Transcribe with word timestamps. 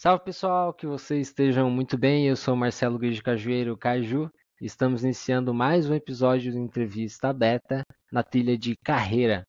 Salve 0.00 0.22
pessoal, 0.22 0.72
que 0.72 0.86
vocês 0.86 1.26
estejam 1.26 1.68
muito 1.68 1.98
bem. 1.98 2.28
Eu 2.28 2.36
sou 2.36 2.54
Marcelo 2.54 3.00
Guiz 3.00 3.16
de 3.16 3.22
Cajueiro 3.24 3.76
Caju. 3.76 4.30
Estamos 4.60 5.02
iniciando 5.02 5.52
mais 5.52 5.90
um 5.90 5.94
episódio 5.94 6.52
de 6.52 6.56
entrevista 6.56 7.32
beta 7.32 7.82
na 8.12 8.22
trilha 8.22 8.56
de 8.56 8.76
carreira. 8.76 9.42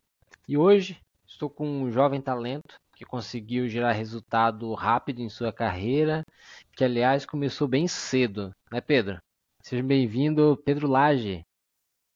E 0.47 0.57
hoje 0.57 0.99
estou 1.27 1.51
com 1.51 1.67
um 1.67 1.91
jovem 1.91 2.19
talento 2.19 2.77
que 2.95 3.05
conseguiu 3.05 3.67
gerar 3.67 3.91
resultado 3.91 4.73
rápido 4.73 5.19
em 5.19 5.29
sua 5.29 5.53
carreira, 5.53 6.25
que 6.75 6.83
aliás 6.83 7.27
começou 7.27 7.67
bem 7.67 7.87
cedo, 7.87 8.49
né, 8.71 8.81
Pedro? 8.81 9.19
Seja 9.61 9.83
bem-vindo, 9.83 10.59
Pedro 10.65 10.87
Lage. 10.87 11.45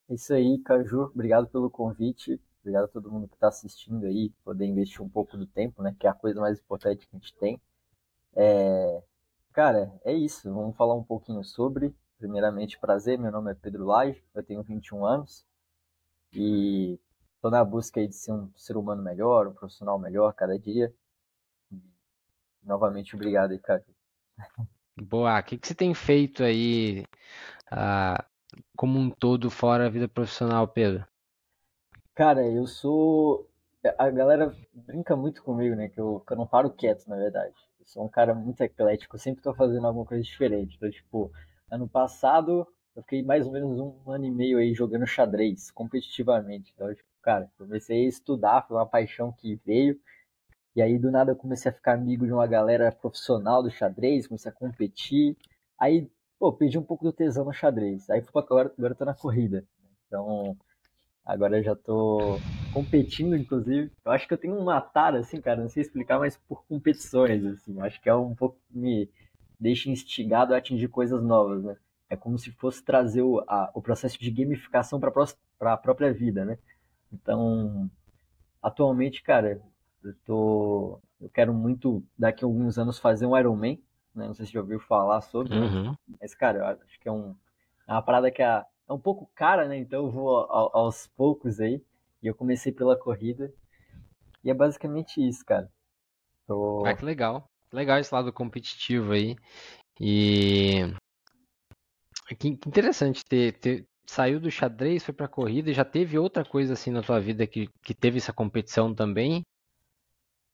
É 0.10 0.16
isso 0.16 0.34
aí, 0.34 0.58
Caju. 0.66 1.04
Obrigado 1.04 1.46
pelo 1.50 1.70
convite. 1.70 2.42
Obrigado 2.62 2.86
a 2.86 2.88
todo 2.88 3.12
mundo 3.12 3.28
que 3.28 3.36
está 3.36 3.50
assistindo 3.50 4.08
aí, 4.08 4.32
poder 4.44 4.66
investir 4.66 5.04
um 5.04 5.10
pouco 5.10 5.38
do 5.38 5.46
tempo, 5.46 5.84
né? 5.84 5.96
Que 6.00 6.08
é 6.08 6.10
a 6.10 6.16
coisa 6.16 6.42
mais 6.42 6.58
importante 6.58 7.06
que 7.06 7.16
a 7.16 7.20
gente 7.20 7.32
tem. 7.36 7.62
É... 8.36 9.02
Cara, 9.54 9.94
é 10.04 10.14
isso. 10.14 10.52
Vamos 10.54 10.76
falar 10.76 10.96
um 10.96 11.04
pouquinho 11.04 11.44
sobre. 11.44 11.96
Primeiramente, 12.18 12.80
prazer. 12.80 13.18
Meu 13.20 13.32
nome 13.32 13.52
é 13.52 13.56
Pedro 13.56 13.86
Lage, 13.86 14.24
eu 14.34 14.44
tenho 14.44 14.64
21 14.64 15.06
anos 15.06 15.46
e 16.34 17.00
estou 17.36 17.52
na 17.52 17.64
busca 17.64 18.00
aí 18.00 18.08
de 18.08 18.16
ser 18.16 18.32
um 18.32 18.50
ser 18.56 18.78
humano 18.78 19.04
melhor, 19.04 19.48
um 19.48 19.54
profissional 19.54 20.00
melhor 20.00 20.34
cada 20.34 20.58
dia. 20.58 20.94
E, 21.72 21.82
novamente, 22.64 23.16
obrigado 23.16 23.52
aí, 23.52 23.60
cara. 23.60 23.84
Boa. 24.96 25.40
O 25.40 25.44
que, 25.44 25.58
que 25.58 25.68
você 25.68 25.76
tem 25.76 25.94
feito 25.94 26.44
aí 26.44 27.04
uh, 27.72 28.24
como 28.78 28.98
um 28.98 29.10
todo 29.10 29.50
fora 29.50 29.88
a 29.88 29.90
vida 29.90 30.08
profissional, 30.08 30.68
Pedro? 30.68 31.06
Cara, 32.16 32.48
eu 32.48 32.66
sou. 32.68 33.50
A 33.98 34.10
galera 34.10 34.56
brinca 34.74 35.16
muito 35.16 35.44
comigo, 35.44 35.76
né? 35.76 35.90
Que 35.90 36.00
eu, 36.00 36.24
que 36.26 36.32
eu 36.32 36.38
não 36.38 36.48
paro 36.48 36.70
quieto, 36.70 37.06
na 37.08 37.18
verdade. 37.18 37.56
Sou 37.86 38.06
um 38.06 38.10
cara 38.10 38.34
muito 38.34 38.62
eclético, 38.62 39.18
sempre 39.18 39.42
tô 39.44 39.54
fazendo 39.54 39.86
alguma 39.88 40.06
coisa 40.06 40.24
diferente. 40.24 40.76
Então, 40.76 40.90
tipo, 40.90 41.32
ano 41.70 41.88
passado 41.88 42.68
eu 42.96 43.02
fiquei 43.04 43.24
mais 43.24 43.46
ou 43.46 43.54
menos 43.54 43.80
um 43.80 44.12
ano 44.12 44.26
e 44.26 44.32
meio 44.32 44.58
aí 44.58 44.74
jogando 44.74 45.06
xadrez 45.08 45.72
competitivamente. 45.72 46.72
Então, 46.76 46.94
tipo, 46.94 47.08
cara, 47.22 47.50
comecei 47.58 48.06
a 48.06 48.10
estudar, 48.10 48.66
foi 48.68 48.78
uma 48.78 48.86
paixão 48.86 49.32
que 49.32 49.56
veio. 49.66 50.00
E 50.76 50.82
aí, 50.82 50.98
do 51.00 51.12
nada, 51.12 51.32
eu 51.32 51.36
comecei 51.36 51.72
a 51.72 51.74
ficar 51.74 51.94
amigo 51.94 52.26
de 52.26 52.34
uma 52.34 52.48
galera 52.48 52.92
profissional 52.92 53.64
do 53.64 53.72
xadrez, 53.72 54.28
comecei 54.28 54.52
a 54.52 54.56
competir. 54.56 55.38
Aí, 55.80 56.10
pô, 56.40 56.52
perdi 56.54 56.78
um 56.78 56.84
pouco 56.84 57.04
do 57.04 57.14
tesão 57.14 57.46
no 57.46 57.54
xadrez. 57.54 58.10
Aí, 58.10 58.24
agora, 58.36 58.72
agora 58.78 58.94
eu 58.94 58.98
tô 58.98 59.06
na 59.06 59.14
corrida. 59.14 59.66
Então, 60.08 60.58
Agora 61.26 61.58
eu 61.58 61.64
já 61.64 61.76
tô 61.76 62.38
competindo, 62.74 63.36
inclusive. 63.36 63.92
Eu 64.04 64.12
acho 64.12 64.28
que 64.28 64.34
eu 64.34 64.38
tenho 64.38 64.58
uma 64.58 64.82
tara, 64.82 65.20
assim, 65.20 65.40
cara, 65.40 65.62
não 65.62 65.70
sei 65.70 65.82
explicar, 65.82 66.20
mas 66.20 66.38
por 66.38 66.66
competições, 66.66 67.46
assim. 67.46 67.78
Eu 67.78 67.84
acho 67.84 68.02
que 68.02 68.10
é 68.10 68.16
um 68.16 68.36
pouco 68.36 68.58
que 68.68 68.78
me 68.78 69.10
deixa 69.60 69.90
instigado 69.90 70.54
a 70.54 70.58
atingir 70.58 70.88
coisas 70.88 71.24
novas, 71.24 71.64
né? 71.64 71.78
É 72.10 72.16
como 72.16 72.38
se 72.38 72.52
fosse 72.52 72.84
trazer 72.84 73.22
o, 73.22 73.40
a, 73.48 73.72
o 73.74 73.82
processo 73.82 74.20
de 74.20 74.30
gamificação 74.30 75.00
para 75.00 75.74
a 75.74 75.78
própria 75.78 76.14
vida, 76.14 76.44
né? 76.46 76.58
Então, 77.12 77.90
atualmente, 78.62 79.22
cara, 79.24 79.62
eu 80.04 80.14
tô. 80.26 81.00
Eu 81.22 81.30
quero 81.30 81.54
muito, 81.54 82.04
daqui 82.18 82.44
a 82.44 82.48
alguns 82.48 82.78
anos, 82.78 83.00
fazer 83.00 83.26
um 83.26 83.38
Ironman, 83.38 83.82
né? 84.14 84.28
Não 84.28 84.34
sei 84.34 84.46
se 84.46 84.52
já 84.52 84.60
ouviu 84.60 84.80
falar 84.80 85.22
sobre, 85.22 85.58
uhum. 85.58 85.96
mas, 86.20 86.36
cara, 86.36 86.60
eu 86.60 86.66
acho 86.66 87.00
que 87.00 87.08
é, 87.08 87.12
um, 87.12 87.36
é 87.88 87.94
uma 87.94 88.02
parada 88.02 88.30
que 88.30 88.42
a 88.42 88.66
é 88.88 88.94
um 88.94 89.00
pouco 89.00 89.30
cara, 89.34 89.68
né? 89.68 89.78
Então 89.78 90.06
eu 90.06 90.12
vou 90.12 90.38
aos 90.50 91.08
poucos 91.08 91.60
aí. 91.60 91.82
E 92.24 92.28
eu 92.28 92.34
comecei 92.34 92.72
pela 92.72 92.98
corrida. 92.98 93.54
E 94.44 94.50
é 94.50 94.54
basicamente 94.54 95.18
isso, 95.18 95.46
cara. 95.46 95.70
Tô... 96.48 96.86
Ah, 96.86 96.96
que 96.96 97.04
legal. 97.04 97.46
Legal 97.72 98.00
esse 98.00 98.14
lado 98.14 98.32
competitivo 98.32 99.12
aí. 99.12 99.36
E. 100.00 100.94
Que 102.40 102.48
interessante 102.48 103.24
ter, 103.26 103.54
ter 103.60 103.86
saiu 104.06 104.40
do 104.40 104.50
xadrez, 104.50 105.04
foi 105.04 105.14
pra 105.14 105.28
corrida 105.28 105.70
e 105.70 105.74
já 105.74 105.84
teve 105.84 106.18
outra 106.18 106.46
coisa 106.46 106.74
assim 106.74 106.92
na 106.92 107.02
tua 107.02 107.20
vida 107.20 107.46
que, 107.46 107.68
que 107.82 107.94
teve 107.94 108.18
essa 108.18 108.32
competição 108.32 108.94
também? 108.94 109.42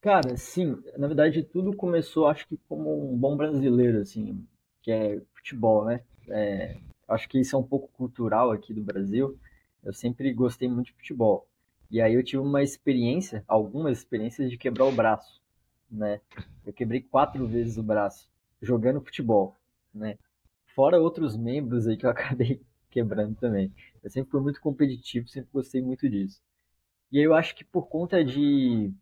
Cara, 0.00 0.36
sim. 0.36 0.82
Na 0.96 1.06
verdade, 1.06 1.42
tudo 1.42 1.76
começou, 1.76 2.26
acho 2.26 2.48
que 2.48 2.58
como 2.68 3.12
um 3.12 3.16
bom 3.16 3.36
brasileiro, 3.36 4.00
assim, 4.00 4.46
que 4.82 4.90
é 4.90 5.20
futebol, 5.34 5.84
né? 5.84 6.02
É, 6.28 6.76
acho 7.06 7.28
que 7.28 7.38
isso 7.38 7.54
é 7.54 7.58
um 7.58 7.62
pouco 7.62 7.88
cultural 7.88 8.50
aqui 8.50 8.72
do 8.72 8.82
Brasil. 8.82 9.38
Eu 9.84 9.92
sempre 9.92 10.32
gostei 10.32 10.68
muito 10.68 10.86
de 10.86 10.92
futebol. 10.94 11.46
E 11.90 12.00
aí 12.00 12.14
eu 12.14 12.22
tive 12.22 12.38
uma 12.38 12.62
experiência, 12.62 13.44
algumas 13.48 13.98
experiências 13.98 14.50
de 14.50 14.56
quebrar 14.56 14.84
o 14.86 14.92
braço, 14.92 15.40
né? 15.90 16.20
Eu 16.64 16.72
quebrei 16.72 17.00
quatro 17.00 17.46
vezes 17.46 17.76
o 17.76 17.82
braço 17.82 18.30
jogando 18.62 19.00
futebol, 19.00 19.56
né? 19.92 20.16
Fora 20.74 21.00
outros 21.00 21.36
membros 21.36 21.88
aí 21.88 21.96
que 21.96 22.06
eu 22.06 22.10
acabei 22.10 22.62
quebrando 22.90 23.34
também. 23.34 23.72
Eu 24.02 24.10
sempre 24.10 24.30
fui 24.30 24.40
muito 24.40 24.60
competitivo, 24.60 25.28
sempre 25.28 25.50
gostei 25.52 25.82
muito 25.82 26.08
disso. 26.08 26.40
E 27.10 27.18
aí 27.18 27.24
eu 27.24 27.34
acho 27.34 27.54
que 27.56 27.64
por 27.64 27.88
conta 27.88 28.24
de 28.24 28.92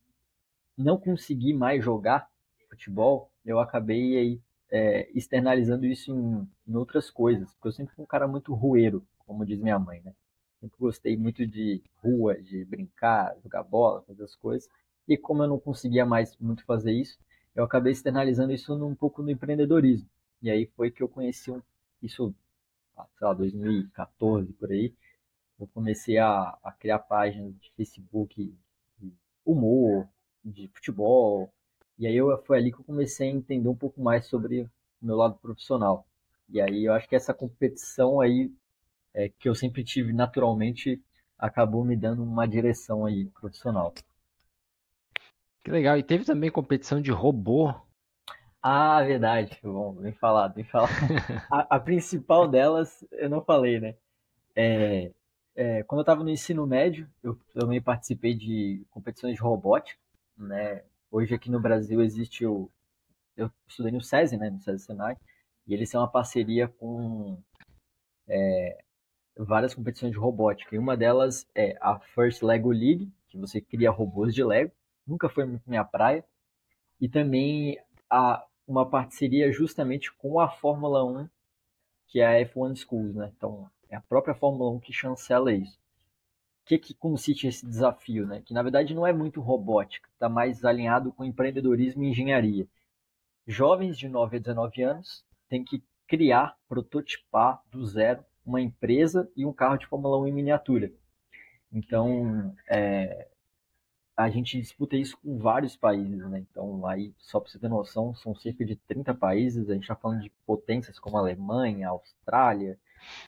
não 0.77 0.99
conseguir 0.99 1.53
mais 1.53 1.85
jogar 1.85 2.29
futebol, 2.71 3.31
eu 3.45 3.59
acabei 3.59 4.17
aí 4.17 4.41
é, 4.71 5.11
externalizando 5.15 5.85
isso 5.87 6.13
em, 6.13 6.49
em, 6.67 6.77
outras 6.77 7.11
coisas. 7.11 7.53
Porque 7.55 7.69
eu 7.69 7.73
sempre 7.73 7.95
fui 7.95 8.05
um 8.05 8.09
cara 8.09 8.27
muito 8.29 8.55
rueiro, 8.55 9.07
como 9.27 9.45
diz 9.45 9.61
minha 9.61 9.79
mãe, 9.79 10.01
né? 10.03 10.15
Sempre 10.61 10.77
gostei 10.79 11.17
muito 11.17 11.47
de 11.47 11.83
rua, 12.03 12.41
de 12.41 12.65
brincar, 12.65 13.37
jogar 13.43 13.63
bola, 13.63 14.03
fazer 14.03 14.25
as 14.25 14.35
coisas. 14.35 14.69
E 15.07 15.17
como 15.17 15.43
eu 15.43 15.49
não 15.49 15.59
conseguia 15.59 16.05
mais 16.05 16.37
muito 16.39 16.65
fazer 16.65 16.93
isso, 16.93 17.19
eu 17.55 17.65
acabei 17.65 17.93
externalizando 17.93 18.53
isso 18.53 18.75
um 18.75 18.95
pouco 18.95 19.23
no 19.23 19.31
empreendedorismo. 19.31 20.09
E 20.43 20.51
aí 20.51 20.67
foi 20.77 20.91
que 20.91 21.03
eu 21.03 21.09
conheci 21.09 21.51
um, 21.51 21.63
isso, 22.03 22.35
ah, 22.97 23.07
sei 23.19 23.27
lá, 23.27 23.35
2014 23.35 24.53
por 24.55 24.71
aí. 24.71 24.93
Eu 25.59 25.67
comecei 25.69 26.19
a, 26.19 26.57
a 26.63 26.73
criar 26.73 27.01
páginas 27.01 27.53
de 27.61 27.71
Facebook 27.73 28.55
de 28.99 29.13
humor, 29.45 30.09
de 30.45 30.69
futebol, 30.69 31.53
e 31.99 32.07
aí 32.07 32.17
eu, 32.17 32.37
foi 32.45 32.59
ali 32.59 32.73
que 32.73 32.79
eu 32.79 32.85
comecei 32.85 33.29
a 33.29 33.33
entender 33.33 33.69
um 33.69 33.75
pouco 33.75 34.01
mais 34.01 34.27
sobre 34.27 34.63
o 34.63 34.71
meu 35.03 35.17
lado 35.17 35.37
profissional. 35.39 36.07
E 36.49 36.61
aí 36.61 36.85
eu 36.85 36.93
acho 36.93 37.09
que 37.09 37.17
essa 37.17 37.35
competição 37.35 38.21
aí 38.21 38.53
é, 39.15 39.29
que 39.29 39.49
eu 39.49 39.55
sempre 39.55 39.85
tive 39.85 40.13
naturalmente 40.13 41.03
acabou 41.39 41.85
me 41.85 41.97
dando 41.97 42.23
uma 42.23 42.47
direção 42.47 43.07
aí 43.07 43.27
profissional. 43.27 43.95
Que 45.63 45.71
legal. 45.71 45.97
E 45.97 46.03
teve 46.03 46.25
também 46.25 46.51
competição 46.51 47.01
de 47.01 47.11
robô. 47.13 47.73
Ah, 48.61 49.03
verdade. 49.05 49.59
Bom, 49.63 49.95
bem 49.95 50.13
falado, 50.13 50.55
bem 50.55 50.65
falado. 50.65 50.91
a, 51.53 51.77
a, 51.77 51.81
principal 51.81 52.49
delas 52.49 53.07
eu 53.13 53.31
não 53.31 53.43
falei, 53.43 53.79
né? 53.79 53.95
É, 54.57 55.13
é, 55.55 55.83
quando 55.85 56.01
eu 56.01 56.03
estava 56.03 56.25
no 56.25 56.31
ensino 56.31 56.67
médio, 56.67 57.09
eu 57.23 57.39
também 57.55 57.81
participei 57.81 58.35
de 58.35 58.85
competições 58.91 59.35
de 59.35 59.41
robótica, 59.41 60.01
né? 60.37 60.83
Hoje 61.11 61.35
aqui 61.35 61.51
no 61.51 61.61
Brasil 61.61 62.03
existe 62.03 62.45
o. 62.45 62.69
Eu 63.37 63.51
estudei 63.69 63.93
no 63.93 64.01
SESI, 64.01 64.37
né? 64.37 64.51
No 64.51 64.61
SESI 64.61 64.85
Senai, 64.85 65.17
e 65.67 65.73
eles 65.75 65.89
são 65.89 66.01
uma 66.01 66.11
parceria 66.11 66.67
com 66.67 67.41
é, 68.29 68.85
várias 69.45 69.75
competições 69.75 70.13
de 70.13 70.19
robótica. 70.19 70.75
E 70.75 70.79
uma 70.79 70.97
delas 70.97 71.47
é 71.55 71.77
a 71.81 71.99
First 71.99 72.43
Lego 72.43 72.71
League, 72.71 73.11
que 73.29 73.39
você 73.39 73.61
cria 73.61 73.91
robôs 73.91 74.35
de 74.35 74.43
Lego. 74.43 74.73
Nunca 75.07 75.29
foi 75.29 75.45
muito 75.45 75.69
minha 75.69 75.85
praia. 75.85 76.25
E 77.01 77.09
também 77.09 77.79
a, 78.11 78.45
uma 78.67 78.89
parceria 78.89 79.53
justamente 79.53 80.13
com 80.15 80.41
a 80.41 80.49
Fórmula 80.49 81.05
1, 81.05 81.29
que 82.07 82.21
é 82.21 82.27
a 82.27 82.47
F1 82.47 82.77
Schools, 82.77 83.15
né? 83.15 83.33
Então, 83.37 83.71
é 83.89 83.97
a 83.97 84.01
própria 84.01 84.35
Fórmula 84.35 84.71
1 84.73 84.81
que 84.81 84.93
chancela 84.93 85.53
isso 85.53 85.79
que, 86.69 86.77
que 86.77 86.93
consiste 86.93 87.47
esse 87.47 87.65
desafio, 87.67 88.27
né? 88.27 88.43
Que 88.45 88.53
na 88.53 88.63
verdade 88.63 88.95
não 88.95 89.07
é 89.07 89.13
muito 89.13 89.41
robótica, 89.41 90.07
está 90.13 90.29
mais 90.29 90.63
alinhado 90.67 91.11
com 91.11 91.25
empreendedorismo 91.25 92.05
e 92.05 92.09
engenharia. 92.09 92.69
Jovens 93.47 93.97
de 93.97 94.07
9 94.07 94.37
a 94.37 94.41
19 94.41 94.83
anos 94.83 95.25
têm 95.49 95.65
que 95.65 95.83
criar, 96.07 96.59
prototipar 96.69 97.63
do 97.71 97.87
zero 97.87 98.23
uma 98.49 98.61
empresa 98.61 99.31
e 99.37 99.45
um 99.45 99.53
carro 99.53 99.77
de 99.77 99.87
Fórmula 99.87 100.19
1 100.21 100.29
em 100.29 100.33
miniatura. 100.33 100.91
Então, 101.71 102.55
é, 102.67 103.29
a 104.17 104.31
gente 104.31 104.59
disputa 104.59 104.97
isso 104.97 105.19
com 105.19 105.39
vários 105.39 105.77
países, 105.77 106.19
né? 106.29 106.45
Então, 106.51 106.87
aí, 106.87 107.15
só 107.19 107.39
para 107.39 107.51
você 107.51 107.59
ter 107.59 107.69
noção, 107.69 108.15
são 108.15 108.35
cerca 108.35 108.65
de 108.65 108.75
30 108.75 109.15
países. 109.15 109.69
A 109.69 109.75
gente 109.75 109.83
está 109.83 109.95
falando 109.95 110.23
de 110.23 110.31
potências 110.47 110.99
como 110.99 111.19
a 111.19 111.21
Alemanha, 111.21 111.89
a 111.89 111.91
Austrália, 111.91 112.79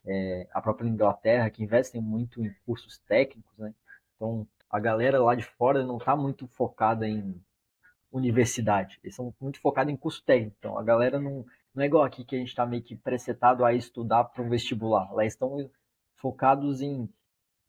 é, 0.05 0.47
a 0.51 0.61
própria 0.61 0.87
Inglaterra, 0.87 1.49
que 1.49 1.63
investem 1.63 2.01
muito 2.01 2.43
em 2.43 2.53
cursos 2.65 2.97
técnicos, 2.97 3.57
né? 3.57 3.73
Então, 4.15 4.47
a 4.69 4.79
galera 4.79 5.21
lá 5.21 5.35
de 5.35 5.43
fora 5.43 5.83
não 5.83 5.97
está 5.97 6.15
muito 6.15 6.47
focada 6.47 7.07
em 7.07 7.39
universidade, 8.11 8.99
eles 9.03 9.15
são 9.15 9.33
muito 9.39 9.59
focados 9.61 9.93
em 9.93 9.95
curso 9.95 10.23
técnico. 10.23 10.55
Então, 10.59 10.77
a 10.77 10.83
galera 10.83 11.19
não, 11.19 11.45
não 11.73 11.83
é 11.83 11.85
igual 11.85 12.03
aqui 12.03 12.23
que 12.23 12.35
a 12.35 12.39
gente 12.39 12.49
está 12.49 12.65
meio 12.65 12.83
que 12.83 12.95
presetado 12.95 13.63
a 13.63 13.73
estudar 13.73 14.25
para 14.25 14.43
um 14.43 14.49
vestibular. 14.49 15.11
Lá 15.13 15.25
estão 15.25 15.69
focados 16.15 16.81
em, 16.81 17.09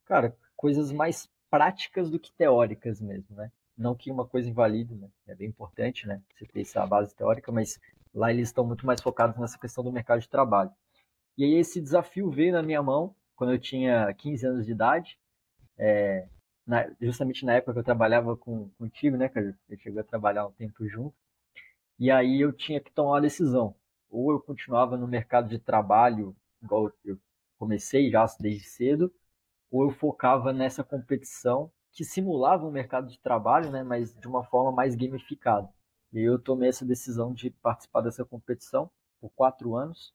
cara, 0.04 0.36
coisas 0.56 0.92
mais 0.92 1.30
práticas 1.50 2.10
do 2.10 2.18
que 2.18 2.32
teóricas 2.32 3.00
mesmo, 3.00 3.36
né? 3.36 3.50
Não 3.76 3.94
que 3.94 4.10
uma 4.10 4.26
coisa 4.26 4.48
invalide, 4.48 4.94
né? 4.94 5.08
É 5.26 5.34
bem 5.34 5.48
importante, 5.48 6.06
né? 6.06 6.20
Você 6.34 6.46
ter 6.46 6.60
essa 6.60 6.86
base 6.86 7.14
teórica, 7.14 7.50
mas 7.52 7.80
lá 8.14 8.30
eles 8.30 8.48
estão 8.48 8.66
muito 8.66 8.84
mais 8.84 9.00
focados 9.00 9.38
nessa 9.38 9.58
questão 9.58 9.82
do 9.82 9.92
mercado 9.92 10.20
de 10.20 10.28
trabalho. 10.28 10.70
E 11.36 11.44
aí 11.44 11.54
esse 11.54 11.80
desafio 11.80 12.30
veio 12.30 12.52
na 12.52 12.62
minha 12.62 12.82
mão 12.82 13.14
quando 13.34 13.52
eu 13.52 13.58
tinha 13.58 14.12
15 14.14 14.46
anos 14.46 14.66
de 14.66 14.72
idade. 14.72 15.18
É, 15.78 16.26
na, 16.66 16.88
justamente 17.00 17.44
na 17.44 17.54
época 17.54 17.72
que 17.72 17.78
eu 17.78 17.84
trabalhava 17.84 18.36
com, 18.36 18.68
contigo, 18.78 19.16
né, 19.16 19.28
cara? 19.28 19.56
Eu 19.68 19.78
cheguei 19.78 20.00
a 20.00 20.04
trabalhar 20.04 20.46
um 20.46 20.52
tempo 20.52 20.86
junto. 20.88 21.14
E 21.98 22.10
aí 22.10 22.40
eu 22.40 22.52
tinha 22.52 22.80
que 22.80 22.92
tomar 22.92 23.12
uma 23.12 23.20
decisão. 23.20 23.74
Ou 24.12 24.30
eu 24.30 24.40
continuava 24.40 24.96
no 24.98 25.08
mercado 25.08 25.48
de 25.48 25.58
trabalho, 25.58 26.36
igual 26.62 26.92
eu 27.02 27.18
comecei 27.58 28.10
já 28.10 28.26
desde 28.38 28.64
cedo, 28.64 29.10
ou 29.70 29.84
eu 29.84 29.90
focava 29.90 30.52
nessa 30.52 30.84
competição 30.84 31.72
que 31.92 32.04
simulava 32.04 32.66
um 32.66 32.70
mercado 32.70 33.08
de 33.08 33.18
trabalho, 33.18 33.70
né, 33.70 33.82
mas 33.82 34.14
de 34.14 34.28
uma 34.28 34.44
forma 34.44 34.70
mais 34.70 34.94
gamificada. 34.94 35.68
E 36.12 36.20
eu 36.20 36.38
tomei 36.38 36.68
essa 36.68 36.84
decisão 36.84 37.32
de 37.32 37.50
participar 37.50 38.02
dessa 38.02 38.22
competição 38.22 38.90
por 39.18 39.30
quatro 39.30 39.74
anos. 39.76 40.14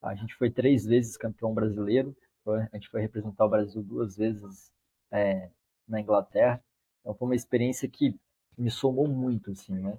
A 0.00 0.14
gente 0.14 0.34
foi 0.36 0.48
três 0.50 0.84
vezes 0.84 1.16
campeão 1.16 1.52
brasileiro, 1.52 2.16
a 2.46 2.76
gente 2.76 2.88
foi 2.88 3.00
representar 3.00 3.46
o 3.46 3.48
Brasil 3.48 3.82
duas 3.82 4.16
vezes 4.16 4.70
é, 5.10 5.50
na 5.88 6.00
Inglaterra. 6.00 6.62
Então 7.00 7.14
foi 7.14 7.26
uma 7.26 7.34
experiência 7.34 7.88
que 7.88 8.16
me 8.56 8.70
somou 8.70 9.08
muito, 9.08 9.50
assim, 9.50 9.74
né? 9.74 9.98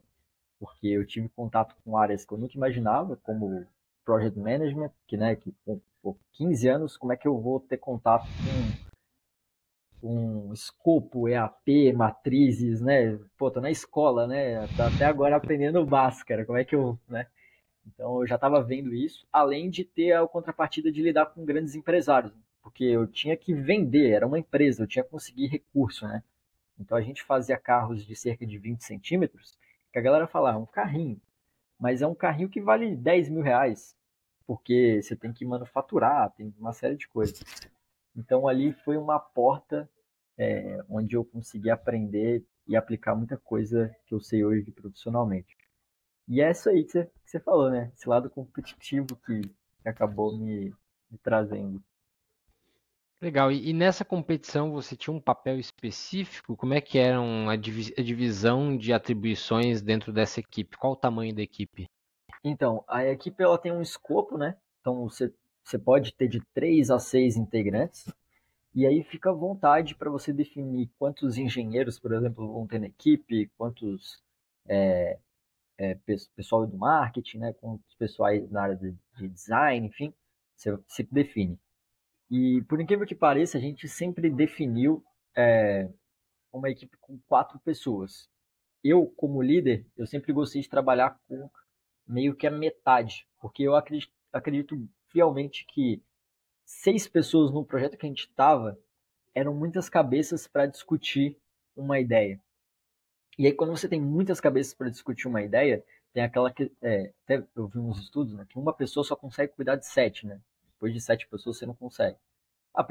Porque 0.59 0.87
eu 0.87 1.05
tive 1.05 1.29
contato 1.29 1.75
com 1.83 1.97
áreas 1.97 2.25
que 2.25 2.33
eu 2.33 2.37
nunca 2.37 2.55
imaginava, 2.55 3.17
como 3.17 3.65
project 4.03 4.39
management, 4.39 4.91
que, 5.07 5.17
né, 5.17 5.35
que 5.35 5.53
com, 5.65 5.79
15 6.33 6.67
anos, 6.67 6.97
como 6.97 7.13
é 7.13 7.17
que 7.17 7.27
eu 7.27 7.39
vou 7.39 7.59
ter 7.59 7.77
contato 7.77 8.27
com 10.01 10.07
um 10.07 10.53
escopo, 10.53 11.27
EAP, 11.27 11.93
matrizes, 11.93 12.79
né? 12.79 13.17
Pô, 13.37 13.49
tô 13.49 13.59
na 13.59 13.71
escola, 13.71 14.27
né? 14.27 14.67
Tô 14.77 14.83
até 14.83 15.05
agora 15.05 15.35
aprendendo 15.35 15.85
Bhaskara, 15.85 16.45
como 16.45 16.59
é 16.59 16.63
que 16.63 16.75
eu, 16.75 16.99
né? 17.07 17.27
Então 17.87 18.21
eu 18.21 18.27
já 18.27 18.35
estava 18.35 18.61
vendo 18.63 18.93
isso, 18.93 19.27
além 19.33 19.69
de 19.69 19.83
ter 19.83 20.11
a 20.13 20.27
contrapartida 20.27 20.91
de 20.91 21.01
lidar 21.01 21.27
com 21.27 21.43
grandes 21.43 21.73
empresários 21.75 22.33
porque 22.65 22.83
eu 22.83 23.05
tinha 23.05 23.37
que 23.37 23.53
vender, 23.53 24.09
era 24.09 24.25
uma 24.25 24.39
empresa, 24.39 24.81
eu 24.81 24.87
tinha 24.87 25.03
que 25.03 25.11
conseguir 25.11 25.45
recurso, 25.45 26.07
né? 26.07 26.23
Então 26.79 26.97
a 26.97 27.01
gente 27.01 27.21
fazia 27.21 27.55
carros 27.57 28.03
de 28.03 28.15
cerca 28.15 28.43
de 28.43 28.57
20 28.57 28.83
centímetros, 28.83 29.55
que 29.95 29.99
a 29.99 30.01
galera 30.01 30.27
falava, 30.27 30.57
ah, 30.57 30.61
um 30.61 30.65
carrinho, 30.65 31.21
mas 31.79 32.01
é 32.01 32.07
um 32.07 32.13
carrinho 32.13 32.49
que 32.49 32.59
vale 32.59 32.97
10 32.97 33.29
mil 33.29 33.41
reais, 33.41 33.95
porque 34.45 35.01
você 35.01 35.15
tem 35.15 35.31
que 35.31 35.45
manufaturar, 35.45 36.33
tem 36.33 36.53
uma 36.59 36.73
série 36.73 36.97
de 36.97 37.07
coisas. 37.07 37.41
Então 38.13 38.45
ali 38.45 38.73
foi 38.73 38.97
uma 38.97 39.17
porta 39.17 39.89
é, 40.37 40.83
onde 40.89 41.15
eu 41.15 41.23
consegui 41.23 41.69
aprender 41.69 42.45
e 42.67 42.75
aplicar 42.75 43.15
muita 43.15 43.37
coisa 43.37 43.89
que 44.05 44.13
eu 44.13 44.19
sei 44.19 44.43
hoje 44.43 44.69
profissionalmente. 44.69 45.55
E 46.27 46.41
é 46.41 46.51
isso 46.51 46.69
aí 46.69 46.83
que 46.83 46.91
você, 46.91 47.05
que 47.05 47.31
você 47.31 47.39
falou, 47.39 47.71
né? 47.71 47.89
Esse 47.95 48.09
lado 48.09 48.29
competitivo 48.29 49.15
que, 49.25 49.43
que 49.81 49.87
acabou 49.87 50.37
me, 50.37 50.75
me 51.09 51.17
trazendo. 51.19 51.81
Legal. 53.21 53.51
E, 53.51 53.69
e, 53.69 53.73
nessa 53.73 54.03
competição 54.03 54.71
você 54.71 54.95
tinha 54.95 55.13
um 55.13 55.21
papel 55.21 55.59
específico? 55.59 56.55
Como 56.55 56.73
é 56.73 56.81
que 56.81 56.97
era 56.97 57.19
a, 57.19 57.51
a 57.51 57.55
divisão 57.55 58.77
de 58.77 58.93
atribuições 58.93 59.81
dentro 59.81 60.11
dessa 60.11 60.39
equipe? 60.39 60.77
Qual 60.77 60.93
o 60.93 60.97
tamanho 60.97 61.33
da 61.33 61.41
equipe? 61.41 61.87
Então, 62.43 62.83
a 62.87 63.05
equipe 63.05 63.41
ela 63.41 63.57
tem 63.57 63.71
um 63.71 63.81
escopo, 63.81 64.37
né? 64.37 64.55
Então 64.79 65.09
você, 65.09 65.33
você 65.63 65.79
pode 65.79 66.13
ter 66.13 66.27
de 66.27 66.39
3 66.53 66.91
a 66.91 66.99
6 66.99 67.37
integrantes. 67.37 68.13
E 68.73 68.85
aí 68.85 69.03
fica 69.03 69.29
à 69.29 69.33
vontade 69.33 69.95
para 69.95 70.11
você 70.11 70.33
definir 70.33 70.91
quantos 70.99 71.37
engenheiros, 71.37 71.97
por 71.97 72.13
exemplo, 72.13 72.53
vão 72.53 72.67
ter 72.67 72.77
na 72.77 72.87
equipe, 72.87 73.49
quantos 73.57 74.21
é, 74.67 75.17
é, 75.77 75.95
pessoal 76.35 76.67
do 76.67 76.77
marketing, 76.77 77.39
né? 77.39 77.53
Quantos 77.53 77.95
pessoais 77.95 78.51
na 78.51 78.63
área 78.63 78.75
de, 78.75 78.93
de 79.17 79.27
design, 79.29 79.87
enfim, 79.87 80.13
você, 80.55 80.77
você 80.87 81.07
define. 81.09 81.57
E 82.29 82.61
por 82.63 82.81
incrível 82.81 83.05
que 83.05 83.15
pareça, 83.15 83.57
a 83.57 83.61
gente 83.61 83.87
sempre 83.87 84.29
definiu 84.29 85.03
é, 85.35 85.89
uma 86.51 86.69
equipe 86.69 86.97
com 86.97 87.19
quatro 87.27 87.59
pessoas. 87.59 88.29
Eu, 88.83 89.07
como 89.15 89.41
líder, 89.41 89.85
eu 89.97 90.05
sempre 90.05 90.31
gostei 90.33 90.61
de 90.61 90.69
trabalhar 90.69 91.19
com 91.27 91.49
meio 92.07 92.35
que 92.35 92.47
a 92.47 92.51
metade, 92.51 93.27
porque 93.39 93.63
eu 93.63 93.75
acredito, 93.75 94.11
acredito 94.31 94.89
fielmente 95.09 95.65
que 95.65 96.01
seis 96.65 97.07
pessoas 97.07 97.51
no 97.51 97.65
projeto 97.65 97.97
que 97.97 98.05
a 98.05 98.09
gente 98.09 98.27
estava 98.27 98.77
eram 99.33 99.53
muitas 99.53 99.89
cabeças 99.89 100.47
para 100.47 100.65
discutir 100.65 101.37
uma 101.75 101.99
ideia. 101.99 102.39
E 103.37 103.45
aí, 103.45 103.53
quando 103.53 103.71
você 103.71 103.87
tem 103.89 103.99
muitas 103.99 104.39
cabeças 104.39 104.73
para 104.73 104.89
discutir 104.89 105.27
uma 105.27 105.41
ideia, 105.41 105.83
tem 106.13 106.23
aquela 106.23 106.51
que. 106.51 106.71
É, 106.81 107.11
até 107.23 107.45
eu 107.55 107.67
vi 107.67 107.79
uns 107.79 107.99
estudos, 107.99 108.33
né, 108.33 108.45
que 108.49 108.57
uma 108.57 108.73
pessoa 108.73 109.03
só 109.03 109.15
consegue 109.15 109.53
cuidar 109.53 109.75
de 109.75 109.85
sete, 109.85 110.25
né? 110.25 110.39
Depois 110.85 110.93
de 110.93 111.01
sete 111.01 111.27
pessoas 111.27 111.57
você 111.57 111.65
não 111.65 111.73
consegue. 111.73 112.17
Ah, 112.73 112.85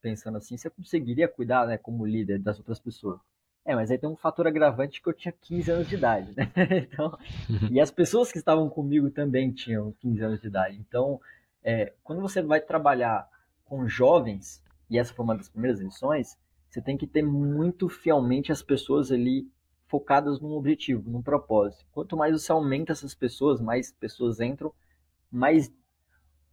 pensando 0.00 0.36
assim, 0.36 0.56
você 0.56 0.68
conseguiria 0.68 1.28
cuidar, 1.28 1.66
né, 1.66 1.78
como 1.78 2.04
líder 2.04 2.40
das 2.40 2.58
outras 2.58 2.80
pessoas? 2.80 3.20
É, 3.64 3.74
mas 3.74 3.90
aí 3.90 3.98
tem 3.98 4.08
um 4.08 4.16
fator 4.16 4.46
agravante 4.46 5.00
que 5.00 5.08
eu 5.08 5.12
tinha 5.12 5.32
15 5.32 5.70
anos 5.70 5.88
de 5.88 5.94
idade, 5.94 6.34
né? 6.34 6.50
Então, 6.90 7.16
e 7.70 7.78
as 7.78 7.90
pessoas 7.90 8.32
que 8.32 8.38
estavam 8.38 8.68
comigo 8.68 9.10
também 9.10 9.52
tinham 9.52 9.92
15 10.00 10.24
anos 10.24 10.40
de 10.40 10.46
idade. 10.48 10.78
Então, 10.80 11.20
é, 11.62 11.92
quando 12.02 12.22
você 12.22 12.42
vai 12.42 12.60
trabalhar 12.60 13.28
com 13.66 13.86
jovens, 13.86 14.62
e 14.88 14.98
essa 14.98 15.12
foi 15.12 15.24
uma 15.24 15.36
das 15.36 15.48
primeiras 15.48 15.78
lições, 15.78 16.36
você 16.68 16.80
tem 16.80 16.96
que 16.96 17.06
ter 17.06 17.22
muito 17.22 17.88
fielmente 17.88 18.50
as 18.50 18.62
pessoas 18.62 19.12
ali 19.12 19.46
focadas 19.86 20.40
num 20.40 20.52
objetivo, 20.52 21.10
num 21.10 21.22
propósito. 21.22 21.84
Quanto 21.92 22.16
mais 22.16 22.32
você 22.32 22.50
aumenta 22.50 22.92
essas 22.92 23.14
pessoas, 23.14 23.60
mais 23.60 23.92
pessoas 23.92 24.40
entram, 24.40 24.72
mais 25.30 25.70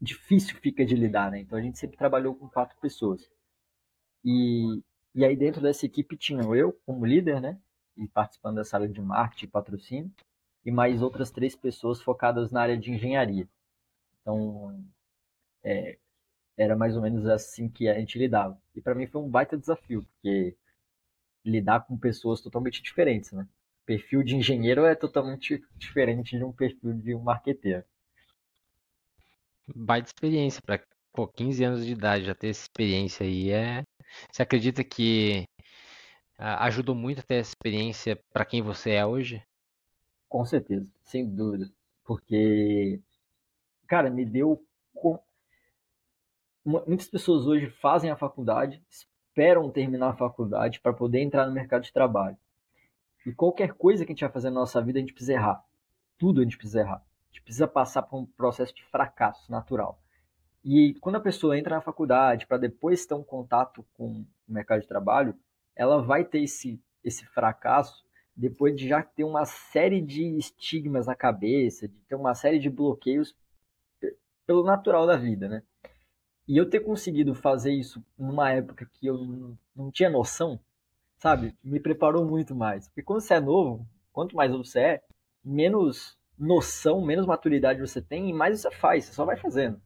difícil 0.02 0.56
fica 0.58 0.86
de 0.86 0.96
lidar, 0.96 1.32
né? 1.32 1.40
Então 1.40 1.58
a 1.58 1.62
gente 1.62 1.78
sempre 1.78 1.98
trabalhou 1.98 2.36
com 2.36 2.48
quatro 2.50 2.78
pessoas. 2.80 3.30
E, 4.24 4.82
e 5.16 5.26
aí 5.26 5.36
dentro 5.36 5.62
dessa 5.62 5.86
equipe 5.86 6.18
tinha 6.18 6.44
eu 6.56 6.74
como 6.86 7.06
líder, 7.06 7.42
né? 7.42 7.60
E 7.98 8.08
participando 8.08 8.56
da 8.58 8.64
sala 8.64 8.88
de 8.88 9.02
marketing 9.02 9.46
e 9.46 9.50
patrocínio, 9.50 10.12
e 10.66 10.72
mais 10.72 11.02
outras 11.02 11.32
três 11.32 11.56
pessoas 11.56 12.02
focadas 12.02 12.52
na 12.52 12.62
área 12.62 12.78
de 12.78 12.92
engenharia. 12.92 13.48
Então, 14.22 14.84
é, 15.64 15.98
era 16.58 16.76
mais 16.76 16.96
ou 16.96 17.02
menos 17.02 17.26
assim 17.28 17.70
que 17.70 17.88
a 17.90 18.00
gente 18.00 18.18
lidava. 18.20 18.60
E 18.76 18.82
para 18.82 18.96
mim 18.96 19.08
foi 19.08 19.22
um 19.22 19.30
baita 19.30 19.58
desafio, 19.58 20.04
porque 20.04 20.56
lidar 21.46 21.82
com 21.88 21.98
pessoas 21.98 22.42
totalmente 22.42 22.82
diferentes, 22.84 23.32
né? 23.32 23.48
O 23.84 23.86
perfil 23.86 24.24
de 24.24 24.36
engenheiro 24.36 24.86
é 24.86 24.96
totalmente 24.96 25.64
diferente 25.78 26.38
de 26.38 26.44
um 26.44 26.52
perfil 26.52 26.94
de 26.94 27.16
um 27.16 27.22
marqueteiro 27.22 27.86
baita 29.76 30.08
experiência 30.08 30.62
para 30.62 30.82
15 31.36 31.64
anos 31.64 31.86
de 31.86 31.92
idade 31.92 32.26
já 32.26 32.36
ter 32.36 32.50
essa 32.50 32.62
experiência 32.62 33.26
aí 33.26 33.50
é 33.50 33.84
você 34.32 34.42
acredita 34.42 34.84
que 34.84 35.46
ajudou 36.38 36.96
muito 36.96 37.20
a 37.20 37.24
ter 37.24 37.36
essa 37.36 37.52
experiência 37.52 38.20
para 38.32 38.46
quem 38.46 38.62
você 38.62 38.92
é 38.92 39.06
hoje? 39.06 39.44
Com 40.30 40.46
certeza 40.46 40.88
sem 41.02 41.28
dúvida 41.28 41.70
porque 42.04 43.02
cara 43.88 44.10
me 44.10 44.26
deu 44.26 44.64
muitas 46.66 47.08
pessoas 47.08 47.48
hoje 47.48 47.70
fazem 47.70 48.10
a 48.10 48.16
faculdade 48.16 48.82
esperam 48.90 49.70
terminar 49.70 50.10
a 50.10 50.18
faculdade 50.18 50.80
para 50.80 50.94
poder 50.94 51.22
entrar 51.22 51.46
no 51.46 51.54
mercado 51.54 51.84
de 51.84 51.94
trabalho. 51.94 52.36
E 53.26 53.32
qualquer 53.32 53.74
coisa 53.74 54.04
que 54.04 54.12
a 54.12 54.14
gente 54.14 54.22
vai 54.22 54.32
fazer 54.32 54.50
na 54.50 54.62
nossa 54.62 54.82
vida 54.82 54.98
a 54.98 55.02
gente 55.02 55.14
precisa 55.14 55.34
errar. 55.34 55.64
Tudo 56.18 56.42
a 56.42 56.44
gente 56.44 56.58
precisa 56.58 56.80
errar 56.80 57.07
gente 57.30 57.42
precisa 57.42 57.68
passar 57.68 58.04
por 58.04 58.18
um 58.18 58.26
processo 58.26 58.74
de 58.74 58.84
fracasso 58.86 59.52
natural. 59.52 60.02
E 60.64 60.96
quando 61.00 61.16
a 61.16 61.22
pessoa 61.22 61.58
entra 61.58 61.76
na 61.76 61.82
faculdade 61.82 62.46
para 62.46 62.58
depois 62.58 63.06
ter 63.06 63.14
um 63.14 63.24
contato 63.24 63.86
com 63.94 64.22
o 64.22 64.26
mercado 64.48 64.82
de 64.82 64.88
trabalho, 64.88 65.36
ela 65.76 66.02
vai 66.02 66.26
ter 66.26 66.42
esse, 66.42 66.82
esse 67.04 67.26
fracasso 67.28 68.06
depois 68.36 68.76
de 68.76 68.88
já 68.88 69.02
ter 69.02 69.24
uma 69.24 69.46
série 69.46 70.02
de 70.02 70.38
estigmas 70.38 71.08
na 71.08 71.16
cabeça, 71.16 71.88
de 71.88 71.96
ter 72.02 72.16
uma 72.16 72.36
série 72.36 72.60
de 72.60 72.70
bloqueios 72.70 73.36
pelo 74.46 74.64
natural 74.64 75.08
da 75.08 75.18
vida, 75.18 75.48
né? 75.48 75.64
E 76.48 76.58
eu 76.58 76.70
ter 76.70 76.80
conseguido 76.80 77.36
fazer 77.36 77.74
isso 77.74 78.04
numa 78.18 78.52
época 78.52 78.90
que 78.94 79.08
eu 79.08 79.58
não 79.76 79.92
tinha 79.92 80.10
noção, 80.10 80.60
sabe? 81.18 81.54
Me 81.64 81.80
preparou 81.80 82.26
muito 82.26 82.56
mais. 82.56 82.88
Porque 82.88 83.04
quando 83.04 83.20
você 83.20 83.34
é 83.34 83.40
novo, 83.40 83.86
quanto 84.14 84.36
mais 84.36 84.50
novo 84.50 84.64
você 84.64 84.80
é, 84.80 85.04
menos 85.44 86.17
noção, 86.38 87.02
menos 87.02 87.26
maturidade 87.26 87.82
você 87.82 88.02
tem 88.02 88.30
e 88.30 88.34
mais 88.34 88.60
você 88.60 88.72
faz, 88.72 89.06
você 89.06 89.14
só 89.14 89.26
vai 89.26 89.38
fazendo. 89.38 89.82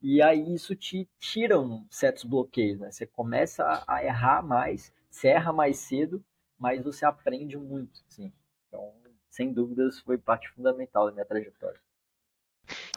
E 0.00 0.20
aí 0.22 0.54
isso 0.54 0.74
te 0.76 1.08
tira 1.18 1.56
certos 1.90 2.24
bloqueios, 2.24 2.78
né? 2.78 2.90
Você 2.90 3.06
começa 3.06 3.84
a 3.86 4.04
errar 4.04 4.42
mais, 4.42 4.92
você 5.10 5.28
erra 5.28 5.52
mais 5.52 5.78
cedo, 5.78 6.22
mas 6.58 6.84
você 6.84 7.06
aprende 7.06 7.56
muito, 7.56 8.02
assim. 8.08 8.32
Então, 8.68 8.92
sem 9.30 9.52
dúvidas, 9.52 10.00
foi 10.00 10.18
parte 10.18 10.48
fundamental 10.50 11.06
da 11.06 11.12
minha 11.12 11.24
trajetória. 11.24 11.80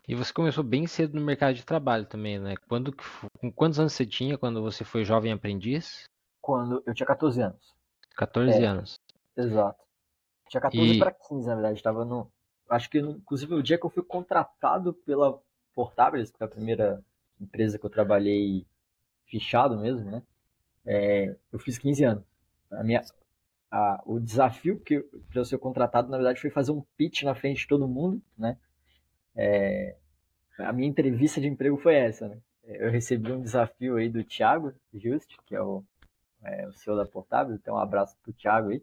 E 0.08 0.16
você 0.16 0.32
começou 0.32 0.64
bem 0.64 0.88
cedo 0.88 1.20
no 1.20 1.26
mercado 1.26 1.56
de 1.56 1.66
trabalho 1.66 2.06
também, 2.06 2.40
né? 2.40 2.56
Quando, 2.68 2.96
com 3.40 3.52
quantos 3.52 3.80
anos 3.80 3.94
você 3.94 4.06
tinha 4.06 4.38
quando 4.38 4.62
você 4.62 4.86
foi 4.86 5.04
jovem 5.04 5.34
aprendiz? 5.34 6.06
Quando 6.42 6.82
eu 6.86 6.94
tinha 6.94 7.08
14 7.08 7.42
anos. 7.42 7.76
14 8.16 8.52
é, 8.52 8.66
anos. 8.66 9.00
Exato. 9.36 9.84
Tinha 10.50 10.62
14 10.62 10.94
e... 10.94 11.00
para 11.00 11.12
15, 11.12 11.48
na 11.48 11.56
verdade. 11.56 11.84
Tava 11.84 12.06
no. 12.06 12.32
Acho 12.70 12.90
que, 12.90 13.00
inclusive, 13.00 13.54
o 13.54 13.64
dia 13.64 13.78
que 13.78 13.86
eu 13.86 13.90
fui 13.90 14.04
contratado 14.04 14.94
pela 14.94 15.40
Portables, 15.74 16.32
que 16.32 16.42
é 16.42 16.46
a 16.46 16.50
primeira 16.50 17.04
empresa 17.40 17.78
que 17.78 17.86
eu 17.86 17.90
trabalhei 17.90 18.66
fichado 19.26 19.78
mesmo, 19.78 20.10
né? 20.10 20.24
É, 20.86 21.36
eu 21.52 21.60
fiz 21.60 21.78
15 21.78 22.04
anos. 22.04 22.24
A 22.72 22.84
minha, 22.84 23.04
a, 23.70 24.02
o 24.06 24.20
desafio 24.20 24.80
que 24.80 25.00
para 25.00 25.42
eu 25.42 25.46
ser 25.46 25.58
contratado, 25.58 26.10
na 26.10 26.18
verdade, 26.18 26.42
foi 26.42 26.50
fazer 26.50 26.72
um 26.72 26.84
pitch 26.98 27.24
na 27.24 27.36
frente 27.36 27.60
de 27.62 27.68
todo 27.68 27.88
mundo, 27.88 28.22
né? 28.38 28.58
É, 29.36 29.96
a 30.58 30.74
minha 30.74 30.88
entrevista 30.88 31.40
de 31.40 31.48
emprego 31.48 31.78
foi 31.78 31.96
essa, 31.96 32.28
né? 32.28 32.38
Eu 32.64 32.92
recebi 32.92 33.32
um 33.32 33.42
desafio 33.42 33.96
aí 33.96 34.10
do 34.10 34.24
Thiago 34.24 34.74
Just, 34.94 35.36
que 35.46 35.56
é 35.56 35.62
o, 35.62 35.84
é, 36.44 36.68
o 36.68 36.74
CEO 36.74 36.98
da 36.98 37.06
Portável, 37.06 37.56
então 37.56 37.76
um 37.76 37.80
abraço 37.80 38.18
pro 38.24 38.34
Thiago 38.34 38.70
aí. 38.70 38.82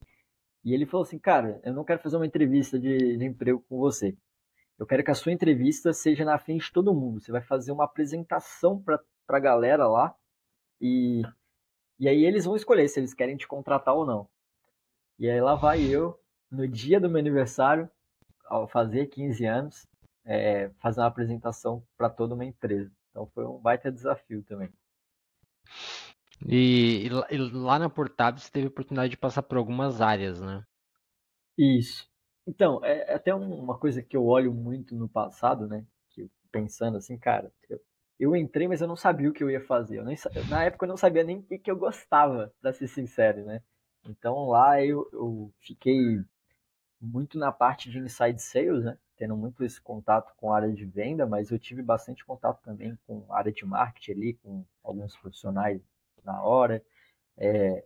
E 0.64 0.72
ele 0.72 0.86
falou 0.86 1.04
assim, 1.04 1.18
cara, 1.18 1.60
eu 1.62 1.74
não 1.74 1.84
quero 1.84 2.00
fazer 2.00 2.16
uma 2.16 2.26
entrevista 2.26 2.78
de, 2.78 3.18
de 3.18 3.24
emprego 3.24 3.60
com 3.68 3.78
você. 3.78 4.16
Eu 4.78 4.86
quero 4.86 5.04
que 5.04 5.10
a 5.10 5.14
sua 5.14 5.32
entrevista 5.32 5.92
seja 5.92 6.24
na 6.24 6.38
frente 6.38 6.66
de 6.66 6.72
todo 6.72 6.94
mundo. 6.94 7.20
Você 7.20 7.30
vai 7.30 7.42
fazer 7.42 7.70
uma 7.70 7.84
apresentação 7.84 8.82
para 8.82 8.98
a 9.28 9.38
galera 9.38 9.86
lá 9.86 10.14
e, 10.80 11.22
e 11.98 12.08
aí 12.08 12.24
eles 12.24 12.44
vão 12.44 12.56
escolher 12.56 12.88
se 12.88 12.98
eles 12.98 13.14
querem 13.14 13.36
te 13.36 13.46
contratar 13.46 13.94
ou 13.94 14.06
não. 14.06 14.28
E 15.18 15.28
aí 15.30 15.40
lá 15.40 15.54
vai 15.54 15.82
eu, 15.82 16.18
no 16.50 16.66
dia 16.66 16.98
do 16.98 17.08
meu 17.08 17.20
aniversário, 17.20 17.88
ao 18.46 18.66
fazer 18.66 19.06
15 19.06 19.44
anos, 19.44 19.86
é, 20.24 20.70
fazer 20.80 21.00
uma 21.00 21.06
apresentação 21.06 21.84
para 21.96 22.08
toda 22.08 22.34
uma 22.34 22.44
empresa. 22.44 22.90
Então 23.10 23.26
foi 23.26 23.44
um 23.44 23.58
baita 23.58 23.92
desafio 23.92 24.42
também. 24.42 24.70
E, 26.48 27.06
e 27.30 27.38
lá 27.38 27.78
na 27.78 27.90
Portátil 27.90 28.40
você 28.40 28.50
teve 28.50 28.66
a 28.66 28.70
oportunidade 28.70 29.10
de 29.10 29.16
passar 29.16 29.42
por 29.42 29.58
algumas 29.58 30.00
áreas, 30.00 30.40
né? 30.40 30.64
Isso. 31.56 32.08
Então, 32.46 32.84
é, 32.84 33.12
é 33.12 33.14
até 33.14 33.34
uma 33.34 33.78
coisa 33.78 34.02
que 34.02 34.16
eu 34.16 34.26
olho 34.26 34.52
muito 34.52 34.94
no 34.94 35.08
passado, 35.08 35.66
né? 35.66 35.84
Que 36.10 36.28
pensando 36.52 36.96
assim, 36.96 37.16
cara, 37.18 37.52
eu, 37.68 37.80
eu 38.18 38.36
entrei, 38.36 38.68
mas 38.68 38.80
eu 38.80 38.88
não 38.88 38.96
sabia 38.96 39.30
o 39.30 39.32
que 39.32 39.42
eu 39.42 39.50
ia 39.50 39.60
fazer. 39.64 39.98
Eu 39.98 40.04
nem, 40.04 40.16
na 40.48 40.64
época 40.64 40.84
eu 40.84 40.88
não 40.88 40.96
sabia 40.96 41.24
nem 41.24 41.38
o 41.38 41.42
que, 41.42 41.58
que 41.58 41.70
eu 41.70 41.76
gostava, 41.76 42.52
para 42.60 42.72
ser 42.72 42.88
sincero, 42.88 43.44
né? 43.44 43.62
Então 44.06 44.48
lá 44.48 44.82
eu, 44.84 45.08
eu 45.12 45.52
fiquei 45.60 46.20
muito 47.00 47.38
na 47.38 47.52
parte 47.52 47.90
de 47.90 47.98
inside 47.98 48.40
sales, 48.42 48.84
né? 48.84 48.98
Tendo 49.16 49.36
muito 49.36 49.64
esse 49.64 49.80
contato 49.80 50.34
com 50.36 50.52
a 50.52 50.56
área 50.56 50.72
de 50.72 50.84
venda, 50.84 51.26
mas 51.26 51.50
eu 51.50 51.58
tive 51.58 51.82
bastante 51.82 52.24
contato 52.24 52.60
também 52.62 52.98
com 53.06 53.24
a 53.30 53.38
área 53.38 53.52
de 53.52 53.64
marketing 53.64 54.12
ali, 54.12 54.34
com 54.34 54.64
alguns 54.82 55.16
profissionais 55.16 55.80
na 56.24 56.42
hora. 56.42 56.82
É, 57.36 57.84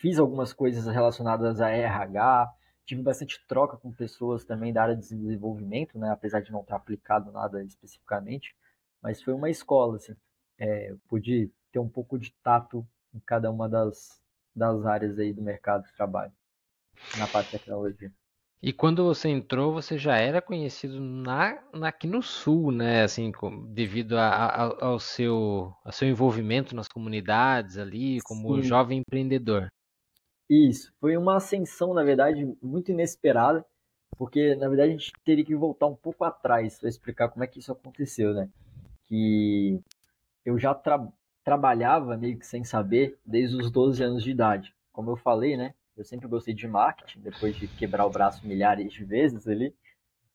fiz 0.00 0.18
algumas 0.18 0.52
coisas 0.52 0.86
relacionadas 0.86 1.60
a 1.60 1.68
RH, 1.70 2.52
tive 2.84 3.02
bastante 3.02 3.44
troca 3.46 3.76
com 3.76 3.92
pessoas 3.92 4.44
também 4.44 4.72
da 4.72 4.82
área 4.82 4.96
de 4.96 5.02
desenvolvimento, 5.02 5.98
né? 5.98 6.10
Apesar 6.10 6.40
de 6.40 6.52
não 6.52 6.64
ter 6.64 6.74
aplicado 6.74 7.30
nada 7.32 7.62
especificamente, 7.62 8.54
mas 9.02 9.22
foi 9.22 9.34
uma 9.34 9.50
escola, 9.50 9.96
assim. 9.96 10.16
É, 10.58 10.94
pude 11.08 11.52
ter 11.70 11.78
um 11.78 11.88
pouco 11.88 12.18
de 12.18 12.32
tato 12.42 12.86
em 13.14 13.20
cada 13.20 13.50
uma 13.50 13.68
das, 13.68 14.20
das 14.54 14.84
áreas 14.86 15.18
aí 15.18 15.32
do 15.32 15.42
mercado 15.42 15.84
de 15.84 15.92
trabalho, 15.94 16.32
na 17.18 17.26
parte 17.26 17.50
de 17.50 17.58
tecnologia. 17.58 18.12
E 18.60 18.72
quando 18.72 19.04
você 19.04 19.28
entrou, 19.28 19.72
você 19.72 19.96
já 19.96 20.16
era 20.16 20.42
conhecido 20.42 21.00
na, 21.00 21.62
na 21.72 21.88
aqui 21.88 22.08
no 22.08 22.20
Sul, 22.22 22.72
né? 22.72 23.02
Assim, 23.04 23.30
devido 23.68 24.18
a, 24.18 24.28
a, 24.28 24.84
ao, 24.86 24.98
seu, 24.98 25.72
ao 25.84 25.92
seu 25.92 26.08
envolvimento 26.08 26.74
nas 26.74 26.88
comunidades 26.88 27.78
ali, 27.78 28.20
como 28.22 28.60
Sim. 28.60 28.62
jovem 28.62 28.98
empreendedor. 28.98 29.68
Isso, 30.50 30.92
foi 30.98 31.16
uma 31.16 31.36
ascensão, 31.36 31.94
na 31.94 32.02
verdade, 32.02 32.44
muito 32.60 32.90
inesperada, 32.90 33.64
porque, 34.16 34.56
na 34.56 34.68
verdade, 34.68 34.90
a 34.90 34.96
gente 34.96 35.12
teria 35.24 35.44
que 35.44 35.54
voltar 35.54 35.86
um 35.86 35.94
pouco 35.94 36.24
atrás 36.24 36.78
para 36.78 36.88
explicar 36.88 37.28
como 37.28 37.44
é 37.44 37.46
que 37.46 37.60
isso 37.60 37.70
aconteceu, 37.70 38.34
né? 38.34 38.48
Que 39.06 39.78
eu 40.44 40.58
já 40.58 40.74
tra 40.74 41.06
trabalhava 41.44 42.16
meio 42.16 42.38
que 42.38 42.46
sem 42.46 42.62
saber 42.62 43.18
desde 43.24 43.56
os 43.56 43.70
12 43.70 44.02
anos 44.02 44.22
de 44.22 44.30
idade. 44.30 44.74
Como 44.92 45.10
eu 45.10 45.16
falei, 45.16 45.56
né? 45.56 45.74
Eu 45.98 46.04
sempre 46.04 46.28
gostei 46.28 46.54
de 46.54 46.68
marketing, 46.68 47.20
depois 47.20 47.56
de 47.56 47.66
quebrar 47.66 48.06
o 48.06 48.10
braço 48.10 48.46
milhares 48.46 48.92
de 48.92 49.04
vezes 49.04 49.48
ali. 49.48 49.74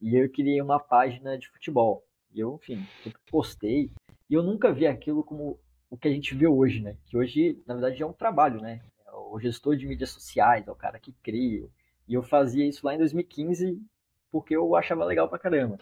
E 0.01 0.13
eu 0.15 0.29
criei 0.29 0.61
uma 0.61 0.77
página 0.77 1.37
de 1.37 1.47
futebol. 1.47 2.05
E 2.33 2.41
eu, 2.41 2.59
enfim, 2.61 2.85
sempre 3.01 3.19
postei. 3.31 3.89
E 4.29 4.33
eu 4.33 4.43
nunca 4.43 4.73
vi 4.73 4.85
aquilo 4.85 5.23
como 5.23 5.57
o 5.89 5.97
que 5.97 6.09
a 6.09 6.11
gente 6.11 6.35
vê 6.35 6.47
hoje, 6.47 6.81
né? 6.81 6.97
Que 7.05 7.15
hoje, 7.15 7.63
na 7.65 7.75
verdade, 7.75 8.03
é 8.03 8.05
um 8.05 8.11
trabalho, 8.11 8.59
né? 8.59 8.81
É 9.07 9.11
o 9.15 9.39
gestor 9.39 9.77
de 9.77 9.87
mídias 9.87 10.09
sociais, 10.09 10.67
é 10.67 10.71
o 10.71 10.75
cara 10.75 10.99
que 10.99 11.13
cria. 11.23 11.69
E 12.09 12.13
eu 12.13 12.21
fazia 12.21 12.67
isso 12.67 12.85
lá 12.85 12.93
em 12.93 12.97
2015 12.97 13.81
porque 14.29 14.55
eu 14.55 14.75
achava 14.75 15.05
legal 15.05 15.29
pra 15.29 15.39
caramba. 15.39 15.77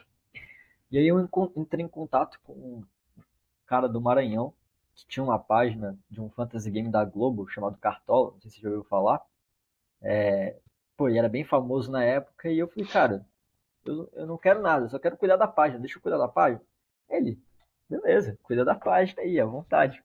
E 0.92 0.98
aí 0.98 1.08
eu 1.08 1.28
entrei 1.56 1.86
em 1.86 1.88
contato 1.88 2.38
com 2.44 2.54
um 2.54 2.84
cara 3.66 3.88
do 3.88 4.02
Maranhão, 4.02 4.54
que 4.94 5.08
tinha 5.08 5.24
uma 5.24 5.40
página 5.40 5.98
de 6.10 6.22
um 6.22 6.30
fantasy 6.30 6.70
game 6.70 6.92
da 6.92 7.04
Globo 7.06 7.48
chamado 7.48 7.78
Cartola, 7.78 8.32
não 8.34 8.42
sei 8.42 8.52
se 8.52 8.58
você 8.58 8.64
já 8.64 8.70
ouviu 8.70 8.84
falar. 8.84 9.26
É, 10.02 10.58
pô, 10.98 11.10
e 11.10 11.18
era 11.18 11.30
bem 11.30 11.44
famoso 11.44 11.92
na 11.92 12.04
época, 12.04 12.50
e 12.50 12.60
eu 12.60 12.68
falei, 12.68 12.88
cara, 12.88 13.26
eu, 13.86 14.10
eu 14.14 14.28
não 14.28 14.38
quero 14.38 14.62
nada, 14.62 14.86
eu 14.86 14.90
só 14.90 15.00
quero 15.00 15.18
cuidar 15.18 15.38
da 15.38 15.48
página, 15.48 15.80
deixa 15.80 15.98
eu 15.98 16.02
cuidar 16.02 16.18
da 16.18 16.28
página. 16.28 16.62
Ele, 17.10 17.40
beleza, 17.90 18.38
cuida 18.44 18.66
da 18.66 18.76
página 18.76 19.22
aí, 19.22 19.40
à 19.40 19.46
vontade 19.46 20.04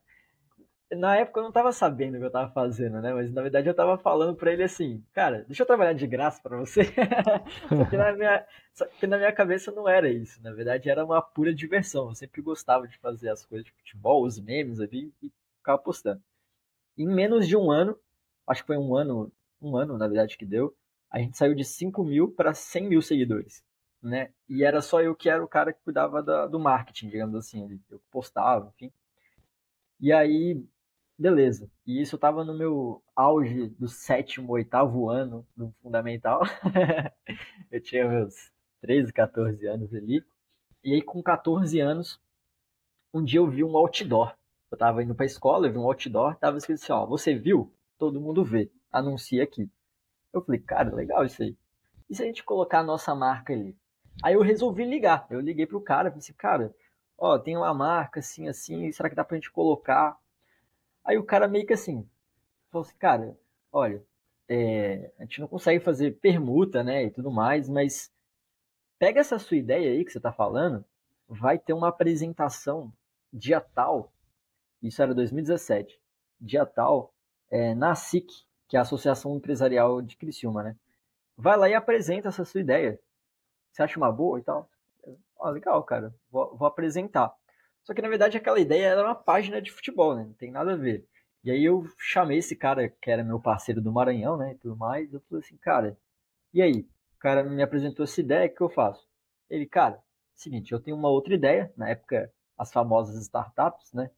na 0.95 1.17
época 1.17 1.41
eu 1.41 1.45
não 1.45 1.53
tava 1.53 1.73
sabendo 1.73 2.15
o 2.15 2.19
que 2.19 2.27
eu 2.27 2.31
tava 2.31 2.53
fazendo, 2.53 3.01
né? 3.01 3.13
Mas 3.13 3.33
na 3.33 3.43
verdade 3.43 3.69
eu 3.69 3.75
tava 3.75 3.99
falando 3.99 4.37
para 4.37 4.53
ele 4.53 4.63
assim, 4.63 5.03
cara, 5.13 5.45
deixa 5.47 5.63
eu 5.63 5.67
trabalhar 5.67 5.95
de 5.95 6.07
graça 6.07 6.41
para 6.41 6.57
você. 6.57 6.83
só, 7.69 7.85
que 7.87 7.97
na 7.97 8.13
minha, 8.13 8.47
só 8.73 8.87
que 8.87 9.07
na 9.07 9.17
minha 9.17 9.33
cabeça 9.33 9.73
não 9.73 9.89
era 9.89 10.09
isso. 10.09 10.41
Na 10.43 10.53
verdade 10.53 10.89
era 10.89 11.05
uma 11.05 11.21
pura 11.21 11.53
diversão. 11.53 12.09
Eu 12.09 12.15
sempre 12.15 12.41
gostava 12.41 12.87
de 12.87 12.97
fazer 12.99 13.31
as 13.31 13.45
coisas 13.45 13.65
de 13.65 13.73
futebol, 13.73 14.25
os 14.25 14.39
memes 14.39 14.79
ali 14.81 15.13
e 15.23 15.33
ficava 15.59 15.79
postando. 15.79 16.23
Em 16.97 17.07
menos 17.07 17.49
de 17.49 17.57
um 17.57 17.71
ano, 17.71 17.99
acho 18.47 18.63
que 18.63 18.69
foi 18.69 18.79
um 18.79 18.95
ano, 18.95 19.31
um 19.61 19.77
ano 19.77 19.97
na 19.99 20.07
verdade 20.07 20.37
que 20.37 20.45
deu, 20.45 20.75
a 21.11 21.19
gente 21.19 21.37
saiu 21.37 21.55
de 21.55 21.65
5 21.65 22.05
mil 22.05 22.31
para 22.31 22.53
100 22.55 22.89
mil 22.89 23.03
seguidores. 23.03 23.65
Né? 24.03 24.31
E 24.49 24.63
era 24.63 24.81
só 24.83 25.01
eu 25.01 25.15
que 25.15 25.29
era 25.29 25.43
o 25.43 25.49
cara 25.49 25.73
que 25.73 25.83
cuidava 25.83 26.23
da, 26.23 26.47
do 26.47 26.61
marketing, 26.61 27.09
digamos 27.09 27.35
assim. 27.35 27.81
Eu 27.91 28.01
postava, 28.11 28.73
enfim. 28.77 28.93
E 29.99 30.13
aí, 30.13 30.63
Beleza. 31.19 31.71
E 31.87 32.03
isso 32.03 32.17
estava 32.17 32.45
no 32.45 32.53
meu 32.53 33.03
auge 33.15 33.69
do 33.79 33.89
sétimo, 33.89 34.53
oitavo 34.53 35.09
ano 35.09 35.47
do 35.57 35.73
fundamental. 35.83 36.43
eu 37.73 37.81
tinha 37.81 38.07
meus 38.07 38.53
13, 38.83 39.13
14 39.15 39.67
anos 39.67 39.95
ali. 39.95 40.23
E 40.85 40.93
aí, 40.93 41.03
com 41.03 41.23
14 41.23 41.81
anos, 41.81 42.21
um 43.15 43.25
dia 43.25 43.41
eu 43.41 43.49
vi 43.49 43.65
um 43.65 43.77
outdoor. 43.79 44.37
Eu 44.71 44.77
estava 44.77 45.03
indo 45.03 45.15
para 45.15 45.25
a 45.25 45.27
escola, 45.27 45.67
eu 45.67 45.73
vi 45.73 45.79
um 45.79 45.85
outdoor, 45.87 46.37
tava 46.37 46.59
escrito 46.59 46.83
assim, 46.83 46.93
ó, 46.93 47.07
você 47.07 47.35
viu? 47.35 47.73
Todo 47.99 48.21
mundo 48.21 48.45
vê. 48.45 48.71
Anuncia 48.93 49.43
aqui. 49.43 49.71
Eu 50.33 50.43
falei, 50.43 50.61
cara, 50.61 50.95
legal 50.95 51.25
isso 51.25 51.43
aí. 51.43 51.57
E 52.09 52.15
se 52.15 52.23
a 52.23 52.27
gente 52.27 52.45
colocar 52.45 52.81
a 52.81 52.85
nossa 52.85 53.15
marca 53.15 53.53
ali? 53.53 53.77
Aí 54.23 54.35
eu 54.35 54.43
resolvi 54.43 54.85
ligar. 54.85 55.27
Eu 55.31 55.41
liguei 55.41 55.67
pro 55.67 55.81
cara, 55.81 56.11
falei 56.11 56.19
assim, 56.19 56.33
cara, 56.33 56.75
ó, 57.19 57.39
tem 57.39 57.57
uma 57.57 57.73
marca 57.75 58.21
assim, 58.21 58.49
assim, 58.49 58.91
será 58.93 59.09
que 59.09 59.15
dá 59.15 59.25
pra 59.25 59.37
gente 59.37 59.51
colocar? 59.51 60.19
Aí 61.05 61.17
o 61.19 61.25
cara 61.25 61.49
meio 61.49 61.67
que 61.67 61.73
assim, 61.73 62.09
falou 62.71 62.87
assim, 62.87 62.97
cara, 62.99 63.39
olha, 63.73 64.03
é, 64.49 65.11
a 65.19 65.23
gente 65.23 65.41
não 65.41 65.49
consegue 65.49 65.83
fazer 65.83 66.19
permuta, 66.19 66.83
né, 66.83 67.05
e 67.05 67.11
tudo 67.11 67.31
mais, 67.31 67.69
mas 67.69 68.13
pega 68.99 69.21
essa 69.21 69.39
sua 69.39 69.57
ideia 69.57 69.91
aí 69.91 70.05
que 70.05 70.13
você 70.13 70.19
está 70.19 70.33
falando, 70.33 70.85
vai 71.29 71.59
ter 71.59 71.73
uma 71.73 71.89
apresentação 71.89 72.93
dia 73.33 73.61
tal, 73.61 74.13
isso 74.83 75.03
era 75.03 75.15
2017, 75.15 76.01
dia 76.41 76.65
tal, 76.65 77.13
é, 77.51 77.75
na 77.75 77.95
SIC, 77.95 78.46
que 78.69 78.77
é 78.77 78.79
a 78.79 78.83
Associação 78.83 79.37
Empresarial 79.37 80.03
de 80.03 80.17
Criciúma, 80.17 80.63
né? 80.63 80.77
Vai 81.37 81.57
lá 81.57 81.69
e 81.69 81.75
apresenta 81.75 82.29
essa 82.29 82.45
sua 82.45 82.61
ideia. 82.61 82.99
Você 83.71 83.83
acha 83.83 83.99
uma 83.99 84.11
boa 84.11 84.39
e 84.39 84.43
tal? 84.43 84.71
Ó, 85.39 85.51
legal, 85.51 85.83
cara, 85.85 86.15
vou, 86.31 86.57
vou 86.57 86.67
apresentar. 86.67 87.35
Só 87.85 87.95
que 87.95 88.03
na 88.03 88.09
verdade 88.09 88.37
aquela 88.37 88.59
ideia 88.59 88.87
era 88.87 89.05
uma 89.05 89.15
página 89.15 89.61
de 89.61 89.71
futebol, 89.71 90.15
né? 90.17 90.25
Não 90.25 90.33
tem 90.33 90.51
nada 90.51 90.73
a 90.73 90.77
ver. 90.77 91.07
E 91.45 91.51
aí 91.51 91.65
eu 91.65 91.85
chamei 91.99 92.39
esse 92.39 92.57
cara 92.57 92.89
que 92.89 93.11
era 93.11 93.23
meu 93.23 93.39
parceiro 93.39 93.81
do 93.81 93.93
Maranhão, 93.93 94.37
né? 94.37 94.53
E 94.53 94.55
tudo 94.57 94.77
mais. 94.77 95.13
Eu 95.13 95.21
falei 95.29 95.45
assim, 95.45 95.57
cara, 95.59 95.97
e 96.53 96.61
aí? 96.61 96.89
O 97.15 97.19
cara 97.19 97.45
me 97.45 97.63
apresentou 97.63 98.05
essa 98.05 98.21
ideia, 98.21 98.49
o 98.49 98.55
que 98.55 98.61
eu 98.61 98.69
faço? 98.69 99.07
Ele, 99.49 99.67
cara, 99.67 100.03
seguinte, 100.35 100.73
eu 100.73 100.81
tenho 100.81 100.97
uma 100.97 101.09
outra 101.09 101.35
ideia. 101.35 101.73
Na 101.77 101.89
época, 101.89 102.33
as 102.59 102.73
famosas 102.73 103.17
startups, 103.23 103.93
né? 103.93 104.11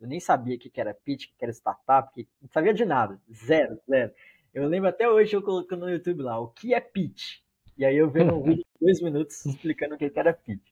Eu, 0.00 0.08
nem 0.08 0.20
sabia 0.20 0.56
o 0.56 0.58
que, 0.58 0.80
era 0.80 0.94
pitch, 0.94 1.26
o 1.26 1.28
que, 1.36 1.44
era 1.44 1.52
startup, 1.52 2.12
que, 2.12 2.28
não 2.40 2.48
sabia 2.48 2.74
de 2.74 2.84
nada. 2.84 3.20
Zero, 3.32 3.78
zero. 3.88 4.12
Eu 4.52 4.68
lembro 4.68 4.88
até 4.88 5.08
hoje 5.08 5.34
eu 5.34 5.42
colocando 5.42 5.86
no 5.86 5.90
YouTube 5.90 6.22
lá, 6.22 6.38
o 6.38 6.48
que 6.48 6.74
é 6.74 6.80
pitch? 6.80 7.40
E 7.76 7.84
aí 7.84 7.96
eu 7.96 8.08
vendo 8.08 8.34
um 8.34 8.42
vídeo 8.42 8.64
de 8.64 8.86
dois 8.86 9.00
minutos 9.00 9.44
explicando 9.46 9.94
o 9.94 9.98
que, 9.98 10.10
que 10.10 10.18
era 10.18 10.32
pitch. 10.32 10.70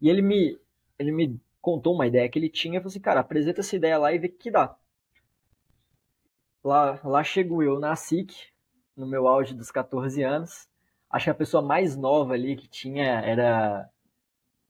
E 0.00 0.10
ele 0.10 0.20
me, 0.20 0.58
ele 0.98 1.12
me 1.12 1.40
contou 1.60 1.94
uma 1.94 2.06
ideia 2.06 2.28
que 2.28 2.38
ele 2.38 2.48
tinha 2.48 2.78
e 2.78 2.80
falou 2.80 2.90
assim, 2.90 3.00
cara, 3.00 3.20
apresenta 3.20 3.60
essa 3.60 3.76
ideia 3.76 3.96
lá 3.98 4.12
e 4.12 4.18
vê 4.18 4.26
o 4.26 4.32
que 4.32 4.50
dá. 4.50 4.76
Lá, 6.62 7.00
lá 7.04 7.24
chego 7.24 7.62
eu 7.62 7.78
na 7.78 7.94
SIC, 7.96 8.34
no 8.96 9.06
meu 9.06 9.26
auge 9.26 9.54
dos 9.54 9.70
14 9.70 10.22
anos. 10.22 10.68
Acho 11.08 11.24
que 11.24 11.30
a 11.30 11.34
pessoa 11.34 11.62
mais 11.62 11.96
nova 11.96 12.34
ali 12.34 12.56
que 12.56 12.68
tinha 12.68 13.20
era 13.20 13.88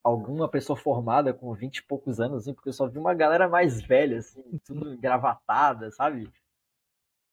alguma 0.02 0.48
pessoa 0.48 0.76
formada 0.76 1.32
com 1.32 1.54
20 1.54 1.78
e 1.78 1.82
poucos 1.84 2.20
anos, 2.20 2.42
assim, 2.42 2.54
porque 2.54 2.68
eu 2.68 2.72
só 2.72 2.88
vi 2.88 2.98
uma 2.98 3.14
galera 3.14 3.48
mais 3.48 3.80
velha, 3.80 4.18
assim, 4.18 4.42
tudo 4.64 4.96
gravatada, 4.98 5.90
sabe? 5.90 6.28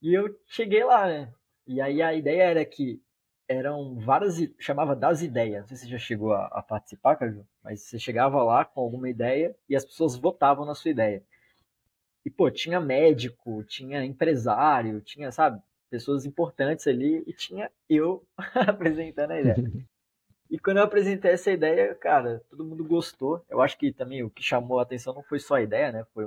E 0.01 0.13
eu 0.13 0.37
cheguei 0.45 0.83
lá, 0.83 1.07
né? 1.07 1.33
E 1.67 1.81
aí 1.81 2.01
a 2.01 2.13
ideia 2.13 2.43
era 2.43 2.65
que 2.65 3.01
eram 3.47 3.99
várias, 3.99 4.37
chamava 4.59 4.95
das 4.95 5.21
ideias. 5.21 5.61
Não 5.61 5.67
sei 5.69 5.77
se 5.77 5.83
você 5.85 5.89
já 5.91 5.97
chegou 5.97 6.33
a, 6.33 6.45
a 6.47 6.61
participar, 6.61 7.15
Caju, 7.15 7.45
mas 7.63 7.81
você 7.81 7.97
chegava 7.99 8.41
lá 8.43 8.63
com 8.63 8.79
alguma 8.81 9.09
ideia 9.09 9.55
e 9.67 9.75
as 9.75 9.83
pessoas 9.83 10.15
votavam 10.15 10.65
na 10.65 10.75
sua 10.75 10.91
ideia. 10.91 11.23
E, 12.25 12.29
pô, 12.29 12.51
tinha 12.51 12.79
médico, 12.79 13.63
tinha 13.63 14.03
empresário, 14.05 15.01
tinha, 15.01 15.31
sabe, 15.31 15.61
pessoas 15.89 16.25
importantes 16.25 16.85
ali 16.87 17.23
e 17.25 17.33
tinha 17.33 17.71
eu 17.89 18.23
apresentando 18.67 19.31
a 19.31 19.39
ideia. 19.41 19.55
E 20.49 20.57
quando 20.57 20.77
eu 20.77 20.83
apresentei 20.83 21.31
essa 21.31 21.51
ideia, 21.51 21.93
cara, 21.95 22.43
todo 22.49 22.65
mundo 22.65 22.83
gostou. 22.83 23.43
Eu 23.47 23.61
acho 23.61 23.77
que 23.77 23.93
também 23.93 24.23
o 24.23 24.29
que 24.29 24.41
chamou 24.41 24.79
a 24.79 24.81
atenção 24.81 25.13
não 25.13 25.21
foi 25.21 25.39
só 25.39 25.55
a 25.55 25.61
ideia, 25.61 25.91
né? 25.91 26.05
Foi 26.13 26.25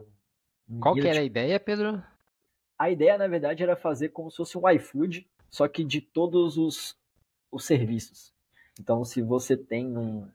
um 0.69 0.81
Qual 0.81 0.95
que 0.95 1.09
era 1.09 1.21
a 1.21 1.25
ideia, 1.25 1.59
Pedro? 1.59 2.03
A 2.79 2.91
ideia, 2.91 3.19
na 3.19 3.27
verdade, 3.27 3.63
era 3.63 3.75
fazer 3.75 4.11
como 4.11 4.31
se 4.31 4.37
fosse 4.37 4.57
um 4.57 4.69
iFood, 4.69 5.29
só 5.51 5.67
que 5.67 5.83
de 5.83 6.01
todos 6.01 6.57
os, 6.57 6.97
os 7.51 7.65
serviços. 7.65 8.33
Então, 8.81 9.05
se 9.05 9.21
você 9.23 9.57
tem 9.57 9.97
um. 9.97 10.29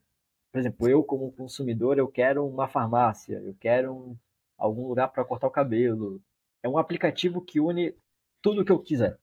Por 0.51 0.59
exemplo, 0.59 0.89
eu, 0.89 1.03
como 1.03 1.31
consumidor, 1.31 1.97
eu 1.97 2.07
quero 2.07 2.45
uma 2.45 2.67
farmácia, 2.67 3.35
eu 3.39 3.55
quero 3.59 3.93
um, 3.93 4.17
algum 4.57 4.87
lugar 4.87 5.07
para 5.09 5.25
cortar 5.25 5.47
o 5.47 5.51
cabelo. 5.51 6.21
É 6.61 6.67
um 6.67 6.77
aplicativo 6.77 7.41
que 7.41 7.59
une 7.59 7.95
tudo 8.41 8.61
o 8.61 8.65
que 8.65 8.71
eu 8.71 8.79
quiser. 8.79 9.17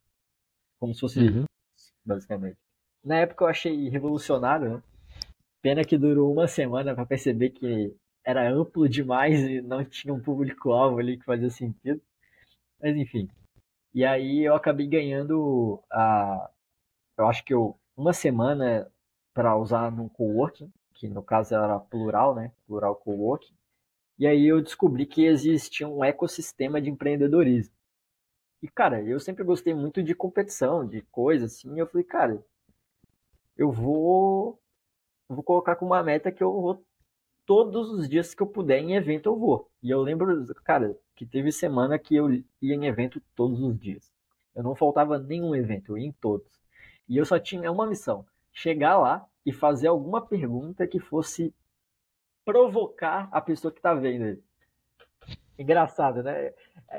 Como 0.79 0.95
se 0.95 1.01
fosse 1.01 1.21
uhum. 1.21 1.45
basicamente. 2.05 2.64
Na 3.05 3.17
época 3.19 3.45
eu 3.45 3.49
achei 3.49 3.89
revolucionário, 3.89 4.77
né? 4.77 4.83
Pena 5.63 5.85
que 5.85 5.99
durou 5.99 6.33
uma 6.33 6.49
semana 6.49 6.95
para 6.95 7.07
perceber 7.07 7.51
que 7.51 7.95
era 8.25 8.51
amplo 8.51 8.89
demais 8.89 9.41
e 9.43 9.61
não 9.61 9.85
tinha 9.85 10.13
um 10.15 10.21
público-alvo 10.21 10.99
ali 10.99 11.19
que 11.19 11.25
fazia 11.25 11.51
sentido. 11.51 12.01
Mas 12.81 12.97
enfim. 12.97 13.29
E 13.95 14.05
aí 14.05 14.45
eu 14.45 14.55
acabei 14.55 14.87
ganhando 14.87 15.83
a. 15.91 16.51
Eu 17.19 17.29
acho 17.29 17.45
que 17.45 17.55
eu. 17.55 17.79
Uma 17.97 18.13
semana 18.13 18.91
para 19.35 19.57
usar 19.57 19.91
no 19.93 20.11
coworking, 20.11 20.73
que 20.95 21.09
no 21.09 21.23
caso 21.23 21.55
era 21.55 21.79
plural, 21.79 22.35
né? 22.35 22.53
Plural 22.67 22.97
coworking. 22.97 23.55
E 24.19 24.27
aí 24.27 24.47
eu 24.47 24.63
descobri 24.63 25.07
que 25.07 25.25
existia 25.25 25.89
um 25.89 26.05
ecossistema 26.05 26.81
de 26.81 26.91
empreendedorismo. 26.91 27.75
E, 28.63 28.69
cara, 28.69 29.03
eu 29.03 29.21
sempre 29.21 29.45
gostei 29.45 29.75
muito 29.75 30.03
de 30.03 30.15
competição, 30.15 30.87
de 30.87 31.03
coisa 31.03 31.47
assim. 31.47 31.75
E 31.75 31.79
eu 31.79 31.87
falei, 31.87 32.05
cara, 32.05 32.45
eu 33.57 33.71
vou 33.71 34.61
vou 35.29 35.43
colocar 35.43 35.77
como 35.77 35.93
uma 35.93 36.03
meta 36.03 36.31
que 36.31 36.43
eu 36.43 36.53
vou 36.53 36.85
todos 37.47 37.91
os 37.91 38.09
dias 38.09 38.35
que 38.35 38.43
eu 38.43 38.47
puder 38.47 38.79
em 38.79 38.95
evento 38.95 39.29
eu 39.29 39.39
vou. 39.39 39.71
E 39.83 39.91
eu 39.91 40.01
lembro, 40.03 40.47
cara, 40.65 40.97
que 41.15 41.27
teve 41.27 41.53
semana 41.53 41.99
que 41.99 42.15
eu 42.15 42.31
ia 42.33 42.45
em 42.75 42.87
evento 42.87 43.21
todos 43.35 43.61
os 43.61 43.79
dias. 43.79 44.13
Eu 44.55 44.63
não 44.63 44.75
faltava 44.75 45.19
nenhum 45.19 45.55
evento, 45.55 45.93
eu 45.93 45.99
ia 45.99 46.07
em 46.07 46.13
todos. 46.13 46.61
E 47.09 47.17
eu 47.17 47.25
só 47.25 47.39
tinha 47.39 47.71
uma 47.71 47.87
missão: 47.87 48.25
chegar 48.53 48.99
lá 48.99 49.27
e 49.45 49.53
fazer 49.53 49.89
alguma 49.89 50.27
pergunta 50.27 50.87
que 50.87 50.99
fosse 50.99 51.55
provocar 52.45 53.29
a 53.33 53.41
pessoa 53.41 53.73
que 53.73 53.81
tá 53.81 53.95
vendo 53.95 54.25
ele. 54.27 54.45
Engraçado, 55.59 56.23
né? 56.23 56.53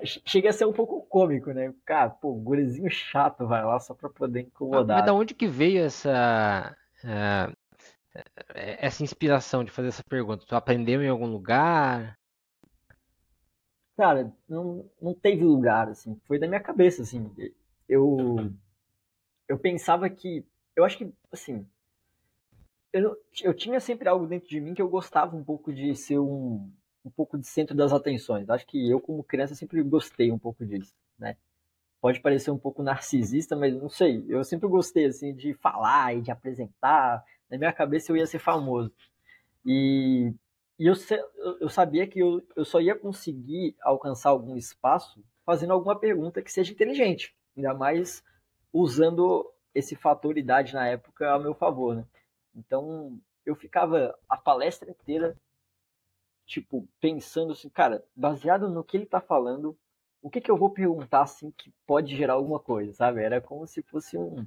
Chega 0.04 0.50
a 0.50 0.54
ser 0.54 0.66
um 0.66 0.72
pouco 0.72 1.02
cômico, 1.02 1.52
né? 1.52 1.74
Cara, 1.86 2.10
pô, 2.10 2.34
gurizinho 2.34 2.90
chato 2.90 3.46
vai 3.46 3.64
lá 3.64 3.80
só 3.80 3.94
pra 3.94 4.10
poder 4.10 4.42
incomodar. 4.42 4.98
Mas 4.98 5.06
da 5.06 5.14
onde 5.14 5.34
que 5.34 5.48
veio 5.48 5.84
essa. 5.84 6.76
Uh, 7.04 7.56
essa 8.54 9.04
inspiração 9.04 9.64
de 9.64 9.72
fazer 9.72 9.90
essa 9.90 10.04
pergunta? 10.04 10.46
Tu 10.46 10.56
aprendeu 10.56 11.02
em 11.02 11.10
algum 11.10 11.28
lugar? 11.28 12.18
Cara, 13.98 14.32
não, 14.48 14.90
não 15.02 15.14
teve 15.14 15.44
lugar, 15.44 15.90
assim. 15.90 16.20
Foi 16.26 16.40
da 16.40 16.48
minha 16.48 16.62
cabeça, 16.62 17.02
assim. 17.02 17.30
Eu. 17.90 18.52
Eu 19.48 19.60
pensava 19.60 20.10
que. 20.10 20.46
Eu 20.76 20.86
acho 20.86 20.98
que, 20.98 21.14
assim. 21.32 21.68
Eu, 22.94 23.18
eu 23.44 23.54
tinha 23.54 23.82
sempre 23.82 24.08
algo 24.08 24.26
dentro 24.26 24.48
de 24.48 24.62
mim 24.62 24.74
que 24.74 24.82
eu 24.82 24.88
gostava 24.88 25.36
um 25.36 25.44
pouco 25.44 25.74
de 25.74 25.94
ser 25.96 26.18
um, 26.18 26.72
um 27.06 27.10
pouco 27.12 27.38
de 27.38 27.46
centro 27.46 27.76
das 27.76 27.94
atenções. 27.94 28.50
Acho 28.50 28.66
que 28.66 28.90
eu, 28.90 29.00
como 29.00 29.24
criança, 29.24 29.54
sempre 29.54 29.82
gostei 29.84 30.32
um 30.32 30.40
pouco 30.40 30.66
disso, 30.66 30.94
né? 31.20 31.38
Pode 32.02 32.20
parecer 32.20 32.52
um 32.52 32.58
pouco 32.58 32.84
narcisista, 32.84 33.56
mas 33.56 33.76
não 33.76 33.90
sei. 33.90 34.26
Eu 34.28 34.44
sempre 34.44 34.68
gostei, 34.68 35.06
assim, 35.06 35.34
de 35.34 35.54
falar 35.54 36.16
e 36.16 36.22
de 36.22 36.32
apresentar. 36.32 37.24
Na 37.50 37.58
minha 37.58 37.72
cabeça, 37.72 38.12
eu 38.12 38.18
ia 38.18 38.26
ser 38.26 38.40
famoso. 38.40 38.92
E, 39.66 40.34
e 40.80 40.88
eu, 40.88 40.94
eu 41.60 41.70
sabia 41.70 42.08
que 42.08 42.20
eu, 42.20 42.46
eu 42.56 42.66
só 42.66 42.82
ia 42.82 42.96
conseguir 42.96 43.76
alcançar 43.82 44.30
algum 44.30 44.56
espaço 44.56 45.24
fazendo 45.46 45.74
alguma 45.74 45.98
pergunta 45.98 46.42
que 46.42 46.52
seja 46.52 46.72
inteligente. 46.72 47.36
Ainda 47.56 47.74
mais 47.74 48.24
usando 48.74 49.52
esse 49.74 49.96
fator 49.96 50.38
idade 50.38 50.74
na 50.74 50.88
época 50.88 51.34
a 51.34 51.40
meu 51.40 51.54
favor, 51.54 51.96
né? 51.96 52.06
Então, 52.56 53.20
eu 53.46 53.56
ficava 53.56 54.18
a 54.28 54.38
palestra 54.38 54.90
inteira 54.90 55.36
tipo, 56.46 56.88
pensando 57.00 57.54
assim, 57.54 57.70
cara, 57.70 58.04
baseado 58.16 58.70
no 58.70 58.84
que 58.84 58.98
ele 58.98 59.06
tá 59.06 59.20
falando, 59.20 59.78
o 60.22 60.30
que 60.30 60.42
que 60.42 60.50
eu 60.50 60.58
vou 60.58 60.70
perguntar 60.72 61.24
assim 61.24 61.52
que 61.52 61.72
pode 61.86 62.16
gerar 62.16 62.34
alguma 62.34 62.60
coisa, 62.60 62.94
sabe? 62.94 63.22
Era 63.22 63.42
como 63.42 63.68
se 63.68 63.82
fosse 63.84 64.18
um. 64.18 64.46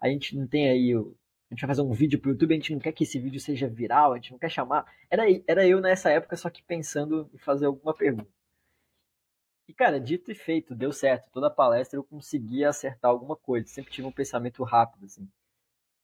A 0.00 0.08
gente 0.08 0.36
não 0.36 0.46
tem 0.46 0.68
aí. 0.68 0.94
O... 0.96 1.16
A 1.50 1.54
gente 1.54 1.62
vai 1.62 1.68
fazer 1.68 1.82
um 1.82 1.92
vídeo 1.92 2.20
pro 2.20 2.30
YouTube, 2.30 2.52
a 2.52 2.56
gente 2.56 2.72
não 2.72 2.80
quer 2.80 2.92
que 2.92 3.04
esse 3.04 3.18
vídeo 3.18 3.40
seja 3.40 3.68
viral, 3.68 4.12
a 4.12 4.16
gente 4.16 4.32
não 4.32 4.38
quer 4.38 4.50
chamar. 4.50 4.86
Era, 5.10 5.24
era 5.48 5.66
eu 5.66 5.80
nessa 5.80 6.10
época, 6.10 6.36
só 6.36 6.48
que 6.48 6.62
pensando 6.62 7.28
em 7.34 7.38
fazer 7.38 7.66
alguma 7.66 7.94
pergunta. 7.94 8.30
E, 9.66 9.72
cara, 9.72 10.00
dito 10.00 10.30
e 10.30 10.34
feito, 10.34 10.74
deu 10.74 10.92
certo. 10.92 11.30
Toda 11.32 11.50
palestra 11.50 11.98
eu 11.98 12.04
conseguia 12.04 12.68
acertar 12.68 13.10
alguma 13.10 13.36
coisa. 13.36 13.66
Sempre 13.68 13.92
tive 13.92 14.06
um 14.06 14.12
pensamento 14.12 14.62
rápido, 14.64 15.06
assim. 15.06 15.28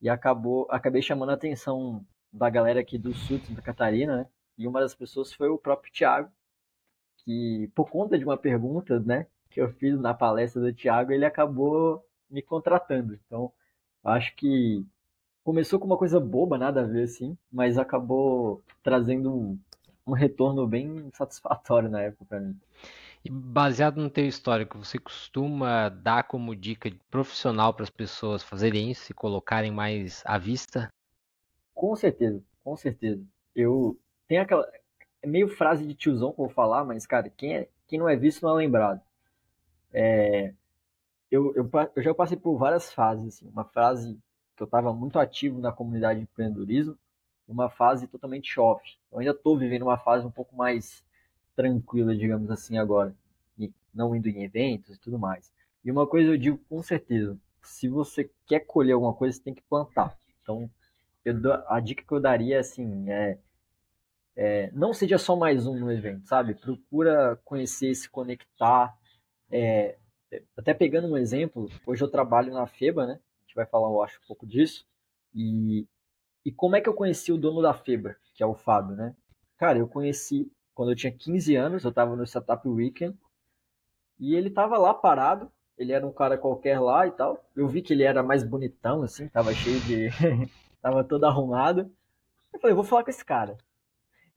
E 0.01 0.09
acabou, 0.09 0.67
acabei 0.71 1.01
chamando 1.01 1.31
a 1.31 1.33
atenção 1.33 2.05
da 2.31 2.49
galera 2.49 2.79
aqui 2.79 2.97
do 2.97 3.13
sul 3.13 3.39
Santa 3.39 3.61
Catarina, 3.61 4.17
né? 4.17 4.29
E 4.57 4.67
uma 4.67 4.79
das 4.79 4.95
pessoas 4.95 5.31
foi 5.33 5.49
o 5.49 5.57
próprio 5.57 5.91
Tiago, 5.91 6.31
que 7.17 7.69
por 7.75 7.89
conta 7.89 8.17
de 8.17 8.23
uma 8.23 8.37
pergunta, 8.37 8.99
né, 8.99 9.27
que 9.49 9.61
eu 9.61 9.69
fiz 9.73 9.99
na 9.99 10.13
palestra 10.13 10.61
do 10.61 10.73
Tiago, 10.73 11.11
ele 11.11 11.25
acabou 11.25 12.03
me 12.29 12.41
contratando. 12.41 13.19
Então, 13.25 13.51
acho 14.03 14.35
que 14.35 14.85
começou 15.43 15.79
com 15.79 15.85
uma 15.85 15.97
coisa 15.97 16.19
boba, 16.19 16.57
nada 16.57 16.81
a 16.81 16.85
ver 16.85 17.03
assim, 17.03 17.37
mas 17.51 17.77
acabou 17.77 18.61
trazendo 18.83 19.57
um, 20.05 20.13
retorno 20.13 20.67
bem 20.67 21.09
satisfatório 21.15 21.89
na 21.89 22.01
época 22.01 22.25
para 22.25 22.39
mim. 22.39 22.59
E 23.23 23.29
baseado 23.29 23.97
no 23.97 24.09
teu 24.09 24.25
histórico, 24.25 24.77
você 24.77 24.99
costuma 24.99 25.89
dar 25.89 26.23
como 26.23 26.55
dica 26.55 26.91
profissional 27.09 27.73
para 27.73 27.83
as 27.83 27.89
pessoas 27.89 28.43
fazerem 28.43 28.91
isso 28.91 29.11
e 29.11 29.15
colocarem 29.15 29.71
mais 29.71 30.21
à 30.25 30.37
vista? 30.37 30.89
Com 31.73 31.95
certeza, 31.95 32.43
com 32.63 32.75
certeza. 32.75 33.23
Eu 33.55 33.99
tem 34.27 34.39
aquela. 34.39 34.69
É 35.21 35.27
meio 35.27 35.47
frase 35.47 35.85
de 35.85 35.95
tiozão 35.95 36.31
que 36.31 36.39
eu 36.39 36.45
vou 36.45 36.53
falar, 36.53 36.85
mas, 36.85 37.05
cara, 37.05 37.29
quem, 37.29 37.55
é, 37.55 37.69
quem 37.87 37.97
não 37.97 38.07
é 38.07 38.15
visto 38.15 38.43
não 38.43 38.51
é 38.51 38.63
lembrado. 38.63 39.01
É, 39.91 40.53
eu, 41.31 41.53
eu, 41.55 41.69
eu 41.95 42.03
já 42.03 42.13
passei 42.13 42.37
por 42.37 42.57
várias 42.57 42.93
fases, 42.93 43.27
assim, 43.27 43.49
uma 43.49 43.65
fase 43.65 44.17
que 44.55 44.63
eu 44.63 44.65
estava 44.65 44.93
muito 44.93 45.19
ativo 45.19 45.59
na 45.59 45.71
comunidade 45.71 46.19
de 46.19 46.23
empreendedorismo, 46.23 46.97
uma 47.47 47.69
fase 47.69 48.07
totalmente 48.07 48.59
off. 48.59 48.83
Eu 49.11 49.19
ainda 49.19 49.31
estou 49.31 49.57
vivendo 49.57 49.83
uma 49.83 49.97
fase 49.97 50.25
um 50.25 50.31
pouco 50.31 50.55
mais 50.55 51.03
tranquila, 51.55 52.15
digamos 52.15 52.51
assim, 52.51 52.77
agora, 52.77 53.15
e 53.57 53.71
não 53.93 54.15
indo 54.15 54.27
em 54.29 54.43
eventos 54.43 54.95
e 54.95 54.99
tudo 54.99 55.17
mais. 55.17 55.51
E 55.83 55.91
uma 55.91 56.05
coisa 56.05 56.31
eu 56.31 56.37
digo 56.37 56.59
com 56.69 56.81
certeza, 56.81 57.37
se 57.61 57.87
você 57.87 58.29
quer 58.45 58.61
colher 58.61 58.93
alguma 58.93 59.13
coisa, 59.13 59.35
você 59.35 59.43
tem 59.43 59.53
que 59.53 59.61
plantar. 59.63 60.17
Então, 60.41 60.69
eu, 61.23 61.35
a 61.67 61.79
dica 61.79 62.03
que 62.03 62.11
eu 62.11 62.19
daria, 62.19 62.59
assim, 62.59 63.09
é 63.09 63.37
é, 64.37 64.69
não 64.71 64.93
seja 64.93 65.17
só 65.17 65.35
mais 65.35 65.65
um 65.65 65.79
no 65.79 65.91
evento, 65.91 66.27
sabe? 66.27 66.53
Procura 66.53 67.35
conhecer, 67.43 67.95
se 67.95 68.07
conectar. 68.07 68.95
É, 69.49 69.97
até 70.55 70.75
pegando 70.75 71.07
um 71.07 71.17
exemplo, 71.17 71.67
hoje 71.87 72.03
eu 72.03 72.07
trabalho 72.07 72.53
na 72.53 72.67
FEBA, 72.67 73.07
né? 73.07 73.13
A 73.13 73.41
gente 73.47 73.55
vai 73.55 73.65
falar, 73.65 73.87
eu 73.89 74.03
acho, 74.03 74.19
um 74.23 74.27
pouco 74.27 74.45
disso. 74.45 74.85
E, 75.33 75.87
e 76.45 76.51
como 76.51 76.75
é 76.75 76.81
que 76.81 76.87
eu 76.87 76.93
conheci 76.93 77.31
o 77.31 77.37
dono 77.37 77.63
da 77.63 77.73
FEBA, 77.73 78.15
que 78.35 78.43
é 78.43 78.45
o 78.45 78.53
Fábio, 78.53 78.95
né? 78.95 79.15
Cara, 79.57 79.79
eu 79.79 79.87
conheci 79.87 80.51
quando 80.75 80.91
eu 80.91 80.95
tinha 80.95 81.11
15 81.11 81.55
anos, 81.55 81.83
eu 81.83 81.89
estava 81.89 82.15
no 82.15 82.23
Startup 82.23 82.69
Weekend, 82.69 83.17
e 84.19 84.35
ele 84.35 84.49
estava 84.49 84.77
lá 84.77 84.93
parado, 84.93 85.51
ele 85.75 85.91
era 85.91 86.05
um 86.05 86.13
cara 86.13 86.37
qualquer 86.37 86.79
lá 86.79 87.07
e 87.07 87.11
tal. 87.11 87.43
Eu 87.55 87.67
vi 87.67 87.81
que 87.81 87.93
ele 87.93 88.03
era 88.03 88.21
mais 88.21 88.43
bonitão, 88.43 89.01
assim, 89.01 89.27
tava 89.29 89.51
cheio 89.51 89.79
de. 89.81 90.09
tava 90.79 91.03
todo 91.03 91.23
arrumado. 91.23 91.91
Eu 92.53 92.59
falei, 92.59 92.75
vou 92.75 92.83
falar 92.83 93.03
com 93.03 93.09
esse 93.09 93.25
cara. 93.25 93.57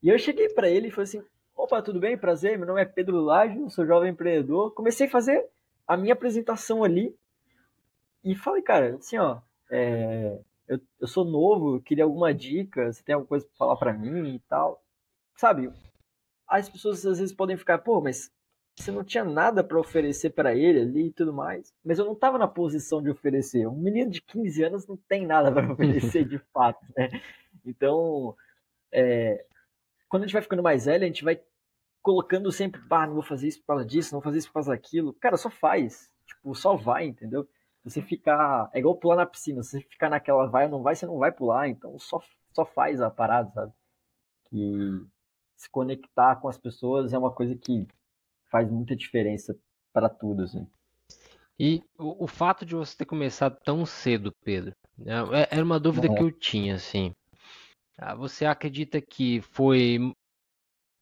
E 0.02 0.08
eu 0.08 0.18
cheguei 0.18 0.48
para 0.48 0.68
ele 0.68 0.88
e 0.88 0.90
falei 0.90 1.04
assim: 1.04 1.22
opa, 1.54 1.82
tudo 1.82 2.00
bem? 2.00 2.16
Prazer, 2.16 2.56
meu 2.56 2.66
nome 2.66 2.80
é 2.80 2.84
Pedro 2.84 3.20
Laje, 3.20 3.58
sou 3.70 3.86
jovem 3.86 4.10
empreendedor. 4.10 4.72
Comecei 4.72 5.06
a 5.06 5.10
fazer 5.10 5.46
a 5.86 5.96
minha 5.96 6.14
apresentação 6.14 6.84
ali. 6.84 7.14
e 8.24 8.34
falei, 8.34 8.62
cara, 8.62 8.96
assim, 8.96 9.18
ó, 9.18 9.40
é, 9.70 10.38
eu, 10.68 10.80
eu 11.00 11.06
sou 11.08 11.24
novo, 11.24 11.76
eu 11.76 11.82
queria 11.82 12.04
alguma 12.04 12.32
dica, 12.32 12.92
você 12.92 13.02
tem 13.02 13.14
alguma 13.14 13.28
coisa 13.28 13.46
pra 13.46 13.56
falar 13.56 13.76
pra 13.76 13.92
mim 13.92 14.36
e 14.36 14.38
tal. 14.40 14.82
Sabe, 15.36 15.70
as 16.46 16.68
pessoas 16.68 17.04
às 17.06 17.18
vezes 17.18 17.34
podem 17.34 17.56
ficar, 17.56 17.78
pô, 17.78 18.00
mas 18.00 18.30
você 18.76 18.90
não 18.90 19.04
tinha 19.04 19.24
nada 19.24 19.62
para 19.62 19.78
oferecer 19.78 20.30
para 20.30 20.54
ele 20.54 20.80
ali 20.80 21.06
e 21.08 21.12
tudo 21.12 21.32
mais. 21.32 21.74
Mas 21.84 21.98
eu 21.98 22.04
não 22.04 22.12
estava 22.14 22.38
na 22.38 22.48
posição 22.48 23.02
de 23.02 23.10
oferecer. 23.10 23.66
Um 23.66 23.76
menino 23.76 24.10
de 24.10 24.22
15 24.22 24.62
anos 24.64 24.86
não 24.86 24.96
tem 24.96 25.26
nada 25.26 25.52
para 25.52 25.70
oferecer 25.72 26.24
de 26.24 26.38
fato, 26.52 26.84
né? 26.96 27.08
Então, 27.64 28.34
é, 28.92 29.44
quando 30.10 30.24
a 30.24 30.26
gente 30.26 30.34
vai 30.34 30.42
ficando 30.42 30.62
mais 30.62 30.84
velho, 30.86 31.04
a 31.04 31.06
gente 31.06 31.24
vai 31.24 31.40
colocando 32.02 32.50
sempre, 32.50 32.82
ah, 32.90 33.06
não 33.06 33.14
vou 33.14 33.22
fazer 33.22 33.46
isso 33.46 33.60
por 33.60 33.68
causa 33.68 33.84
disso, 33.84 34.12
não 34.12 34.20
vou 34.20 34.24
fazer 34.24 34.38
isso 34.38 34.48
por 34.48 34.54
causa 34.54 34.72
daquilo. 34.72 35.14
Cara, 35.14 35.36
só 35.36 35.48
faz. 35.48 36.10
Tipo, 36.26 36.54
só 36.54 36.74
vai, 36.74 37.06
entendeu? 37.06 37.48
Você 37.84 38.02
ficar. 38.02 38.68
É 38.74 38.80
igual 38.80 38.96
pular 38.96 39.16
na 39.16 39.24
piscina. 39.24 39.62
Se 39.62 39.70
você 39.70 39.80
ficar 39.82 40.10
naquela 40.10 40.46
vai 40.46 40.64
ou 40.64 40.70
não 40.70 40.82
vai, 40.82 40.96
você 40.96 41.06
não 41.06 41.16
vai 41.16 41.30
pular. 41.30 41.68
Então 41.68 41.96
só, 41.98 42.20
só 42.52 42.66
faz 42.66 43.00
a 43.00 43.08
parada, 43.08 43.50
sabe? 43.52 43.72
Que 44.46 45.06
se 45.56 45.70
conectar 45.70 46.36
com 46.36 46.48
as 46.48 46.58
pessoas 46.58 47.12
é 47.12 47.18
uma 47.18 47.30
coisa 47.30 47.54
que 47.54 47.86
faz 48.50 48.68
muita 48.68 48.96
diferença 48.96 49.56
para 49.92 50.08
tudo, 50.08 50.42
assim. 50.42 50.66
E 51.58 51.84
o, 51.96 52.24
o, 52.24 52.26
fato 52.26 52.64
de 52.64 52.74
você 52.74 52.96
ter 52.96 53.04
começado 53.04 53.58
tão 53.62 53.84
cedo, 53.84 54.32
Pedro, 54.42 54.74
né, 54.96 55.14
é, 55.32 55.56
era 55.56 55.64
uma 55.64 55.78
dúvida 55.78 56.08
que 56.12 56.22
eu 56.22 56.32
tinha, 56.32 56.74
assim. 56.74 57.12
Ah, 58.02 58.14
você 58.14 58.46
acredita 58.46 58.98
que 59.00 59.42
foi 59.42 59.98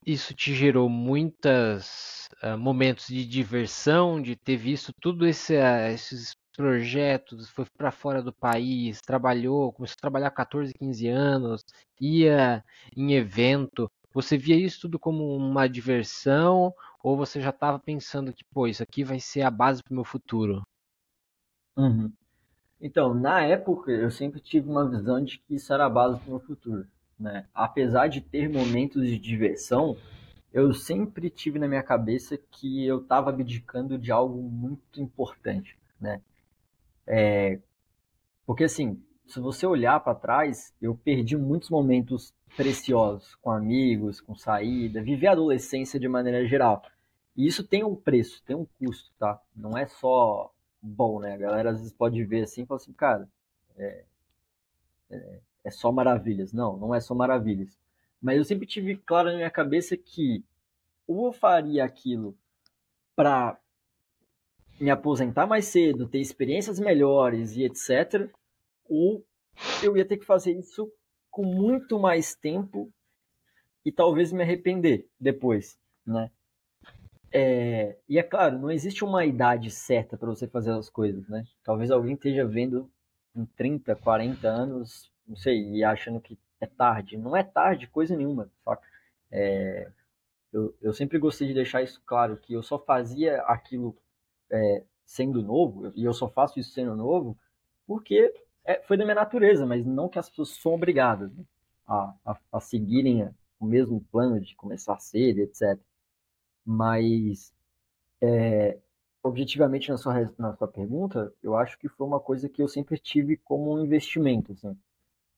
isso 0.05 0.35
te 0.35 0.55
gerou 0.55 0.89
muitos 0.89 2.29
uh, 2.43 2.59
momentos 2.59 3.07
de 3.07 3.25
diversão, 3.25 4.21
de 4.21 4.35
ter 4.37 4.57
visto 4.57 4.93
tudo 5.01 5.27
esse, 5.27 5.55
uh, 5.57 5.89
esses 5.93 6.35
projetos, 6.57 7.49
foi 7.51 7.67
para 7.77 7.93
fora 7.93 8.21
do 8.23 8.33
país, 8.33 9.01
trabalhou, 9.01 9.73
começou 9.73 9.95
a 9.99 10.01
trabalhar 10.01 10.31
14, 10.33 10.75
15 10.75 11.07
anos, 11.09 11.63
ia 12.01 12.65
em 12.97 13.13
evento. 13.15 13.89
Você 14.13 14.37
via 14.37 14.57
isso 14.57 14.81
tudo 14.83 14.99
como 14.99 15.37
uma 15.37 15.69
diversão 15.69 16.75
ou 17.03 17.17
você 17.17 17.41
já 17.41 17.51
estava 17.51 17.79
pensando 17.79 18.33
que, 18.33 18.45
pô, 18.53 18.67
isso 18.67 18.83
aqui 18.83 19.05
vai 19.05 19.21
ser 19.21 19.43
a 19.43 19.51
base 19.51 19.83
para 19.85 19.93
o 19.93 19.95
meu 19.95 20.05
futuro? 20.05 20.63
Uhum. 21.77 22.18
Então, 22.81 23.13
na 23.13 23.43
época, 23.43 23.91
eu 23.91 24.11
sempre 24.11 24.41
tive 24.41 24.69
uma 24.69 24.89
visão 24.89 25.23
de 25.23 25.39
que 25.39 25.57
isso 25.57 25.73
era 25.73 25.87
a 25.87 25.91
base 25.91 26.21
para 26.21 26.35
o 26.35 26.41
futuro. 26.41 26.87
Né? 27.19 27.47
Apesar 27.53 28.07
de 28.09 28.21
ter 28.21 28.49
momentos 28.49 29.05
de 29.05 29.19
diversão, 29.19 29.97
eu 30.53 30.73
sempre 30.73 31.29
tive 31.29 31.59
na 31.59 31.67
minha 31.67 31.83
cabeça 31.83 32.39
que 32.51 32.87
eu 32.87 32.99
estava 32.99 33.31
abdicando 33.31 33.99
de 33.99 34.13
algo 34.13 34.41
muito 34.41 35.01
importante. 35.01 35.77
Né? 36.01 36.21
É... 37.07 37.59
Porque, 38.47 38.65
assim, 38.65 39.03
se 39.27 39.41
você 39.41 39.67
olhar 39.67 39.99
para 40.01 40.15
trás, 40.15 40.73
eu 40.81 40.95
perdi 40.95 41.37
muitos 41.37 41.69
momentos 41.69 42.33
preciosos 42.57 43.35
com 43.37 43.51
amigos, 43.51 44.21
com 44.21 44.35
saída, 44.35 45.03
viver 45.03 45.27
a 45.27 45.33
adolescência 45.33 45.99
de 45.99 46.09
maneira 46.09 46.47
geral. 46.47 46.83
E 47.37 47.47
isso 47.47 47.63
tem 47.63 47.85
um 47.85 47.95
preço, 47.95 48.43
tem 48.45 48.57
um 48.57 48.67
custo, 48.79 49.13
tá? 49.19 49.41
Não 49.55 49.77
é 49.77 49.87
só 49.87 50.53
bom, 50.89 51.21
né? 51.21 51.35
A 51.35 51.37
galera 51.37 51.71
às 51.71 51.79
vezes 51.79 51.93
pode 51.93 52.23
ver 52.25 52.45
assim 52.45 52.63
e 52.63 52.67
falar 52.67 52.81
assim, 52.81 52.93
cara, 52.93 53.29
é, 53.77 54.05
é, 55.11 55.41
é 55.65 55.71
só 55.71 55.93
maravilhas. 55.93 56.53
Não, 56.53 56.77
não 56.77 56.95
é 56.95 57.01
só 57.01 57.15
maravilhas. 57.15 57.79
Mas 58.21 58.39
eu 58.39 58.45
sempre 58.45 58.67
tive 58.67 58.97
claro 58.97 59.31
na 59.31 59.37
minha 59.37 59.51
cabeça 59.51 59.97
que 59.97 60.45
ou 61.07 61.27
eu 61.27 61.33
faria 61.33 61.85
aquilo 61.85 62.37
para 63.17 63.59
me 64.81 64.91
aposentar 64.91 65.47
mais 65.47 65.67
cedo, 65.67 66.09
ter 66.09 66.21
experiências 66.21 66.79
melhores 66.79 67.57
e 67.57 67.65
etc 67.65 68.31
ou 68.89 69.25
eu 69.83 69.97
ia 69.97 70.05
ter 70.05 70.17
que 70.17 70.25
fazer 70.25 70.53
isso 70.53 70.91
com 71.31 71.45
muito 71.45 71.99
mais 71.99 72.35
tempo 72.35 72.91
e 73.85 73.93
talvez 73.93 74.33
me 74.33 74.43
arrepender 74.43 75.07
depois, 75.21 75.79
né? 76.07 76.31
É, 77.31 77.97
e 78.09 78.19
é 78.19 78.23
claro, 78.23 78.59
não 78.59 78.71
existe 78.71 79.05
uma 79.05 79.25
idade 79.25 79.71
certa 79.71 80.17
para 80.17 80.29
você 80.29 80.47
fazer 80.49 80.73
as 80.73 80.89
coisas, 80.89 81.29
né? 81.29 81.45
Talvez 81.63 81.91
alguém 81.91 82.15
esteja 82.15 82.47
vendo 82.47 82.91
em 83.37 83.45
30, 83.45 83.95
40 83.97 84.49
anos, 84.49 85.11
não 85.27 85.37
sei, 85.37 85.71
e 85.75 85.85
achando 85.85 86.21
que 86.21 86.39
é 86.61 86.67
tarde. 86.67 87.17
Não 87.17 87.37
é 87.37 87.43
tarde, 87.43 87.87
coisa 87.87 88.17
nenhuma, 88.17 88.51
saca? 88.65 88.87
É, 89.31 89.91
eu, 90.53 90.75
eu 90.81 90.93
sempre 90.93 91.19
gostei 91.19 91.49
de 91.49 91.55
deixar 91.55 91.83
isso 91.83 92.01
claro, 92.07 92.37
que 92.39 92.55
eu 92.55 92.63
só 92.63 92.79
fazia 92.79 93.43
aquilo 93.43 93.97
é, 94.51 94.85
sendo 95.05 95.43
novo, 95.43 95.93
e 95.95 96.05
eu 96.05 96.13
só 96.13 96.29
faço 96.29 96.59
isso 96.59 96.73
sendo 96.73 96.97
novo, 96.97 97.37
porque 97.87 98.33
é, 98.65 98.83
foi 98.83 98.97
da 98.97 99.05
minha 99.05 99.15
natureza, 99.15 99.67
mas 99.67 99.85
não 99.85 100.09
que 100.09 100.19
as 100.19 100.29
pessoas 100.29 100.51
são 100.51 100.75
obrigadas 100.75 101.35
né, 101.35 101.45
a, 101.87 102.15
a, 102.25 102.39
a, 102.53 102.61
seguirem 102.61 103.29
o 103.61 103.67
mesmo 103.67 104.01
plano 104.13 104.41
de 104.41 104.55
começar 104.55 104.99
cedo, 104.99 105.41
etc. 105.41 105.79
Mas, 106.71 107.53
é, 108.21 108.79
objetivamente, 109.23 109.91
na 109.91 109.97
sua, 109.97 110.33
na 110.39 110.55
sua 110.55 110.69
pergunta, 110.69 111.33
eu 111.43 111.57
acho 111.57 111.79
que 111.79 111.89
foi 111.89 112.07
uma 112.07 112.21
coisa 112.21 112.49
que 112.49 112.63
eu 112.63 112.69
sempre 112.69 112.99
tive 112.99 113.37
como 113.39 113.73
um 113.75 113.85
investimento. 113.85 114.53
Assim. 114.53 114.77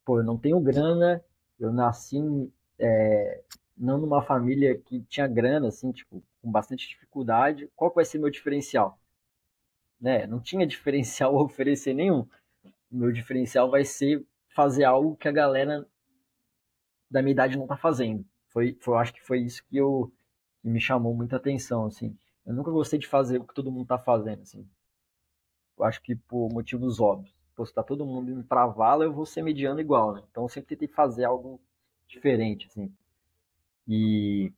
Pô, 0.04 0.18
eu 0.18 0.24
não 0.24 0.38
tenho 0.38 0.60
grana, 0.60 1.24
eu 1.58 1.72
nasci 1.72 2.18
é, 2.78 3.42
não 3.76 3.98
numa 3.98 4.22
família 4.22 4.76
que 4.78 5.02
tinha 5.02 5.26
grana, 5.28 5.68
assim, 5.68 5.92
tipo, 5.92 6.22
com 6.42 6.50
bastante 6.50 6.88
dificuldade. 6.88 7.70
Qual 7.76 7.92
vai 7.94 8.04
ser 8.04 8.18
meu 8.18 8.30
diferencial? 8.30 8.98
Né? 10.00 10.26
Não 10.26 10.40
tinha 10.40 10.66
diferencial 10.66 11.36
a 11.38 11.42
oferecer 11.42 11.94
nenhum 11.94 12.26
meu 12.90 13.12
diferencial 13.12 13.70
vai 13.70 13.84
ser 13.84 14.24
fazer 14.54 14.84
algo 14.84 15.16
que 15.16 15.28
a 15.28 15.32
galera 15.32 15.86
da 17.10 17.22
minha 17.22 17.32
idade 17.32 17.56
não 17.56 17.66
tá 17.66 17.76
fazendo. 17.76 18.24
Foi, 18.48 18.76
foi, 18.80 18.94
eu 18.94 18.98
acho 18.98 19.12
que 19.12 19.22
foi 19.22 19.40
isso 19.40 19.64
que, 19.68 19.76
eu, 19.76 20.12
me 20.62 20.80
chamou 20.80 21.14
muita 21.14 21.36
atenção, 21.36 21.86
assim. 21.86 22.16
Eu 22.44 22.54
nunca 22.54 22.70
gostei 22.70 22.98
de 22.98 23.06
fazer 23.06 23.38
o 23.38 23.44
que 23.44 23.54
todo 23.54 23.70
mundo 23.70 23.86
tá 23.86 23.98
fazendo, 23.98 24.42
assim. 24.42 24.68
Eu 25.78 25.84
acho 25.84 26.02
que 26.02 26.14
por 26.14 26.50
motivos 26.52 27.00
óbvios. 27.00 27.34
Pô, 27.54 27.64
se 27.64 27.74
tá 27.74 27.82
todo 27.82 28.06
mundo 28.06 28.30
indo 28.30 28.44
pra 28.44 28.66
vala, 28.66 29.04
eu 29.04 29.12
vou 29.12 29.26
ser 29.26 29.42
mediano 29.42 29.80
igual, 29.80 30.14
né? 30.14 30.22
Então 30.30 30.44
eu 30.44 30.48
sempre 30.48 30.68
tentei 30.68 30.88
fazer 30.88 31.24
algo 31.24 31.60
diferente, 32.06 32.66
assim. 32.66 32.92
E, 33.86 34.52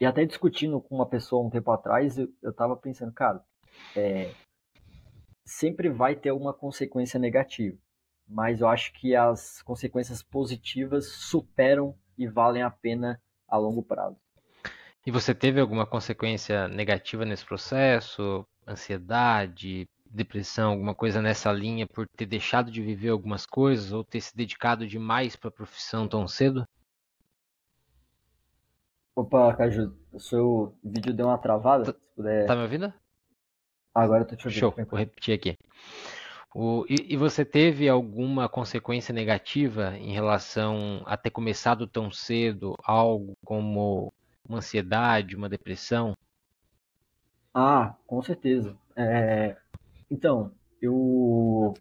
e 0.00 0.06
até 0.06 0.24
discutindo 0.24 0.80
com 0.80 0.94
uma 0.94 1.06
pessoa 1.06 1.46
um 1.46 1.50
tempo 1.50 1.70
atrás, 1.70 2.18
eu, 2.18 2.32
eu 2.42 2.52
tava 2.52 2.76
pensando, 2.76 3.12
cara, 3.12 3.44
é, 3.94 4.32
sempre 5.44 5.88
vai 5.88 6.16
ter 6.16 6.32
uma 6.32 6.52
consequência 6.52 7.18
negativa. 7.18 7.76
Mas 8.28 8.60
eu 8.60 8.68
acho 8.68 8.92
que 8.94 9.14
as 9.14 9.62
consequências 9.62 10.22
positivas 10.22 11.06
superam 11.06 11.96
e 12.18 12.26
valem 12.26 12.62
a 12.62 12.70
pena 12.70 13.20
a 13.46 13.56
longo 13.56 13.82
prazo. 13.82 14.25
E 15.06 15.10
você 15.12 15.32
teve 15.32 15.60
alguma 15.60 15.86
consequência 15.86 16.66
negativa 16.66 17.24
nesse 17.24 17.46
processo? 17.46 18.44
Ansiedade, 18.66 19.88
depressão, 20.04 20.72
alguma 20.72 20.96
coisa 20.96 21.22
nessa 21.22 21.52
linha 21.52 21.86
por 21.86 22.08
ter 22.08 22.26
deixado 22.26 22.72
de 22.72 22.82
viver 22.82 23.10
algumas 23.10 23.46
coisas 23.46 23.92
ou 23.92 24.02
ter 24.02 24.20
se 24.20 24.36
dedicado 24.36 24.84
demais 24.84 25.36
para 25.36 25.48
a 25.48 25.52
profissão 25.52 26.08
tão 26.08 26.26
cedo? 26.26 26.66
Opa, 29.14 29.54
Caju, 29.54 29.96
o 30.12 30.18
seu 30.18 30.76
vídeo 30.82 31.14
deu 31.14 31.26
uma 31.26 31.38
travada. 31.38 31.92
Tá, 31.92 31.98
puder... 32.16 32.46
tá 32.46 32.56
me 32.56 32.62
ouvindo? 32.62 32.92
Agora 33.94 34.24
eu 34.24 34.26
tô 34.26 34.34
te 34.34 34.48
ouvindo. 34.48 34.58
Show, 34.58 34.74
vou 34.90 34.98
repetir 34.98 35.34
aqui. 35.34 35.56
O, 36.52 36.84
e, 36.88 37.14
e, 37.14 37.16
você 37.16 37.44
teve 37.44 37.88
alguma 37.88 38.48
consequência 38.48 39.12
negativa 39.12 39.96
em 39.98 40.12
relação 40.12 41.02
a 41.06 41.16
ter 41.16 41.30
começado 41.30 41.86
tão 41.86 42.10
cedo 42.10 42.74
algo 42.82 43.36
como 43.44 44.12
uma 44.48 44.58
ansiedade, 44.58 45.36
uma 45.36 45.48
depressão? 45.48 46.14
Ah, 47.52 47.94
com 48.06 48.22
certeza. 48.22 48.76
É, 48.94 49.56
então, 50.10 50.52
eu. 50.80 51.74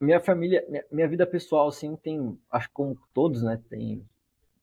Minha 0.00 0.20
família, 0.20 0.64
minha, 0.90 1.08
vida 1.08 1.26
pessoal, 1.26 1.68
assim, 1.68 1.96
tem. 1.96 2.38
Acho 2.50 2.68
que 2.68 2.74
como 2.74 2.98
todos, 3.12 3.42
né? 3.42 3.60
Tem, 3.68 4.06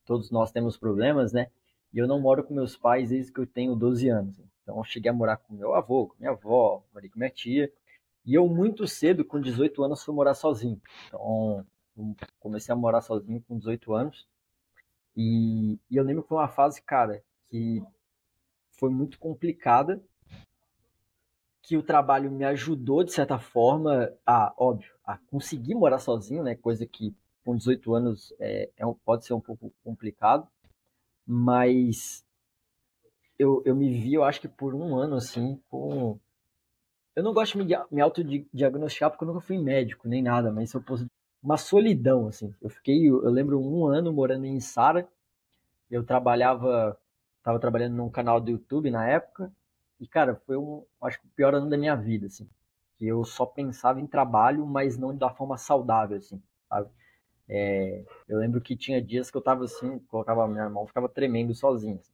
todos 0.06 0.32
nós 0.32 0.52
temos 0.52 0.78
problemas, 0.78 1.34
né? 1.34 1.48
E 1.94 1.98
eu 2.00 2.08
não 2.08 2.20
moro 2.20 2.44
com 2.44 2.54
meus 2.54 2.76
pais 2.76 3.10
desde 3.10 3.32
que 3.32 3.40
eu 3.40 3.48
tenho 3.48 3.76
12 3.76 4.10
anos. 4.10 4.40
Então, 4.64 4.78
eu 4.78 4.84
cheguei 4.84 5.10
a 5.10 5.14
morar 5.14 5.38
com 5.38 5.54
meu 5.54 5.76
avô, 5.76 6.08
com 6.08 6.16
minha 6.20 6.32
avó, 6.32 6.84
morei 6.94 7.10
com 7.10 7.20
minha 7.20 7.30
tia. 7.30 7.72
E 8.26 8.34
eu, 8.34 8.48
muito 8.48 8.88
cedo, 8.88 9.24
com 9.24 9.40
18 9.40 9.84
anos, 9.84 10.04
fui 10.04 10.14
morar 10.14 10.34
sozinho. 10.34 10.82
Então, 11.08 11.66
comecei 12.40 12.74
a 12.74 12.76
morar 12.76 13.02
sozinho 13.02 13.42
com 13.48 13.58
18 13.58 13.94
anos. 13.94 14.28
E, 15.16 15.80
e 15.90 15.96
eu 15.96 16.04
lembro 16.04 16.24
que 16.24 16.30
foi 16.30 16.38
uma 16.38 16.48
fase, 16.48 16.82
cara, 16.82 17.24
que 17.50 17.82
foi 18.72 18.90
muito 18.90 19.18
complicada. 19.20 20.02
Que 21.62 21.78
o 21.78 21.84
trabalho 21.84 22.30
me 22.30 22.46
ajudou, 22.46 23.04
de 23.04 23.12
certa 23.12 23.40
forma, 23.40 24.14
a, 24.26 24.54
óbvio, 24.58 24.94
a 25.04 25.18
conseguir 25.18 25.74
morar 25.74 26.00
sozinho, 26.00 26.44
né? 26.44 26.56
Coisa 26.56 26.86
que 26.86 27.16
com 27.44 27.56
18 27.56 27.94
anos 27.94 28.34
é, 28.40 28.70
é 28.78 28.84
pode 29.04 29.26
ser 29.26 29.34
um 29.34 29.40
pouco 29.40 29.74
complicado. 29.84 30.48
Mas 31.26 32.24
eu, 33.40 33.64
eu 33.66 33.76
me 33.76 33.92
vi, 33.92 34.14
eu 34.14 34.24
acho 34.24 34.42
que 34.42 34.48
por 34.48 34.76
um 34.76 34.96
ano, 34.96 35.16
assim, 35.16 35.60
com 35.70 36.20
eu 37.16 37.24
não 37.24 37.34
gosto 37.34 37.58
de 37.58 37.64
me, 37.64 37.86
me 37.92 38.02
autodiagnosticar 38.02 39.10
porque 39.10 39.24
eu 39.24 39.28
nunca 39.28 39.40
fui 39.40 39.58
médico 39.58 40.08
nem 40.08 40.22
nada, 40.22 40.52
mas 40.52 40.74
eu 40.74 40.82
posso 40.82 41.08
uma 41.46 41.58
solidão 41.58 42.28
assim. 42.28 42.54
Eu 42.60 42.70
fiquei, 42.70 43.08
eu 43.08 43.30
lembro 43.30 43.60
um 43.62 43.86
ano 43.86 44.12
morando 44.12 44.46
em 44.46 44.60
Sara. 44.60 45.08
Eu 45.90 46.04
trabalhava, 46.04 46.98
estava 47.38 47.60
trabalhando 47.60 47.96
num 47.96 48.10
canal 48.10 48.42
do 48.42 48.50
YouTube 48.50 48.90
na 48.90 49.08
época 49.08 49.54
e 50.00 50.08
cara, 50.08 50.36
foi 50.46 50.58
um, 50.58 50.84
acho 51.04 51.22
que 51.22 51.28
o 51.28 51.30
pior 51.30 51.54
ano 51.54 51.70
da 51.70 51.78
minha 51.78 51.96
vida 51.96 52.26
assim. 52.26 52.50
Que 52.98 53.06
eu 53.06 53.24
só 53.24 53.46
pensava 53.46 54.02
em 54.02 54.08
trabalho, 54.08 54.66
mas 54.66 54.98
não 54.98 55.16
da 55.16 55.30
forma 55.30 55.58
saudável 55.58 56.18
assim, 56.18 56.42
sabe? 56.68 56.90
É, 57.48 58.04
eu 58.28 58.40
lembro 58.40 58.60
que 58.60 58.76
tinha 58.76 59.00
dias 59.00 59.30
que 59.30 59.38
eu 59.38 59.42
tava 59.42 59.66
assim, 59.66 60.00
colocava 60.08 60.48
minha 60.48 60.68
mão, 60.70 60.88
ficava 60.88 61.08
tremendo 61.08 61.54
sozinho. 61.54 62.00
Assim. 62.00 62.12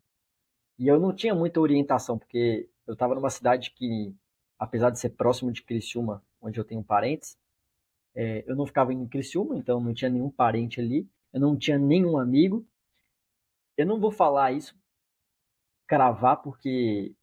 E 0.78 0.88
eu 0.88 1.00
não 1.00 1.14
tinha 1.16 1.34
muita 1.34 1.62
orientação, 1.62 2.18
porque 2.18 2.68
eu 2.86 2.96
tava 2.98 3.16
numa 3.16 3.30
cidade 3.30 3.72
que, 3.72 4.14
apesar 4.60 4.90
de 4.90 5.00
ser 5.00 5.12
próximo 5.12 5.52
de 5.52 5.62
Criciúma, 5.62 6.22
onde 6.42 6.60
eu 6.60 6.66
tenho 6.66 6.84
parentes, 6.84 7.38
é, 8.16 8.44
eu 8.48 8.56
não 8.56 8.66
ficava 8.66 8.94
em 8.94 9.08
Criciúma, 9.08 9.58
então 9.58 9.80
não 9.80 9.94
tinha 9.94 10.10
nenhum 10.10 10.30
parente 10.30 10.80
ali, 10.80 11.08
eu 11.34 11.40
não 11.40 11.58
tinha 11.58 11.78
nenhum 11.78 12.18
amigo. 12.18 12.66
Eu 13.78 13.86
não 13.86 14.00
vou 14.00 14.12
falar 14.12 14.52
isso, 14.52 14.76
cravar, 15.88 16.42
porque 16.42 17.16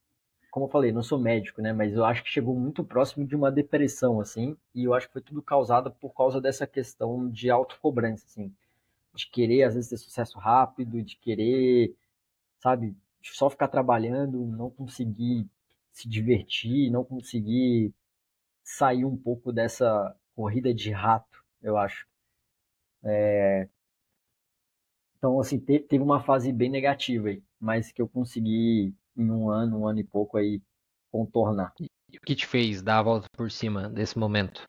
como 0.50 0.66
eu 0.66 0.70
falei, 0.70 0.92
não 0.92 1.02
sou 1.02 1.18
médico, 1.18 1.60
né? 1.60 1.72
Mas 1.72 1.94
eu 1.94 2.04
acho 2.04 2.22
que 2.24 2.30
chegou 2.30 2.54
muito 2.54 2.82
próximo 2.82 3.26
de 3.26 3.36
uma 3.36 3.50
depressão, 3.50 4.20
assim, 4.20 4.56
e 4.74 4.84
eu 4.84 4.94
acho 4.94 5.06
que 5.06 5.12
foi 5.12 5.22
tudo 5.22 5.42
causado 5.42 5.90
por 5.92 6.14
causa 6.14 6.40
dessa 6.40 6.66
questão 6.66 7.28
de 7.30 7.50
autocobrança, 7.50 8.24
assim, 8.26 8.52
de 9.14 9.26
querer 9.30 9.64
às 9.64 9.74
vezes 9.74 9.90
ter 9.90 9.98
sucesso 9.98 10.38
rápido, 10.38 11.02
de 11.02 11.16
querer, 11.16 11.94
sabe, 12.60 12.96
só 13.22 13.50
ficar 13.50 13.68
trabalhando, 13.68 14.46
não 14.46 14.70
conseguir 14.70 15.46
se 15.92 16.08
divertir, 16.08 16.90
não 16.90 17.04
conseguir 17.04 17.94
sair 18.64 19.04
um 19.04 19.16
pouco 19.16 19.52
dessa 19.52 20.14
corrida 20.38 20.72
de 20.72 20.92
rato, 20.92 21.44
eu 21.60 21.76
acho. 21.76 22.06
É... 23.02 23.68
Então, 25.16 25.40
assim, 25.40 25.58
teve 25.58 25.98
uma 25.98 26.22
fase 26.22 26.52
bem 26.52 26.70
negativa 26.70 27.26
aí, 27.26 27.42
mas 27.58 27.90
que 27.90 28.00
eu 28.00 28.08
consegui 28.08 28.94
em 29.16 29.30
um 29.32 29.50
ano, 29.50 29.80
um 29.80 29.88
ano 29.88 29.98
e 29.98 30.04
pouco 30.04 30.36
aí 30.38 30.62
contornar. 31.10 31.74
E 31.80 32.16
o 32.16 32.20
que 32.20 32.36
te 32.36 32.46
fez 32.46 32.80
dar 32.80 33.00
a 33.00 33.02
volta 33.02 33.26
por 33.32 33.50
cima 33.50 33.88
desse 33.88 34.16
momento? 34.16 34.64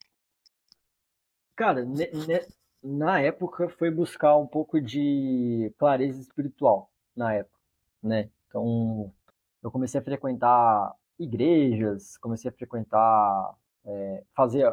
Cara, 1.55 1.85
ne, 1.85 2.09
ne, 2.13 2.47
na 2.81 3.21
época 3.21 3.69
foi 3.69 3.91
buscar 3.91 4.35
um 4.37 4.47
pouco 4.47 4.81
de 4.81 5.71
clareza 5.77 6.19
espiritual, 6.19 6.91
na 7.15 7.35
época, 7.35 7.59
né? 8.01 8.31
Então, 8.47 9.13
eu 9.61 9.69
comecei 9.69 10.01
a 10.01 10.03
frequentar 10.03 10.95
igrejas, 11.19 12.17
comecei 12.17 12.49
a 12.49 12.53
frequentar, 12.53 13.55
é, 13.85 14.23
fazer, 14.33 14.65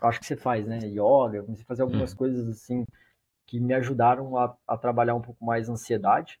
acho 0.00 0.20
que 0.20 0.26
você 0.26 0.36
faz, 0.36 0.66
né? 0.66 0.78
Yoga, 0.78 1.42
comecei 1.42 1.64
a 1.64 1.66
fazer 1.66 1.82
algumas 1.82 2.12
hum. 2.12 2.16
coisas 2.16 2.48
assim 2.48 2.84
que 3.46 3.60
me 3.60 3.74
ajudaram 3.74 4.36
a, 4.36 4.56
a 4.66 4.76
trabalhar 4.76 5.14
um 5.14 5.20
pouco 5.20 5.44
mais 5.44 5.68
a 5.68 5.72
ansiedade, 5.72 6.40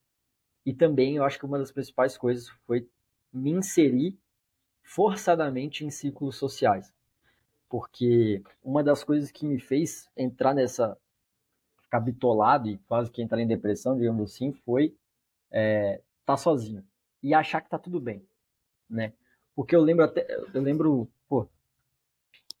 e 0.64 0.72
também 0.72 1.16
eu 1.16 1.24
acho 1.24 1.38
que 1.38 1.44
uma 1.44 1.58
das 1.58 1.72
principais 1.72 2.16
coisas 2.16 2.48
foi 2.66 2.88
me 3.32 3.50
inserir 3.50 4.18
forçadamente 4.82 5.84
em 5.84 5.90
ciclos 5.90 6.36
sociais. 6.36 6.92
Porque 7.68 8.42
uma 8.62 8.82
das 8.82 9.02
coisas 9.02 9.30
que 9.30 9.46
me 9.46 9.58
fez 9.58 10.08
entrar 10.16 10.54
nessa. 10.54 10.96
ficar 11.82 12.00
bitolado 12.00 12.68
e 12.68 12.78
quase 12.78 13.10
que 13.10 13.22
entrar 13.22 13.40
em 13.40 13.46
depressão, 13.46 13.96
digamos 13.96 14.32
assim, 14.32 14.52
foi 14.52 14.84
estar 14.84 14.98
é, 15.50 16.02
tá 16.24 16.36
sozinho 16.36 16.84
e 17.22 17.32
achar 17.34 17.60
que 17.60 17.70
tá 17.70 17.78
tudo 17.78 18.00
bem, 18.00 18.26
né? 18.88 19.12
Porque 19.54 19.74
eu 19.74 19.80
lembro 19.80 20.04
até. 20.04 20.26
Eu 20.52 20.62
lembro, 20.62 21.08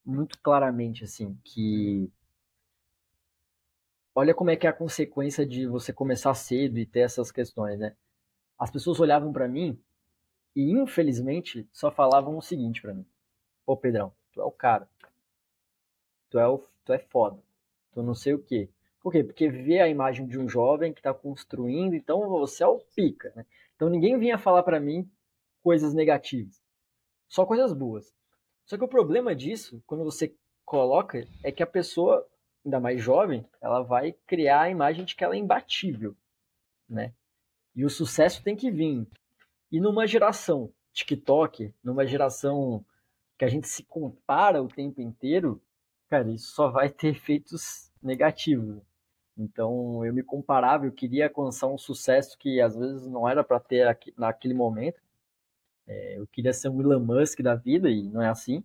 muito 0.04 0.38
claramente, 0.40 1.04
assim, 1.04 1.38
que 1.44 2.10
olha 4.14 4.34
como 4.34 4.50
é 4.50 4.56
que 4.56 4.66
é 4.66 4.70
a 4.70 4.72
consequência 4.72 5.46
de 5.46 5.66
você 5.66 5.92
começar 5.92 6.34
cedo 6.34 6.78
e 6.78 6.86
ter 6.86 7.00
essas 7.00 7.30
questões, 7.30 7.78
né? 7.78 7.96
As 8.58 8.70
pessoas 8.70 9.00
olhavam 9.00 9.32
para 9.32 9.48
mim 9.48 9.78
e, 10.54 10.70
infelizmente, 10.70 11.68
só 11.72 11.90
falavam 11.90 12.36
o 12.36 12.42
seguinte 12.42 12.82
para 12.82 12.94
mim: 12.94 13.06
Pô, 13.64 13.76
Pedrão, 13.76 14.12
tu 14.32 14.40
é 14.40 14.44
o 14.44 14.52
cara. 14.52 14.88
Tu 16.30 16.38
é, 16.38 16.46
o, 16.46 16.64
tu 16.84 16.92
é 16.92 16.98
foda. 16.98 17.42
Tu 17.92 18.02
não 18.02 18.14
sei 18.14 18.34
o 18.34 18.38
quê. 18.38 18.68
Por 19.00 19.12
quê? 19.12 19.24
Porque 19.24 19.48
vê 19.48 19.80
a 19.80 19.88
imagem 19.88 20.26
de 20.26 20.38
um 20.38 20.48
jovem 20.48 20.92
que 20.92 21.00
está 21.00 21.12
construindo, 21.12 21.94
então 21.94 22.28
você 22.28 22.62
é 22.62 22.66
o 22.66 22.78
pica, 22.78 23.32
né? 23.34 23.44
Então 23.74 23.88
ninguém 23.88 24.18
vinha 24.18 24.38
falar 24.38 24.62
para 24.62 24.78
mim 24.78 25.10
coisas 25.62 25.92
negativas. 25.92 26.62
Só 27.28 27.44
coisas 27.44 27.72
boas. 27.72 28.14
Só 28.64 28.76
que 28.76 28.84
o 28.84 28.88
problema 28.88 29.34
disso, 29.34 29.82
quando 29.86 30.04
você 30.04 30.34
coloca, 30.64 31.26
é 31.42 31.52
que 31.52 31.62
a 31.62 31.66
pessoa 31.66 32.26
ainda 32.64 32.80
mais 32.80 33.02
jovem, 33.02 33.44
ela 33.60 33.82
vai 33.82 34.12
criar 34.26 34.62
a 34.62 34.70
imagem 34.70 35.04
de 35.04 35.14
que 35.14 35.24
ela 35.24 35.34
é 35.34 35.38
imbatível, 35.38 36.16
né? 36.88 37.12
E 37.74 37.84
o 37.84 37.90
sucesso 37.90 38.42
tem 38.42 38.54
que 38.54 38.70
vir. 38.70 39.06
E 39.70 39.80
numa 39.80 40.06
geração 40.06 40.72
TikTok, 40.92 41.74
numa 41.82 42.06
geração 42.06 42.84
que 43.38 43.44
a 43.44 43.48
gente 43.48 43.66
se 43.66 43.82
compara 43.82 44.62
o 44.62 44.68
tempo 44.68 45.00
inteiro, 45.00 45.60
cara, 46.08 46.30
isso 46.30 46.52
só 46.52 46.70
vai 46.70 46.88
ter 46.88 47.08
efeitos 47.08 47.90
negativos. 48.02 48.80
Então 49.36 50.04
eu 50.04 50.12
me 50.12 50.22
comparava, 50.22 50.86
eu 50.86 50.92
queria 50.92 51.26
alcançar 51.26 51.66
um 51.66 51.78
sucesso 51.78 52.36
que 52.38 52.60
às 52.60 52.76
vezes 52.76 53.08
não 53.08 53.28
era 53.28 53.42
para 53.42 53.58
ter 53.58 53.98
naquele 54.16 54.54
momento. 54.54 55.01
É, 55.92 56.18
eu 56.18 56.26
queria 56.26 56.52
ser 56.54 56.70
um 56.70 56.80
Elon 56.80 57.00
Musk 57.00 57.40
da 57.42 57.54
vida 57.54 57.90
e 57.90 58.02
não 58.08 58.22
é 58.22 58.28
assim. 58.28 58.64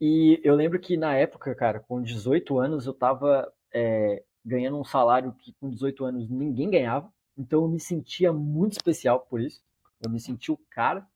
E 0.00 0.40
eu 0.44 0.54
lembro 0.54 0.78
que 0.78 0.96
na 0.96 1.14
época, 1.16 1.54
cara, 1.54 1.80
com 1.80 2.02
18 2.02 2.58
anos, 2.58 2.86
eu 2.86 2.92
tava 2.92 3.50
é, 3.72 4.22
ganhando 4.44 4.78
um 4.78 4.84
salário 4.84 5.32
que 5.32 5.52
com 5.54 5.70
18 5.70 6.04
anos 6.04 6.28
ninguém 6.28 6.70
ganhava. 6.70 7.12
Então 7.36 7.62
eu 7.62 7.68
me 7.68 7.80
sentia 7.80 8.32
muito 8.32 8.72
especial 8.72 9.20
por 9.20 9.40
isso. 9.40 9.62
Eu 10.04 10.10
me 10.10 10.20
senti 10.20 10.52
o 10.52 10.56
cara. 10.70 11.06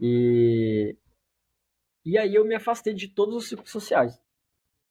E, 0.00 0.96
e 2.04 2.16
aí 2.16 2.34
eu 2.34 2.44
me 2.44 2.54
afastei 2.54 2.94
de 2.94 3.06
todos 3.06 3.36
os 3.36 3.48
ciclos 3.48 3.70
sociais. 3.70 4.18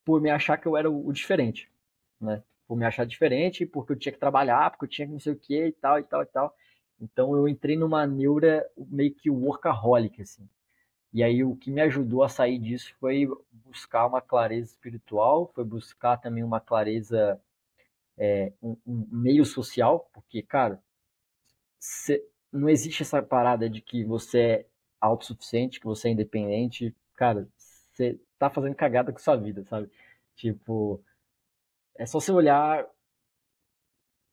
Por 0.04 0.20
me 0.20 0.30
achar 0.30 0.56
que 0.56 0.66
eu 0.66 0.76
era 0.76 0.90
o, 0.90 1.06
o 1.06 1.12
diferente. 1.12 1.70
Né? 2.20 2.42
Por 2.66 2.76
me 2.76 2.86
achar 2.86 3.04
diferente, 3.04 3.66
porque 3.66 3.92
eu 3.92 3.98
tinha 3.98 4.12
que 4.12 4.20
trabalhar, 4.20 4.70
porque 4.70 4.84
eu 4.84 4.88
tinha 4.88 5.06
que 5.06 5.12
não 5.12 5.20
sei 5.20 5.32
o 5.32 5.38
que 5.38 5.66
e 5.66 5.72
tal, 5.72 5.98
e 5.98 6.04
tal, 6.04 6.22
e 6.22 6.26
tal. 6.26 6.56
Então 7.02 7.36
eu 7.36 7.48
entrei 7.48 7.76
numa 7.76 8.06
neura 8.06 8.64
meio 8.76 9.12
que 9.12 9.28
workaholic, 9.28 10.22
assim. 10.22 10.48
E 11.12 11.22
aí 11.22 11.44
o 11.44 11.56
que 11.56 11.70
me 11.70 11.80
ajudou 11.82 12.22
a 12.22 12.28
sair 12.28 12.58
disso 12.58 12.94
foi 13.00 13.28
buscar 13.52 14.06
uma 14.06 14.22
clareza 14.22 14.70
espiritual, 14.70 15.50
foi 15.54 15.64
buscar 15.64 16.16
também 16.16 16.44
uma 16.44 16.60
clareza, 16.60 17.40
é, 18.16 18.52
um, 18.62 18.76
um, 18.86 19.06
meio 19.10 19.44
social, 19.44 20.08
porque, 20.12 20.42
cara, 20.42 20.82
cê, 21.78 22.24
não 22.52 22.68
existe 22.68 23.02
essa 23.02 23.22
parada 23.22 23.68
de 23.68 23.80
que 23.82 24.04
você 24.04 24.40
é 24.40 24.66
autossuficiente, 25.00 25.80
que 25.80 25.86
você 25.86 26.08
é 26.08 26.12
independente. 26.12 26.94
Cara, 27.16 27.48
você 27.92 28.20
tá 28.38 28.48
fazendo 28.50 28.74
cagada 28.76 29.12
com 29.12 29.18
sua 29.18 29.36
vida, 29.36 29.64
sabe? 29.64 29.90
Tipo, 30.36 31.02
é 31.96 32.06
só 32.06 32.20
você 32.20 32.32
olhar 32.32 32.86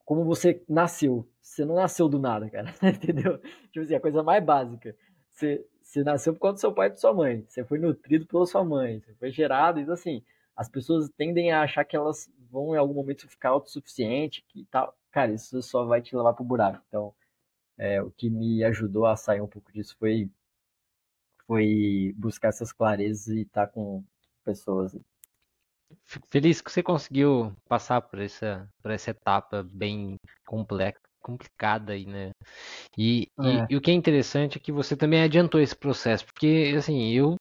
como 0.10 0.26
você 0.26 0.64
nasceu. 0.68 1.30
Você 1.40 1.64
não 1.64 1.76
nasceu 1.76 2.10
do 2.10 2.18
nada, 2.18 2.50
cara. 2.50 2.74
Entendeu? 2.82 3.38
Tipo 3.72 3.82
assim, 3.82 3.94
a 3.94 4.00
coisa 4.00 4.24
mais 4.24 4.44
básica. 4.44 4.98
Você, 5.30 5.64
você 5.84 6.04
nasceu 6.04 6.34
por 6.34 6.40
conta 6.40 6.54
do 6.56 6.60
seu 6.62 6.74
pai 6.74 6.88
e 6.88 6.90
da 6.90 6.98
sua 6.98 7.14
mãe. 7.14 7.46
Você 7.48 7.64
foi 7.64 7.78
nutrido 7.78 8.26
pela 8.26 8.44
sua 8.48 8.66
mãe. 8.66 9.00
Você 9.02 9.14
foi 9.14 9.30
gerado. 9.30 9.80
Então, 9.80 9.94
assim, 9.94 10.24
as 10.56 10.68
pessoas 10.68 11.12
tendem 11.16 11.52
a 11.52 11.62
achar 11.62 11.86
que 11.86 11.96
elas 11.96 12.28
vão 12.50 12.74
em 12.74 12.78
algum 12.80 12.96
momento 12.96 13.30
ficar 13.30 13.50
autossuficiente 13.50 14.44
e 14.56 14.66
tal. 14.66 14.98
Cara, 15.12 15.32
isso 15.32 15.62
só 15.62 15.86
vai 15.86 16.02
te 16.02 16.16
levar 16.16 16.34
pro 16.34 16.44
buraco. 16.44 16.84
Então, 16.88 17.14
é, 17.78 18.02
o 18.02 18.10
que 18.10 18.32
me 18.32 18.64
ajudou 18.64 19.06
a 19.06 19.16
sair 19.16 19.42
um 19.42 19.48
pouco 19.48 19.72
disso 19.72 19.96
foi, 20.00 20.28
foi 21.46 22.16
buscar 22.18 22.48
essas 22.48 22.74
clarezas 22.74 23.28
e 23.28 23.42
estar 23.42 23.68
tá 23.68 23.72
com 23.72 24.04
pessoas. 24.44 24.98
Fico 26.06 26.28
feliz 26.30 26.62
que 26.62 26.72
você 26.72 26.84
conseguiu 26.84 27.54
passar 27.68 28.02
por 28.02 28.20
essa, 28.20 28.68
por 28.82 28.92
essa 28.92 29.12
etapa 29.12 29.64
bem 29.64 30.16
complexa, 30.46 31.00
complicada 31.22 31.94
aí, 31.94 32.06
né? 32.06 32.32
E, 32.98 33.28
é. 33.40 33.44
e, 33.44 33.66
e, 33.74 33.78
o 33.78 33.82
que 33.82 33.92
é 33.92 33.94
interessante 33.94 34.58
é 34.58 34.62
que 34.62 34.72
você 34.72 34.96
também 34.96 35.22
adiantou 35.22 35.60
esse 35.60 35.76
processo, 35.76 36.26
porque 36.26 36.74
assim, 36.78 37.12
eu, 37.12 37.36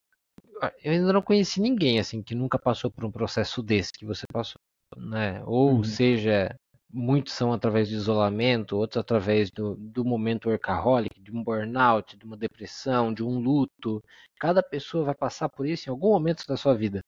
eu 0.82 0.92
ainda 0.92 1.12
não 1.12 1.22
conheci 1.22 1.60
ninguém 1.60 1.98
assim 1.98 2.22
que 2.22 2.34
nunca 2.34 2.58
passou 2.58 2.90
por 2.90 3.04
um 3.04 3.10
processo 3.10 3.62
desse 3.62 3.92
que 3.92 4.04
você 4.04 4.24
passou, 4.32 4.60
né? 4.96 5.42
Ou 5.44 5.76
uhum. 5.76 5.84
seja, 5.84 6.54
muitos 6.92 7.34
são 7.34 7.52
através 7.52 7.88
de 7.88 7.94
isolamento, 7.94 8.76
outros 8.76 9.00
através 9.00 9.50
do, 9.50 9.76
do 9.76 10.04
momento 10.04 10.48
workaholic, 10.48 11.20
de 11.20 11.30
um 11.30 11.42
burnout, 11.42 12.16
de 12.16 12.24
uma 12.24 12.36
depressão, 12.36 13.12
de 13.12 13.22
um 13.22 13.38
luto. 13.38 14.02
Cada 14.38 14.62
pessoa 14.62 15.04
vai 15.04 15.14
passar 15.14 15.48
por 15.48 15.66
isso 15.66 15.88
em 15.88 15.92
algum 15.92 16.10
momento 16.10 16.44
da 16.46 16.56
sua 16.56 16.74
vida. 16.74 17.00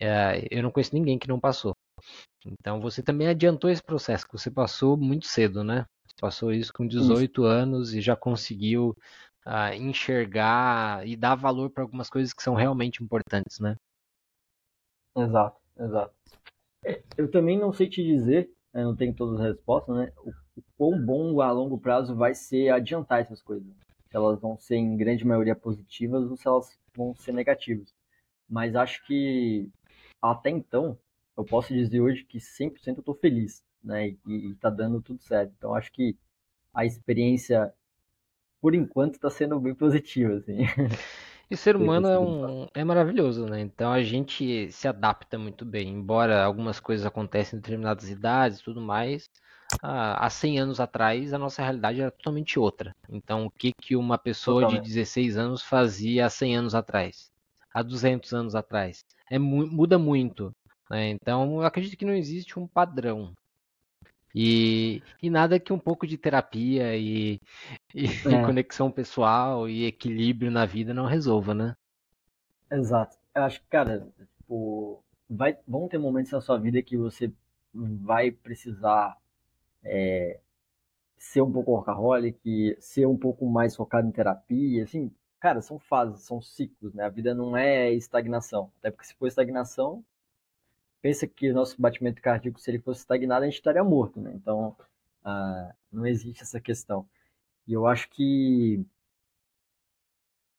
É, 0.00 0.46
eu 0.50 0.62
não 0.62 0.70
conheço 0.70 0.94
ninguém 0.94 1.18
que 1.18 1.28
não 1.28 1.38
passou. 1.38 1.74
Então 2.44 2.80
você 2.80 3.02
também 3.02 3.28
adiantou 3.28 3.68
esse 3.68 3.82
processo, 3.82 4.26
que 4.26 4.32
você 4.32 4.50
passou 4.50 4.96
muito 4.96 5.26
cedo, 5.26 5.62
né? 5.62 5.84
Você 6.06 6.14
passou 6.20 6.52
isso 6.52 6.72
com 6.72 6.86
18 6.86 7.42
isso. 7.42 7.44
anos 7.44 7.94
e 7.94 8.00
já 8.00 8.16
conseguiu 8.16 8.96
uh, 9.46 9.74
enxergar 9.74 11.06
e 11.06 11.16
dar 11.16 11.34
valor 11.34 11.70
para 11.70 11.82
algumas 11.82 12.08
coisas 12.08 12.32
que 12.32 12.42
são 12.42 12.54
realmente 12.54 13.02
importantes, 13.02 13.58
né? 13.60 13.76
Exato, 15.16 15.60
exato. 15.78 16.14
É, 16.84 17.02
eu 17.16 17.30
também 17.30 17.58
não 17.58 17.72
sei 17.72 17.88
te 17.88 18.02
dizer, 18.02 18.50
eu 18.72 18.84
não 18.84 18.96
tenho 18.96 19.14
todas 19.14 19.40
as 19.40 19.46
respostas, 19.48 19.94
né? 19.94 20.12
O, 20.24 20.30
o 20.30 20.62
quão 20.76 21.04
bom 21.04 21.40
a 21.40 21.52
longo 21.52 21.78
prazo 21.78 22.14
vai 22.16 22.34
ser 22.34 22.70
adiantar 22.70 23.20
essas 23.20 23.42
coisas. 23.42 23.68
Se 24.10 24.16
elas 24.16 24.40
vão 24.40 24.56
ser 24.58 24.76
em 24.76 24.96
grande 24.96 25.24
maioria 25.26 25.54
positivas 25.54 26.30
ou 26.30 26.36
se 26.36 26.46
elas 26.46 26.78
vão 26.96 27.14
ser 27.14 27.32
negativas. 27.32 27.92
Mas 28.50 28.74
acho 28.74 29.06
que 29.06 29.70
até 30.20 30.50
então, 30.50 30.98
eu 31.36 31.44
posso 31.44 31.72
dizer 31.72 32.00
hoje 32.00 32.24
que 32.24 32.38
100% 32.38 32.98
eu 32.98 33.02
tô 33.02 33.14
feliz, 33.14 33.62
né? 33.82 34.08
E, 34.26 34.50
e 34.50 34.54
tá 34.56 34.68
dando 34.68 35.00
tudo 35.00 35.22
certo. 35.22 35.52
Então 35.56 35.74
acho 35.74 35.92
que 35.92 36.16
a 36.74 36.84
experiência, 36.84 37.72
por 38.60 38.74
enquanto, 38.74 39.14
está 39.14 39.30
sendo 39.30 39.58
bem 39.60 39.74
positiva, 39.74 40.34
assim. 40.34 40.58
E 41.50 41.56
ser 41.56 41.76
humano 41.76 42.08
é, 42.08 42.18
um, 42.18 42.66
é 42.74 42.84
maravilhoso, 42.84 43.46
né? 43.46 43.60
Então 43.60 43.92
a 43.92 44.02
gente 44.02 44.70
se 44.72 44.88
adapta 44.88 45.38
muito 45.38 45.64
bem. 45.64 45.88
Embora 45.88 46.42
algumas 46.42 46.80
coisas 46.80 47.06
aconteçam 47.06 47.56
em 47.56 47.62
determinadas 47.62 48.10
idades 48.10 48.58
e 48.58 48.64
tudo 48.64 48.80
mais, 48.80 49.30
há 49.82 50.28
100 50.28 50.58
anos 50.58 50.80
atrás 50.80 51.32
a 51.32 51.38
nossa 51.38 51.62
realidade 51.62 52.00
era 52.00 52.10
totalmente 52.10 52.58
outra. 52.58 52.94
Então 53.08 53.46
o 53.46 53.50
que, 53.50 53.72
que 53.80 53.96
uma 53.96 54.18
pessoa 54.18 54.62
Totalmente. 54.62 54.82
de 54.84 54.94
16 54.94 55.38
anos 55.38 55.62
fazia 55.62 56.26
há 56.26 56.30
100 56.30 56.56
anos 56.56 56.74
atrás? 56.74 57.30
Há 57.72 57.82
200 57.82 58.32
anos 58.32 58.54
atrás? 58.54 59.04
É, 59.30 59.38
muda 59.38 59.98
muito. 59.98 60.52
Né? 60.90 61.10
Então 61.10 61.56
eu 61.56 61.62
acredito 61.62 61.96
que 61.96 62.04
não 62.04 62.14
existe 62.14 62.58
um 62.58 62.66
padrão. 62.66 63.32
E, 64.34 65.02
e 65.20 65.28
nada 65.28 65.58
que 65.58 65.72
um 65.72 65.78
pouco 65.78 66.06
de 66.06 66.16
terapia 66.16 66.96
e, 66.96 67.40
e, 67.94 68.04
é. 68.28 68.44
conexão 68.44 68.90
pessoal 68.90 69.68
e 69.68 69.86
equilíbrio 69.86 70.50
na 70.50 70.64
vida 70.64 70.94
não 70.94 71.06
resolva, 71.06 71.52
né? 71.54 71.74
Exato. 72.70 73.16
Eu 73.34 73.42
acho 73.42 73.60
que, 73.60 73.66
cara, 73.66 74.06
tipo, 74.36 75.02
vai, 75.28 75.56
vão 75.66 75.88
ter 75.88 75.98
momentos 75.98 76.30
na 76.32 76.40
sua 76.40 76.58
vida 76.58 76.82
que 76.82 76.96
você 76.96 77.32
vai 77.74 78.30
precisar 78.30 79.16
é, 79.84 80.40
ser 81.18 81.42
um 81.42 81.52
pouco 81.52 81.72
workaholic, 81.72 82.76
ser 82.80 83.06
um 83.06 83.16
pouco 83.16 83.46
mais 83.46 83.74
focado 83.74 84.08
em 84.08 84.12
terapia, 84.12 84.84
assim, 84.84 85.10
cara, 85.40 85.62
são 85.62 85.78
fases, 85.78 86.22
são 86.22 86.40
ciclos, 86.40 86.94
né? 86.94 87.04
A 87.04 87.08
vida 87.08 87.34
não 87.34 87.56
é 87.56 87.92
estagnação. 87.92 88.70
Até 88.78 88.90
porque 88.90 89.06
se 89.06 89.14
for 89.14 89.26
estagnação, 89.26 90.04
pensa 91.02 91.26
que 91.26 91.50
o 91.50 91.54
nosso 91.54 91.80
batimento 91.80 92.20
cardíaco, 92.22 92.60
se 92.60 92.70
ele 92.70 92.78
fosse 92.78 93.00
estagnado, 93.00 93.42
a 93.42 93.46
gente 93.46 93.56
estaria 93.56 93.82
morto, 93.82 94.20
né? 94.20 94.32
Então, 94.34 94.76
uh, 95.24 95.74
não 95.92 96.06
existe 96.06 96.42
essa 96.42 96.60
questão. 96.60 97.06
E 97.66 97.72
eu 97.72 97.86
acho 97.86 98.08
que, 98.10 98.84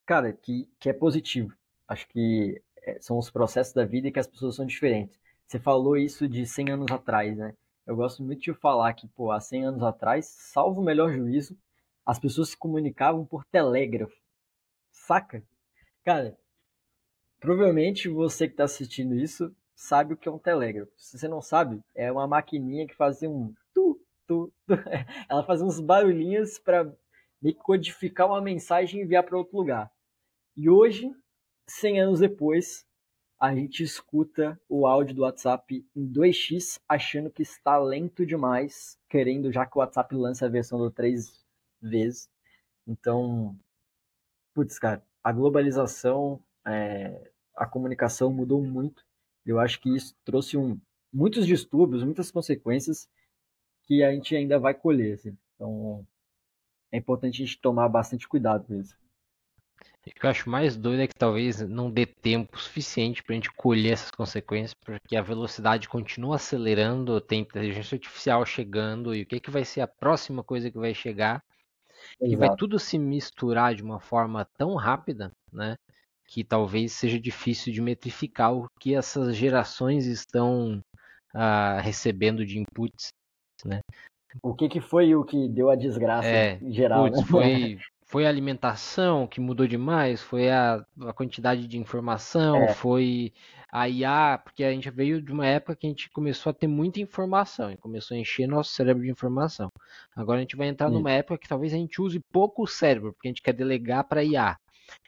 cara, 0.06 0.34
que, 0.34 0.68
que 0.80 0.90
é 0.90 0.94
positivo. 0.94 1.56
Acho 1.88 2.08
que 2.08 2.62
é, 2.84 3.00
são 3.02 3.18
os 3.18 3.30
processos 3.30 3.74
da 3.74 3.86
vida 3.86 4.08
e 4.08 4.12
que 4.12 4.20
as 4.20 4.28
pessoas 4.28 4.56
são 4.56 4.66
diferentes. 4.66 5.20
Você 5.46 5.60
falou 5.60 5.98
isso 5.98 6.28
de 6.28 6.46
100 6.46 6.72
anos 6.72 6.92
atrás, 6.92 7.38
né? 7.38 7.54
Eu 7.86 7.96
gosto 7.96 8.24
muito 8.24 8.42
de 8.42 8.54
falar 8.54 8.94
que, 8.94 9.08
pô, 9.08 9.32
há 9.32 9.40
100 9.40 9.66
anos 9.66 9.84
atrás, 9.84 10.26
salvo 10.26 10.82
o 10.82 10.84
melhor 10.84 11.12
juízo, 11.12 11.58
as 12.06 12.20
pessoas 12.20 12.50
se 12.50 12.58
comunicavam 12.58 13.26
por 13.26 13.44
telégrafo. 13.46 14.21
Saca? 14.92 15.44
Cara, 16.04 16.38
provavelmente 17.40 18.10
você 18.10 18.48
que 18.48 18.54
está 18.54 18.66
assistindo 18.66 19.16
isso 19.16 19.56
sabe 19.76 20.14
o 20.14 20.18
que 20.18 20.30
é 20.30 20.32
um 20.32 20.38
telégrafo. 20.38 20.92
Se 20.96 21.18
você 21.18 21.28
não 21.28 21.42
sabe, 21.42 21.82
é 21.96 22.12
uma 22.12 22.28
maquininha 22.28 22.88
que 22.88 22.96
fazia 22.96 23.30
um 23.30 23.54
tu, 23.74 24.00
tu, 24.28 24.54
tu. 24.68 24.74
Ela 25.30 25.44
fazia 25.44 25.66
uns 25.66 25.80
barulhinhos 25.80 26.60
para 26.60 26.92
codificar 27.60 28.28
uma 28.28 28.42
mensagem 28.42 29.00
e 29.00 29.04
enviar 29.04 29.24
para 29.24 29.38
outro 29.38 29.58
lugar. 29.58 29.92
E 30.56 30.70
hoje, 30.70 31.12
100 31.68 32.02
anos 32.02 32.20
depois, 32.20 32.86
a 33.40 33.56
gente 33.56 33.82
escuta 33.82 34.60
o 34.70 34.86
áudio 34.86 35.16
do 35.16 35.22
WhatsApp 35.24 35.84
em 35.96 36.08
2x, 36.08 36.80
achando 36.88 37.32
que 37.32 37.42
está 37.42 37.80
lento 37.80 38.24
demais, 38.24 39.00
querendo 39.10 39.52
já 39.52 39.66
que 39.66 39.76
o 39.76 39.80
WhatsApp 39.80 40.14
lança 40.14 40.46
a 40.46 40.50
versão 40.50 40.78
do 40.78 40.92
3 40.92 41.44
vezes. 41.82 42.30
Então, 42.86 43.58
putz, 44.54 44.78
cara, 44.80 45.04
a 45.24 45.32
globalização, 45.32 46.42
é, 46.66 47.32
a 47.56 47.66
comunicação 47.66 48.32
mudou 48.32 48.62
muito 48.62 49.04
eu 49.46 49.60
acho 49.60 49.80
que 49.80 49.96
isso 49.96 50.16
trouxe 50.24 50.58
um, 50.58 50.80
muitos 51.12 51.46
distúrbios, 51.46 52.04
muitas 52.04 52.32
consequências 52.32 53.10
que 53.84 54.04
a 54.04 54.12
gente 54.12 54.36
ainda 54.36 54.60
vai 54.60 54.74
colher. 54.74 55.16
Assim. 55.16 55.38
Então, 55.56 56.06
é 56.92 56.98
importante 56.98 57.42
a 57.42 57.46
gente 57.46 57.60
tomar 57.60 57.90
bastante 57.90 58.28
cuidado 58.28 58.66
com 58.66 58.76
isso. 58.76 58.96
O 60.06 60.10
que 60.10 60.26
eu 60.26 60.30
acho 60.30 60.50
mais 60.50 60.76
doido 60.76 61.02
é 61.02 61.08
que 61.08 61.14
talvez 61.14 61.62
não 61.62 61.92
dê 61.92 62.08
tempo 62.08 62.60
suficiente 62.60 63.22
para 63.24 63.34
a 63.34 63.36
gente 63.36 63.52
colher 63.52 63.94
essas 63.94 64.10
consequências, 64.10 64.74
porque 64.74 65.16
a 65.16 65.22
velocidade 65.22 65.88
continua 65.88 66.38
acelerando, 66.38 67.22
tem 67.22 67.42
inteligência 67.42 67.96
artificial 67.96 68.44
chegando, 68.44 69.14
e 69.14 69.22
o 69.22 69.26
que, 69.26 69.40
que 69.40 69.52
vai 69.52 69.64
ser 69.64 69.82
a 69.82 69.88
próxima 69.88 70.44
coisa 70.44 70.72
que 70.72 70.78
vai 70.78 70.94
chegar? 70.94 71.44
Exato. 72.20 72.34
E 72.34 72.36
vai 72.36 72.56
tudo 72.56 72.78
se 72.80 72.98
misturar 72.98 73.76
de 73.76 73.84
uma 73.84 74.00
forma 74.00 74.46
tão 74.58 74.76
rápida, 74.76 75.32
né? 75.52 75.76
que 76.32 76.46
talvez 76.46 76.94
seja 76.94 77.20
difícil 77.20 77.74
de 77.74 77.82
metrificar 77.82 78.54
o 78.54 78.66
que 78.80 78.96
essas 78.96 79.36
gerações 79.36 80.06
estão 80.06 80.82
uh, 81.36 81.82
recebendo 81.82 82.46
de 82.46 82.58
inputs, 82.58 83.10
né? 83.66 83.82
O 84.42 84.56
que, 84.56 84.70
que 84.70 84.80
foi 84.80 85.14
o 85.14 85.26
que 85.26 85.50
deu 85.50 85.70
a 85.70 85.76
desgraça 85.76 86.30
é, 86.30 86.58
em 86.62 86.72
geral? 86.72 87.04
Putz, 87.04 87.20
né? 87.20 87.28
foi, 87.28 87.80
foi 88.12 88.26
a 88.26 88.30
alimentação 88.30 89.26
que 89.26 89.40
mudou 89.40 89.66
demais, 89.66 90.22
foi 90.22 90.50
a, 90.50 90.86
a 91.04 91.14
quantidade 91.14 91.66
de 91.66 91.78
informação, 91.78 92.58
é. 92.58 92.74
foi 92.74 93.32
a 93.72 93.88
IA, 93.88 94.38
porque 94.44 94.66
a 94.66 94.72
gente 94.74 94.90
veio 94.90 95.22
de 95.22 95.32
uma 95.32 95.48
época 95.48 95.78
que 95.78 95.88
a 95.88 95.90
gente 95.90 96.10
começou 96.10 96.50
a 96.50 96.54
ter 96.54 96.68
muita 96.68 97.00
informação 97.00 97.72
e 97.72 97.78
começou 97.78 98.18
a 98.18 98.20
encher 98.20 98.50
nosso 98.50 98.74
cérebro 98.74 99.02
de 99.02 99.10
informação. 99.10 99.70
Agora 100.14 100.40
a 100.40 100.42
gente 100.42 100.58
vai 100.58 100.68
entrar 100.68 100.90
Sim. 100.90 100.96
numa 100.96 101.10
época 101.10 101.38
que 101.38 101.48
talvez 101.48 101.74
a 101.74 101.78
gente 101.78 102.02
use 102.02 102.20
pouco 102.34 102.64
o 102.64 102.68
cérebro, 102.68 103.14
porque 103.14 103.30
a 103.30 103.32
gente 103.32 103.42
quer 103.42 103.54
delegar 103.54 104.04
para 104.04 104.26
IA. 104.26 104.58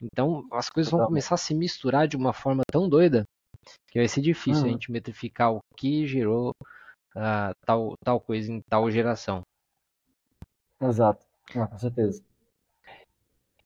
Então 0.02 0.48
as 0.54 0.70
coisas 0.70 0.90
vão 0.90 1.06
começar 1.06 1.36
a 1.36 1.38
se 1.38 1.54
misturar 1.54 2.08
de 2.08 2.16
uma 2.16 2.32
forma 2.32 2.64
tão 2.72 2.88
doida 2.88 3.28
que 3.92 4.00
vai 4.00 4.08
ser 4.08 4.22
difícil 4.22 4.64
a 4.64 4.70
gente 4.70 4.90
metrificar 4.90 5.52
o 5.52 5.60
que 5.76 6.08
gerou 6.08 6.52
uh, 7.18 7.54
tal, 7.66 7.96
tal 8.02 8.22
coisa 8.22 8.50
em 8.50 8.62
tal 8.62 8.90
geração. 8.90 9.42
Exato, 10.82 11.26
ah, 11.54 11.68
com 11.68 11.78
certeza. 11.78 12.24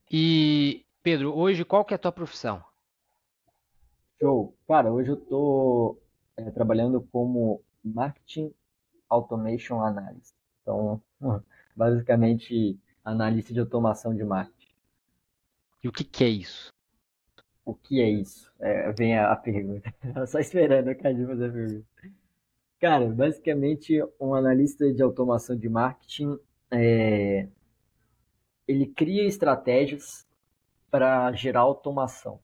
E 0.09 0.85
Pedro, 1.03 1.35
hoje 1.35 1.65
qual 1.65 1.83
que 1.83 1.93
é 1.93 1.95
a 1.95 1.99
tua 1.99 2.11
profissão? 2.11 2.63
Show. 4.19 4.55
Cara, 4.67 4.91
hoje 4.91 5.09
eu 5.09 5.17
tô 5.17 5.97
é, 6.37 6.49
trabalhando 6.49 7.01
como 7.11 7.61
Marketing 7.83 8.53
Automation 9.09 9.81
Analyst. 9.81 10.33
Então, 10.61 11.01
basicamente, 11.75 12.79
analista 13.03 13.53
de 13.53 13.59
automação 13.59 14.15
de 14.15 14.23
marketing. 14.23 14.73
E 15.83 15.87
o 15.87 15.91
que, 15.91 16.03
que 16.03 16.23
é 16.23 16.29
isso? 16.29 16.69
O 17.65 17.75
que 17.75 18.01
é 18.01 18.09
isso? 18.09 18.51
É, 18.59 18.91
vem 18.93 19.17
a, 19.17 19.31
a 19.31 19.35
pergunta. 19.35 19.93
só 20.27 20.39
esperando 20.39 20.87
a 20.87 20.95
Cadu 20.95 21.27
fazer 21.27 21.49
a 21.49 21.51
pergunta. 21.51 21.85
Cara, 22.79 23.07
basicamente, 23.09 24.01
um 24.19 24.33
analista 24.33 24.91
de 24.93 25.01
automação 25.01 25.57
de 25.57 25.67
marketing, 25.67 26.39
é, 26.71 27.47
ele 28.67 28.85
cria 28.85 29.25
estratégias 29.25 30.27
para 30.91 31.31
gerar 31.31 31.61
automação. 31.61 32.39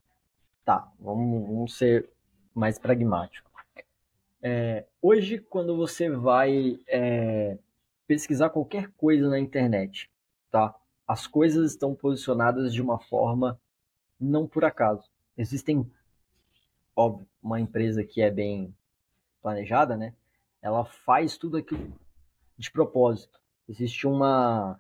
Tá, 0.63 0.91
vamos, 0.99 1.47
vamos 1.47 1.77
ser 1.77 2.09
mais 2.53 2.79
pragmático. 2.79 3.51
É, 4.41 4.85
hoje, 5.01 5.39
quando 5.39 5.75
você 5.75 6.09
vai 6.09 6.79
é, 6.87 7.57
pesquisar 8.07 8.49
qualquer 8.49 8.91
coisa 8.91 9.29
na 9.29 9.39
internet, 9.39 10.09
tá? 10.51 10.75
as 11.07 11.27
coisas 11.27 11.71
estão 11.71 11.93
posicionadas 11.93 12.73
de 12.73 12.81
uma 12.81 12.99
forma 12.99 13.59
não 14.19 14.47
por 14.47 14.63
acaso. 14.63 15.09
Existem, 15.37 15.89
óbvio, 16.95 17.27
uma 17.41 17.59
empresa 17.59 18.03
que 18.03 18.21
é 18.21 18.31
bem 18.31 18.73
planejada, 19.41 19.97
né? 19.97 20.13
Ela 20.61 20.85
faz 20.85 21.37
tudo 21.37 21.57
aquilo 21.57 21.93
de 22.57 22.71
propósito. 22.71 23.39
Existe 23.67 24.07
uma 24.07 24.79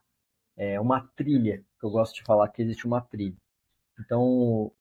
é, 0.55 0.79
uma 0.79 1.01
trilha, 1.15 1.63
que 1.79 1.85
eu 1.85 1.89
gosto 1.89 2.15
de 2.15 2.23
falar 2.23 2.49
que 2.49 2.61
existe 2.61 2.85
uma 2.85 3.01
trilha. 3.01 3.37
Então, 3.99 4.71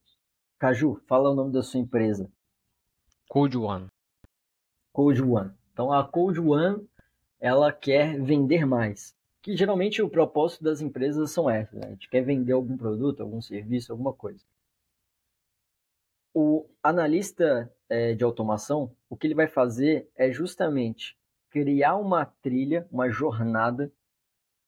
Caju, 0.59 1.01
fala 1.07 1.31
o 1.31 1.35
nome 1.35 1.53
da 1.53 1.63
sua 1.63 1.81
empresa. 1.81 2.31
Code 3.29 3.59
One. 3.59 3.87
Code 4.93 5.23
One. 5.23 5.53
Então, 5.73 5.93
a 5.93 6.07
Code 6.07 6.41
One, 6.41 6.87
ela 7.41 7.73
quer 7.73 8.21
vender 8.21 8.67
mais 8.67 9.17
que 9.43 9.57
geralmente 9.57 10.01
o 10.01 10.09
propósito 10.09 10.63
das 10.63 10.81
empresas 10.81 11.33
são 11.33 11.51
essas. 11.51 11.75
Né? 11.75 11.87
A 11.89 11.91
gente 11.91 12.09
quer 12.09 12.23
vender 12.23 12.53
algum 12.53 12.77
produto, 12.77 13.21
algum 13.21 13.43
serviço, 13.43 13.91
alguma 13.91 14.13
coisa. 14.13 14.41
O 16.33 16.67
analista 16.83 17.71
é, 17.89 18.15
de 18.15 18.23
automação, 18.23 18.95
o 19.11 19.17
que 19.17 19.27
ele 19.27 19.35
vai 19.35 19.49
fazer 19.49 20.09
é 20.15 20.31
justamente 20.31 21.19
criar 21.51 21.97
uma 21.97 22.25
trilha, 22.25 22.87
uma 22.91 23.11
jornada 23.11 23.93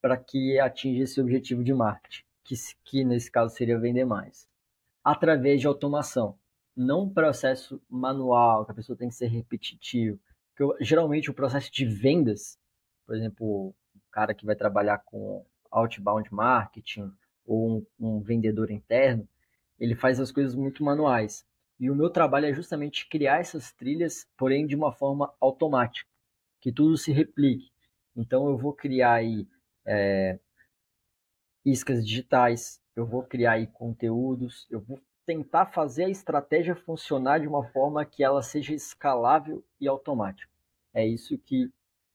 para 0.05 0.19
que 0.19 0.61
atinja 0.61 1.05
esse 1.05 1.19
objetivo 1.19 1.65
de 1.65 1.73
marketing. 1.73 2.25
que, 2.45 2.55
que 2.85 3.05
nesse 3.07 3.31
caso 3.31 3.57
seria 3.57 3.79
vender 3.79 4.05
mais? 4.05 4.47
Através 5.03 5.63
de 5.63 5.67
automação. 5.67 6.39
Não 6.77 7.05
um 7.05 7.09
processo 7.09 7.81
manual, 7.89 8.67
que 8.67 8.73
a 8.73 8.75
pessoa 8.75 8.99
tem 8.99 9.09
que 9.09 9.15
ser 9.15 9.29
repetitivo. 9.29 10.21
Porque, 10.55 10.85
geralmente 10.85 11.31
o 11.31 11.35
processo 11.35 11.73
de 11.73 11.87
vendas, 11.87 12.59
por 13.07 13.17
exemplo, 13.17 13.47
o 13.69 13.75
cara 14.13 14.35
que 14.35 14.45
vai 14.45 14.55
trabalhar 14.55 14.99
com 14.99 15.43
outbound 15.71 16.29
marketing 16.31 17.11
ou 17.47 17.79
um, 17.79 17.87
um 17.99 18.21
vendedor 18.21 18.71
interno, 18.71 19.27
ele 19.81 19.95
faz 19.95 20.21
as 20.21 20.31
coisas 20.31 20.55
muito 20.55 20.85
manuais. 20.85 21.47
E 21.81 21.91
o 21.91 21.95
meu 21.95 22.11
trabalho 22.11 22.45
é 22.45 22.53
justamente 22.53 23.09
criar 23.09 23.41
essas 23.41 23.73
trilhas, 23.73 24.29
porém 24.37 24.67
de 24.67 24.77
uma 24.77 24.93
forma 24.93 25.33
automática, 25.41 26.11
que 26.61 26.71
tudo 26.71 26.95
se 26.99 27.11
replique. 27.11 27.73
Então 28.15 28.47
eu 28.49 28.59
vou 28.59 28.75
criar 28.75 29.15
aí 29.15 29.49
é, 29.87 30.39
iscas 31.65 32.07
digitais, 32.07 32.81
eu 32.95 33.07
vou 33.07 33.23
criar 33.23 33.53
aí 33.53 33.67
conteúdos, 33.67 34.67
eu 34.71 34.81
vou 34.81 35.01
tentar 35.27 35.67
fazer 35.67 36.05
a 36.05 36.11
estratégia 36.11 36.75
funcionar 36.75 37.41
de 37.41 37.49
uma 37.49 37.65
forma 37.71 38.05
que 38.05 38.23
ela 38.23 38.43
seja 38.43 38.75
escalável 38.75 39.65
e 39.81 39.89
automática. 39.89 40.53
É 40.93 41.07
isso 41.07 41.37
que 41.39 41.67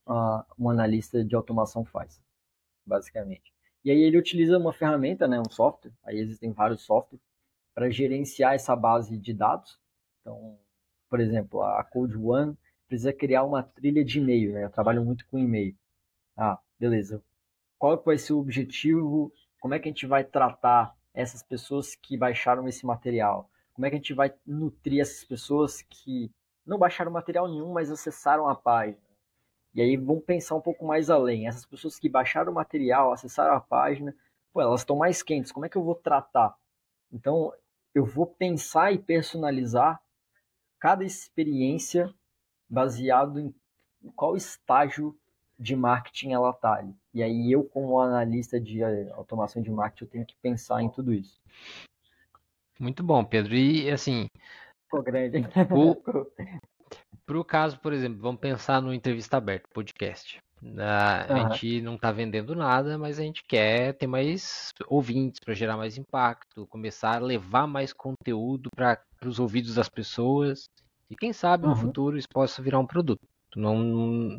uh, 0.08 0.44
um 0.58 0.70
analista 0.70 1.24
de 1.24 1.36
automação 1.36 1.84
faz, 1.84 2.22
basicamente. 2.86 3.54
E 3.84 3.92
aí 3.92 4.02
ele 4.02 4.18
utiliza 4.18 4.58
uma 4.58 4.74
ferramenta, 4.74 5.28
né, 5.28 5.40
um 5.40 5.50
software, 5.50 5.92
aí 6.04 6.20
existem 6.20 6.52
vários 6.52 6.82
softwares, 6.84 7.26
para 7.74 7.90
gerenciar 7.90 8.54
essa 8.54 8.76
base 8.76 9.18
de 9.18 9.34
dados. 9.34 9.80
Então, 10.22 10.60
por 11.10 11.20
exemplo, 11.20 11.62
a 11.62 11.84
Code 11.84 12.18
One 12.18 12.58
precisa 12.88 13.14
criar 13.14 13.44
uma 13.44 13.64
trilha 13.64 14.04
de 14.04 14.20
e-mail, 14.20 14.52
né? 14.52 14.66
Eu 14.66 14.70
trabalho 14.70 15.04
muito 15.04 15.26
com 15.28 15.40
e-mail. 15.40 15.76
Ah, 16.36 16.60
beleza. 16.78 17.24
Qual 17.80 18.00
vai 18.04 18.18
ser 18.18 18.34
o 18.34 18.40
objetivo? 18.40 19.32
Como 19.62 19.74
é 19.74 19.80
que 19.80 19.88
a 19.88 19.92
gente 19.92 20.06
vai 20.06 20.24
tratar 20.24 20.94
essas 21.14 21.42
pessoas 21.42 21.96
que 21.96 22.18
baixaram 22.18 22.68
esse 22.68 22.86
material? 22.86 23.50
Como 23.74 23.86
é 23.86 23.90
que 23.90 23.96
a 23.96 24.00
gente 24.00 24.14
vai 24.14 24.34
nutrir 24.46 25.00
essas 25.00 25.24
pessoas 25.24 25.82
que 25.82 26.30
não 26.66 26.78
baixaram 26.78 27.10
material 27.10 27.48
nenhum, 27.48 27.72
mas 27.72 27.90
acessaram 27.90 28.50
a 28.50 28.56
página? 28.56 29.00
E 29.74 29.82
aí 29.82 29.96
vamos 29.96 30.26
pensar 30.26 30.56
um 30.56 30.62
pouco 30.62 30.86
mais 30.86 31.10
além. 31.10 31.48
Essas 31.48 31.66
pessoas 31.66 31.98
que 31.98 32.10
baixaram 32.10 32.52
o 32.52 32.56
material, 32.56 33.14
acessaram 33.14 33.56
a 33.56 33.62
página, 33.62 34.14
pô, 34.52 34.62
elas 34.62 34.82
estão 34.82 34.98
mais 34.98 35.24
quentes. 35.24 35.52
Como 35.52 35.66
é 35.66 35.70
que 35.70 35.78
eu 35.78 35.84
vou 35.84 35.96
tratar? 35.96 36.56
Então, 37.12 37.54
eu 37.94 38.06
vou 38.06 38.28
pensar 38.28 38.92
e 38.92 38.98
personalizar 38.98 40.02
cada 40.80 41.04
experiência 41.04 42.14
baseado 42.70 43.40
em 43.40 43.54
qual 44.16 44.36
estágio 44.36 45.18
de 45.60 45.76
marketing 45.76 46.32
ela 46.32 46.52
está 46.52 46.76
ali. 46.76 46.96
E 47.14 47.22
aí 47.22 47.52
eu, 47.52 47.64
como 47.64 48.00
analista 48.00 48.60
de 48.60 48.82
eh, 48.82 49.12
automação 49.12 49.62
de 49.62 49.70
marketing, 49.70 50.04
eu 50.04 50.10
tenho 50.10 50.26
que 50.26 50.36
pensar 50.42 50.82
em 50.82 50.90
tudo 50.90 51.14
isso. 51.14 51.42
Muito 52.80 53.04
bom, 53.04 53.24
Pedro. 53.26 53.54
E 53.54 53.90
assim. 53.92 54.28
Ficou 54.86 55.04
grande. 55.04 55.44
Para 57.26 57.40
o 57.40 57.46
caso, 57.46 57.80
por 57.80 57.94
exemplo, 57.94 58.20
vamos 58.22 58.42
pensar 58.42 58.82
no 58.82 58.94
entrevista 58.94 59.38
aberta, 59.38 59.68
podcast. 59.72 60.42
A, 60.78 61.28
uhum. 61.30 61.54
gente 61.54 61.82
não 61.82 61.96
está 61.96 62.12
vendendo 62.12 62.56
nada, 62.56 62.98
mas 62.98 63.20
a 63.20 63.24
gente 63.24 63.44
quer 63.44 63.94
ter 63.94 64.08
mais 64.08 64.72
ouvintes 64.88 65.40
para 65.40 65.54
gerar 65.54 65.78
mais 65.78 65.98
impacto, 65.98 66.68
começar 66.68 67.18
a 67.18 67.26
levar 67.26 67.68
mais 67.68 67.94
conteúdo 67.94 68.70
para 68.76 69.00
os 69.24 69.40
ouvidos 69.40 69.76
das 69.76 69.88
pessoas. 69.88 70.66
E 71.10 71.16
quem 71.16 71.32
sabe 71.32 71.66
uhum. 71.66 71.72
no 71.72 71.76
futuro 71.76 72.18
isso 72.18 72.28
possa 72.32 72.62
virar 72.62 72.80
um 72.80 72.88
produto. 72.88 73.22
Não, 73.56 74.38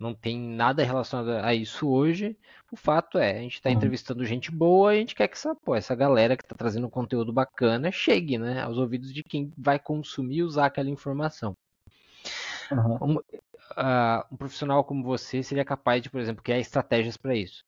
não 0.00 0.14
tem 0.14 0.40
nada 0.40 0.82
relacionado 0.82 1.44
a 1.44 1.54
isso 1.54 1.88
hoje. 1.88 2.36
O 2.72 2.76
fato 2.76 3.18
é, 3.18 3.38
a 3.38 3.42
gente 3.42 3.54
está 3.54 3.68
uhum. 3.68 3.76
entrevistando 3.76 4.24
gente 4.24 4.50
boa 4.50 4.94
e 4.94 4.96
a 4.96 5.00
gente 5.00 5.14
quer 5.14 5.28
que 5.28 5.34
essa, 5.34 5.54
pô, 5.54 5.74
essa 5.74 5.94
galera 5.94 6.36
que 6.36 6.42
está 6.42 6.56
trazendo 6.56 6.88
conteúdo 6.88 7.32
bacana 7.32 7.92
chegue 7.92 8.38
né, 8.38 8.62
aos 8.62 8.78
ouvidos 8.78 9.12
de 9.12 9.22
quem 9.22 9.52
vai 9.58 9.78
consumir 9.78 10.36
e 10.36 10.42
usar 10.42 10.66
aquela 10.66 10.88
informação. 10.88 11.54
Uhum. 12.72 12.98
Um, 13.02 13.16
uh, 13.16 14.24
um 14.32 14.36
profissional 14.36 14.82
como 14.82 15.04
você 15.04 15.42
seria 15.42 15.64
capaz 15.64 16.02
de, 16.02 16.08
por 16.08 16.20
exemplo, 16.20 16.42
criar 16.42 16.58
estratégias 16.58 17.16
para 17.16 17.34
isso. 17.34 17.62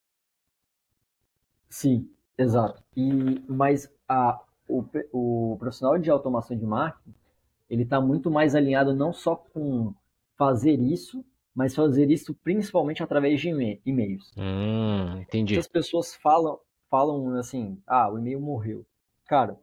Sim, 1.68 2.08
exato. 2.38 2.82
E 2.96 3.42
mas 3.46 3.92
a, 4.08 4.40
o, 4.66 4.84
o 5.12 5.56
profissional 5.58 5.98
de 5.98 6.10
automação 6.10 6.56
de 6.56 6.64
marketing 6.64 7.14
ele 7.68 7.82
está 7.82 8.00
muito 8.00 8.30
mais 8.30 8.54
alinhado 8.54 8.94
não 8.94 9.12
só 9.12 9.34
com 9.34 9.94
fazer 10.36 10.78
isso, 10.78 11.24
mas 11.54 11.74
fazer 11.74 12.10
isso 12.10 12.34
principalmente 12.34 13.02
através 13.02 13.40
de 13.40 13.48
e-mails. 13.84 14.32
Hum, 14.36 15.20
entendi. 15.20 15.58
As 15.58 15.68
pessoas 15.68 16.14
falam, 16.14 16.58
falam 16.90 17.34
assim, 17.36 17.80
ah, 17.86 18.10
o 18.10 18.18
e-mail 18.18 18.40
morreu. 18.40 18.86
Cara, 19.26 19.58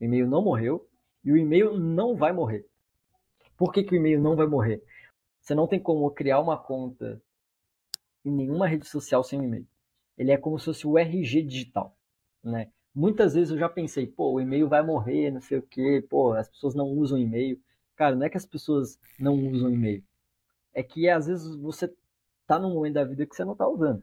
o 0.00 0.04
e-mail 0.04 0.28
não 0.28 0.42
morreu 0.42 0.88
e 1.24 1.32
o 1.32 1.36
e-mail 1.36 1.78
não 1.78 2.16
vai 2.16 2.32
morrer. 2.32 2.66
Por 3.56 3.72
que, 3.72 3.82
que 3.82 3.94
o 3.94 3.96
e-mail 3.96 4.20
não 4.20 4.36
vai 4.36 4.46
morrer? 4.46 4.82
Você 5.40 5.54
não 5.54 5.66
tem 5.66 5.80
como 5.80 6.10
criar 6.10 6.40
uma 6.40 6.56
conta 6.56 7.20
em 8.24 8.30
nenhuma 8.30 8.66
rede 8.66 8.86
social 8.86 9.24
sem 9.24 9.42
e-mail. 9.42 9.66
Ele 10.16 10.32
é 10.32 10.36
como 10.36 10.58
se 10.58 10.66
fosse 10.66 10.86
o 10.86 10.98
RG 10.98 11.42
digital, 11.42 11.96
né? 12.42 12.70
Muitas 12.94 13.34
vezes 13.34 13.50
eu 13.50 13.58
já 13.58 13.68
pensei, 13.68 14.06
pô, 14.06 14.32
o 14.32 14.40
e-mail 14.40 14.68
vai 14.68 14.82
morrer, 14.82 15.30
não 15.30 15.40
sei 15.40 15.58
o 15.58 15.62
quê, 15.62 16.04
pô, 16.08 16.32
as 16.32 16.48
pessoas 16.48 16.74
não 16.74 16.86
usam 16.88 17.16
e-mail. 17.16 17.60
Cara, 17.94 18.16
não 18.16 18.26
é 18.26 18.30
que 18.30 18.36
as 18.36 18.46
pessoas 18.46 18.98
não 19.18 19.34
usam 19.34 19.70
e-mail. 19.70 20.02
É 20.78 20.82
que 20.84 21.08
às 21.08 21.26
vezes 21.26 21.56
você 21.56 21.92
tá 22.46 22.56
num 22.56 22.72
momento 22.72 22.94
da 22.94 23.04
vida 23.04 23.26
que 23.26 23.34
você 23.34 23.44
não 23.44 23.56
tá 23.56 23.66
usando. 23.66 24.00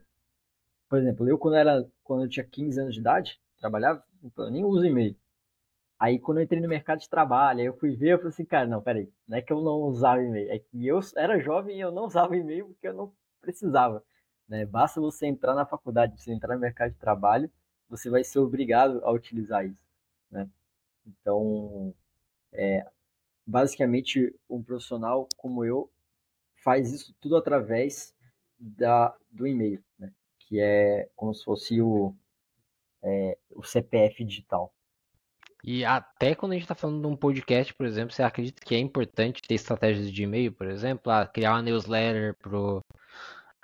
Por 0.90 1.00
exemplo, 1.00 1.26
eu 1.30 1.38
quando 1.38 1.56
era 1.56 1.88
quando 2.04 2.24
eu 2.24 2.30
tinha 2.30 2.46
15 2.46 2.82
anos 2.82 2.94
de 2.94 3.00
idade, 3.00 3.40
trabalhava, 3.58 4.04
eu 4.38 4.52
nem 4.52 4.66
uso 4.66 4.86
e-mail. 4.86 5.16
Aí 5.98 6.20
quando 6.20 6.40
eu 6.40 6.44
entrei 6.44 6.60
no 6.60 6.68
mercado 6.68 7.00
de 7.00 7.10
trabalho, 7.10 7.62
eu 7.62 7.78
fui 7.78 7.96
ver, 7.96 8.10
eu 8.10 8.18
falei 8.18 8.34
assim, 8.34 8.44
cara, 8.44 8.68
não, 8.68 8.82
peraí, 8.82 9.10
não 9.26 9.38
é 9.38 9.42
que 9.42 9.54
eu 9.54 9.62
não 9.62 9.84
usava 9.84 10.22
e-mail, 10.22 10.52
é 10.52 10.60
que 10.60 10.86
eu 10.86 11.00
era 11.16 11.40
jovem 11.40 11.78
e 11.78 11.80
eu 11.80 11.94
não 11.94 12.08
usava 12.08 12.36
e-mail 12.36 12.68
porque 12.68 12.90
eu 12.90 12.94
não 12.94 13.14
precisava. 13.40 14.04
Né? 14.46 14.66
Basta 14.66 15.00
você 15.00 15.28
entrar 15.28 15.56
na 15.56 15.66
faculdade, 15.66 16.22
você 16.22 16.34
entrar 16.34 16.56
no 16.56 16.62
mercado 16.62 16.92
de 16.92 16.98
trabalho, 16.98 17.50
você 17.88 18.10
vai 18.10 18.22
ser 18.26 18.40
obrigado 18.40 19.00
a 19.06 19.12
utilizar 19.12 19.66
isso. 19.66 19.82
Né? 20.30 20.50
Então, 21.08 21.96
é, 22.52 22.86
basicamente, 23.48 24.36
um 24.50 24.62
profissional 24.62 25.30
como 25.38 25.64
eu 25.64 25.90
faz 26.66 26.92
isso 26.92 27.16
tudo 27.22 27.38
através 27.38 28.12
da, 28.60 29.16
do 29.32 29.46
e-mail, 29.46 29.82
né? 30.00 30.12
que 30.40 30.60
é 30.60 31.08
como 31.16 31.34
se 31.34 31.44
fosse 31.44 31.80
o, 31.80 32.14
é, 33.04 33.38
o 33.52 33.64
CPF 33.64 34.26
digital. 34.26 34.74
E 35.64 35.86
até 35.86 36.36
quando 36.36 36.52
a 36.52 36.56
gente 36.56 36.64
está 36.64 36.76
falando 36.76 37.02
de 37.02 37.08
um 37.08 37.16
podcast, 37.16 37.74
por 37.74 37.86
exemplo, 37.86 38.14
você 38.14 38.22
acredita 38.22 38.64
que 38.64 38.76
é 38.76 38.80
importante 38.80 39.42
ter 39.42 39.56
estratégias 39.56 40.12
de 40.12 40.24
e-mail, 40.24 40.52
por 40.52 40.68
exemplo, 40.68 41.12
ah, 41.12 41.26
criar 41.26 41.54
uma 41.54 41.62
newsletter 41.62 42.36
pro, 42.38 42.82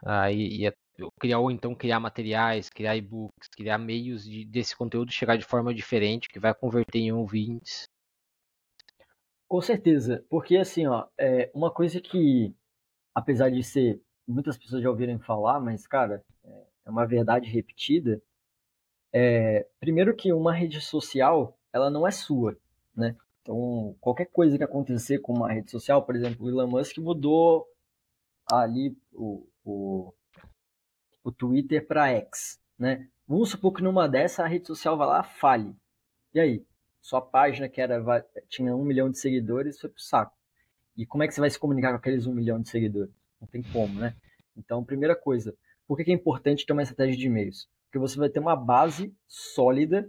ah, 0.04 0.32
e, 0.32 0.66
e, 0.66 0.74
criar 1.20 1.40
ou 1.40 1.52
então 1.52 1.76
criar 1.76 2.00
materiais, 2.00 2.70
criar 2.70 2.96
e-books, 2.96 3.48
criar 3.56 3.78
meios 3.78 4.24
de, 4.24 4.46
desse 4.46 4.76
conteúdo 4.76 5.12
chegar 5.12 5.38
de 5.38 5.46
forma 5.46 5.74
diferente, 5.74 6.30
que 6.30 6.40
vai 6.40 6.54
converter 6.54 7.00
em 7.00 7.12
ouvintes. 7.12 7.84
Com 9.48 9.62
certeza, 9.62 10.26
porque 10.30 10.58
assim, 10.58 10.88
ó, 10.88 11.08
é 11.20 11.52
uma 11.54 11.70
coisa 11.70 12.00
que, 12.00 12.56
apesar 13.14 13.50
de 13.50 13.64
ser 13.64 14.02
muitas 14.28 14.58
pessoas 14.58 14.82
já 14.82 14.90
ouvirem 14.90 15.20
falar, 15.20 15.60
mas 15.60 15.86
cara, 15.88 16.24
é, 16.44 16.90
uma 16.90 17.06
verdade 17.06 17.50
repetida. 17.50 18.22
É, 19.14 19.68
primeiro 19.80 20.16
que 20.16 20.32
uma 20.32 20.54
rede 20.54 20.80
social 20.80 21.58
ela 21.74 21.90
não 21.90 22.08
é 22.08 22.12
sua, 22.12 22.58
né? 22.96 23.16
Então, 23.42 23.96
qualquer 24.00 24.26
coisa 24.26 24.58
que 24.58 24.64
acontecer 24.64 25.20
com 25.20 25.34
uma 25.34 25.52
rede 25.52 25.72
social, 25.72 26.06
por 26.06 26.16
exemplo, 26.16 26.46
o 26.46 26.50
Elon 26.50 26.68
Musk 26.68 26.98
mudou 27.00 27.68
ali 28.52 28.96
o, 29.12 29.48
o, 29.66 30.14
o 31.24 31.32
Twitter 31.32 31.86
para 31.86 32.10
X, 32.10 32.62
né? 32.78 33.10
Vamos 33.28 33.50
supor 33.50 33.74
que 33.74 33.82
numa 33.82 34.08
dessa 34.08 34.44
a 34.44 34.48
rede 34.48 34.68
social 34.68 34.98
vai 34.98 35.08
lá 35.08 35.24
fale. 35.24 35.76
E 36.34 36.40
aí? 36.40 36.66
Sua 37.02 37.22
página 37.22 37.68
que 37.68 37.82
era 37.82 38.00
tinha 38.48 38.76
um 38.76 38.84
milhão 38.84 39.10
de 39.10 39.18
seguidores 39.18 39.80
foi 39.80 39.90
pro 39.90 40.02
saco. 40.02 40.36
E 41.02 41.06
como 41.08 41.24
é 41.24 41.28
que 41.28 41.34
você 41.34 41.42
vai 41.42 41.50
se 41.50 41.58
comunicar 41.58 41.90
com 41.90 41.96
aqueles 41.96 42.28
um 42.28 42.32
milhão 42.32 42.62
de 42.62 42.70
seguidores? 42.70 43.12
Não 43.42 43.48
tem 43.48 43.64
como, 43.64 44.00
né? 44.00 44.16
Então, 44.56 44.84
primeira 44.84 45.16
coisa, 45.16 45.52
por 45.88 45.98
que 45.98 46.12
é 46.12 46.14
importante 46.14 46.64
ter 46.64 46.74
uma 46.74 46.84
estratégia 46.84 47.18
de 47.18 47.26
e-mails? 47.26 47.68
Porque 47.86 47.98
você 47.98 48.20
vai 48.20 48.30
ter 48.30 48.40
uma 48.40 48.56
base 48.56 49.12
sólida 49.28 50.08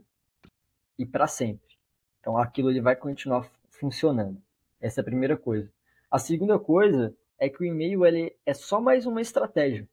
e 0.98 1.06
para 1.06 1.26
sempre. 1.26 1.78
Então 2.20 2.36
aquilo 2.36 2.70
ele 2.70 2.82
vai 2.82 2.94
continuar 2.94 3.50
funcionando. 3.70 4.36
Essa 4.82 5.00
é 5.00 5.02
a 5.02 5.04
primeira 5.04 5.34
coisa. 5.34 5.72
A 6.10 6.18
segunda 6.18 6.58
coisa 6.58 7.16
é 7.38 7.48
que 7.48 7.62
o 7.62 7.64
e-mail 7.64 8.04
ele 8.04 8.36
é 8.44 8.52
só 8.52 8.78
mais 8.78 9.06
uma 9.06 9.22
estratégia, 9.22 9.88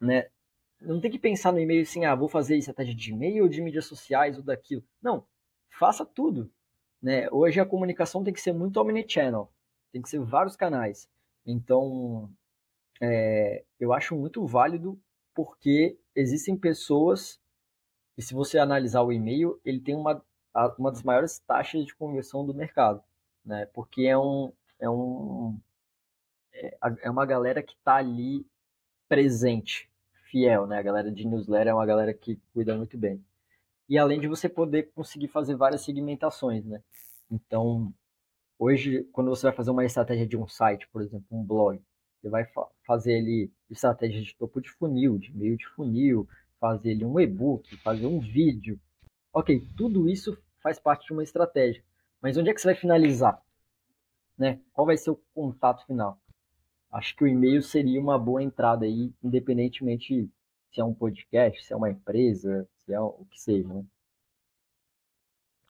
né? 0.00 0.28
Não 0.80 1.02
tem 1.02 1.10
que 1.10 1.18
pensar 1.18 1.52
no 1.52 1.60
e-mail 1.60 1.82
assim, 1.82 2.06
ah, 2.06 2.14
vou 2.14 2.30
fazer 2.30 2.56
estratégia 2.56 2.94
de 2.94 3.12
e-mail 3.12 3.42
ou 3.42 3.48
de 3.50 3.60
mídias 3.60 3.84
sociais 3.84 4.38
ou 4.38 4.42
daquilo. 4.42 4.82
Não, 5.02 5.26
faça 5.68 6.02
tudo, 6.02 6.50
né? 7.02 7.28
Hoje 7.30 7.60
a 7.60 7.66
comunicação 7.66 8.24
tem 8.24 8.32
que 8.32 8.40
ser 8.40 8.54
muito 8.54 8.80
omnichannel, 8.80 9.52
tem 9.94 10.02
que 10.02 10.10
ser 10.10 10.20
vários 10.20 10.56
canais. 10.56 11.08
Então, 11.46 12.28
é, 13.00 13.64
eu 13.78 13.92
acho 13.92 14.16
muito 14.16 14.44
válido 14.46 15.00
porque 15.34 15.96
existem 16.16 16.56
pessoas 16.56 17.40
E 18.16 18.22
se 18.22 18.34
você 18.34 18.58
analisar 18.58 19.02
o 19.02 19.12
e-mail, 19.12 19.60
ele 19.64 19.80
tem 19.80 19.94
uma, 19.96 20.22
uma 20.78 20.90
das 20.92 21.02
maiores 21.02 21.38
taxas 21.40 21.84
de 21.84 21.94
conversão 21.94 22.44
do 22.46 22.54
mercado, 22.54 23.02
né? 23.44 23.66
Porque 23.66 24.02
é 24.02 24.18
um 24.18 24.52
é 24.80 24.88
um 24.90 25.58
é, 26.52 26.78
é 27.02 27.10
uma 27.10 27.26
galera 27.26 27.62
que 27.62 27.74
está 27.74 27.96
ali 27.96 28.46
presente, 29.08 29.90
fiel, 30.30 30.66
né? 30.66 30.78
A 30.78 30.82
galera 30.82 31.10
de 31.12 31.26
newsletter 31.26 31.68
é 31.68 31.74
uma 31.74 31.86
galera 31.86 32.14
que 32.14 32.40
cuida 32.52 32.76
muito 32.76 32.96
bem. 32.98 33.24
E 33.88 33.98
além 33.98 34.20
de 34.20 34.28
você 34.28 34.48
poder 34.48 34.92
conseguir 34.94 35.28
fazer 35.28 35.56
várias 35.56 35.82
segmentações, 35.82 36.64
né? 36.64 36.82
Então, 37.30 37.92
hoje, 38.64 39.04
quando 39.12 39.28
você 39.28 39.46
vai 39.46 39.54
fazer 39.54 39.70
uma 39.70 39.84
estratégia 39.84 40.26
de 40.26 40.36
um 40.36 40.48
site, 40.48 40.88
por 40.88 41.02
exemplo, 41.02 41.26
um 41.30 41.44
blog, 41.44 41.80
você 42.20 42.30
vai 42.30 42.46
fa 42.46 42.66
fazer 42.86 43.18
ali 43.18 43.52
estratégia 43.70 44.22
de 44.22 44.34
topo 44.36 44.60
de 44.60 44.70
funil, 44.70 45.18
de 45.18 45.36
meio 45.36 45.56
de 45.56 45.66
funil, 45.68 46.26
fazer 46.58 46.92
ali 46.92 47.04
um 47.04 47.20
e-book, 47.20 47.76
fazer 47.78 48.06
um 48.06 48.18
vídeo. 48.18 48.80
Ok, 49.32 49.66
tudo 49.76 50.08
isso 50.08 50.38
faz 50.62 50.78
parte 50.80 51.06
de 51.06 51.12
uma 51.12 51.22
estratégia. 51.22 51.84
Mas 52.22 52.38
onde 52.38 52.48
é 52.48 52.54
que 52.54 52.60
você 52.60 52.68
vai 52.68 52.74
finalizar? 52.74 53.42
Né? 54.38 54.60
Qual 54.72 54.86
vai 54.86 54.96
ser 54.96 55.10
o 55.10 55.20
contato 55.34 55.84
final? 55.86 56.18
Acho 56.90 57.14
que 57.16 57.24
o 57.24 57.28
e-mail 57.28 57.62
seria 57.62 58.00
uma 58.00 58.18
boa 58.18 58.42
entrada 58.42 58.86
aí, 58.86 59.12
independentemente 59.22 60.30
se 60.72 60.80
é 60.80 60.84
um 60.84 60.94
podcast, 60.94 61.62
se 61.62 61.72
é 61.72 61.76
uma 61.76 61.90
empresa, 61.90 62.66
se 62.84 62.94
é 62.94 63.00
o 63.00 63.26
que 63.30 63.40
seja. 63.40 63.68
Né? 63.68 63.84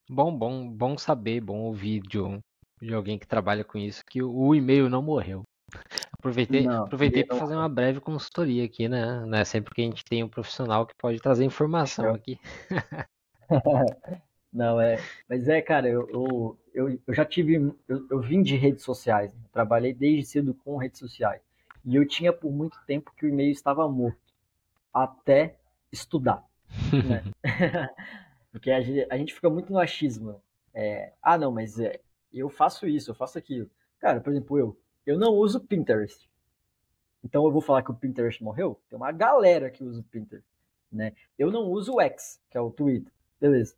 Bom, 0.08 0.36
bom, 0.36 0.70
bom 0.70 0.96
saber, 0.96 1.40
bom 1.40 1.62
ouvir 1.62 2.02
um, 2.16 2.40
de 2.80 2.94
alguém 2.94 3.18
que 3.18 3.26
trabalha 3.26 3.64
com 3.64 3.78
isso, 3.78 4.04
que 4.04 4.22
o 4.22 4.54
e-mail 4.54 4.88
não 4.88 5.02
morreu. 5.02 5.42
Aproveitei, 6.12 6.62
não, 6.62 6.84
aproveitei 6.84 7.22
para 7.22 7.36
fazer 7.36 7.54
uma 7.54 7.68
breve 7.68 8.00
consultoria 8.00 8.64
aqui, 8.64 8.88
né? 8.88 9.20
Não 9.26 9.36
é 9.36 9.44
sempre 9.44 9.74
que 9.74 9.82
a 9.82 9.84
gente 9.84 10.02
tem 10.06 10.24
um 10.24 10.28
profissional 10.28 10.86
que 10.86 10.94
pode 10.96 11.18
trazer 11.18 11.44
informação 11.44 12.14
aqui. 12.14 12.40
não, 14.50 14.80
é. 14.80 14.98
Mas 15.28 15.48
é, 15.48 15.60
cara, 15.60 15.86
eu, 15.86 16.08
eu, 16.08 16.58
eu, 16.72 17.00
eu 17.06 17.14
já 17.14 17.26
tive. 17.26 17.56
Eu, 17.86 18.06
eu, 18.10 18.20
vim 18.20 18.42
de 18.42 18.56
redes 18.56 18.82
sociais, 18.82 19.34
né? 19.34 19.40
trabalhei 19.52 19.92
desde 19.92 20.24
cedo 20.24 20.54
com 20.54 20.78
redes 20.78 20.98
sociais. 20.98 21.42
E 21.84 21.94
eu 21.94 22.06
tinha 22.06 22.32
por 22.32 22.50
muito 22.50 22.78
tempo 22.86 23.12
que 23.14 23.26
o 23.26 23.28
e-mail 23.28 23.52
estava 23.52 23.86
morto. 23.88 24.18
Até 24.92 25.56
estudar. 25.92 26.42
Né? 26.90 27.22
Porque 28.50 28.70
a 28.70 28.80
gente, 28.80 29.06
a 29.10 29.18
gente, 29.18 29.34
fica 29.34 29.50
muito 29.50 29.72
no 29.72 29.78
achismo. 29.78 30.40
É, 30.72 31.12
ah, 31.22 31.36
não, 31.36 31.52
mas 31.52 31.78
é, 31.78 32.00
eu 32.38 32.48
faço 32.48 32.86
isso, 32.86 33.10
eu 33.10 33.14
faço 33.14 33.38
aquilo. 33.38 33.70
Cara, 33.98 34.20
por 34.20 34.30
exemplo, 34.30 34.58
eu, 34.58 34.78
eu 35.06 35.18
não 35.18 35.32
uso 35.34 35.60
Pinterest. 35.60 36.28
Então 37.22 37.44
eu 37.44 37.50
vou 37.50 37.62
falar 37.62 37.82
que 37.82 37.90
o 37.90 37.94
Pinterest 37.94 38.42
morreu? 38.42 38.80
Tem 38.88 38.96
uma 38.96 39.12
galera 39.12 39.70
que 39.70 39.82
usa 39.82 40.00
o 40.00 40.04
Pinterest, 40.04 40.46
né? 40.92 41.14
Eu 41.38 41.50
não 41.50 41.70
uso 41.70 41.94
o 41.94 42.00
X, 42.00 42.40
que 42.50 42.58
é 42.58 42.60
o 42.60 42.70
Twitter. 42.70 43.12
Beleza. 43.40 43.74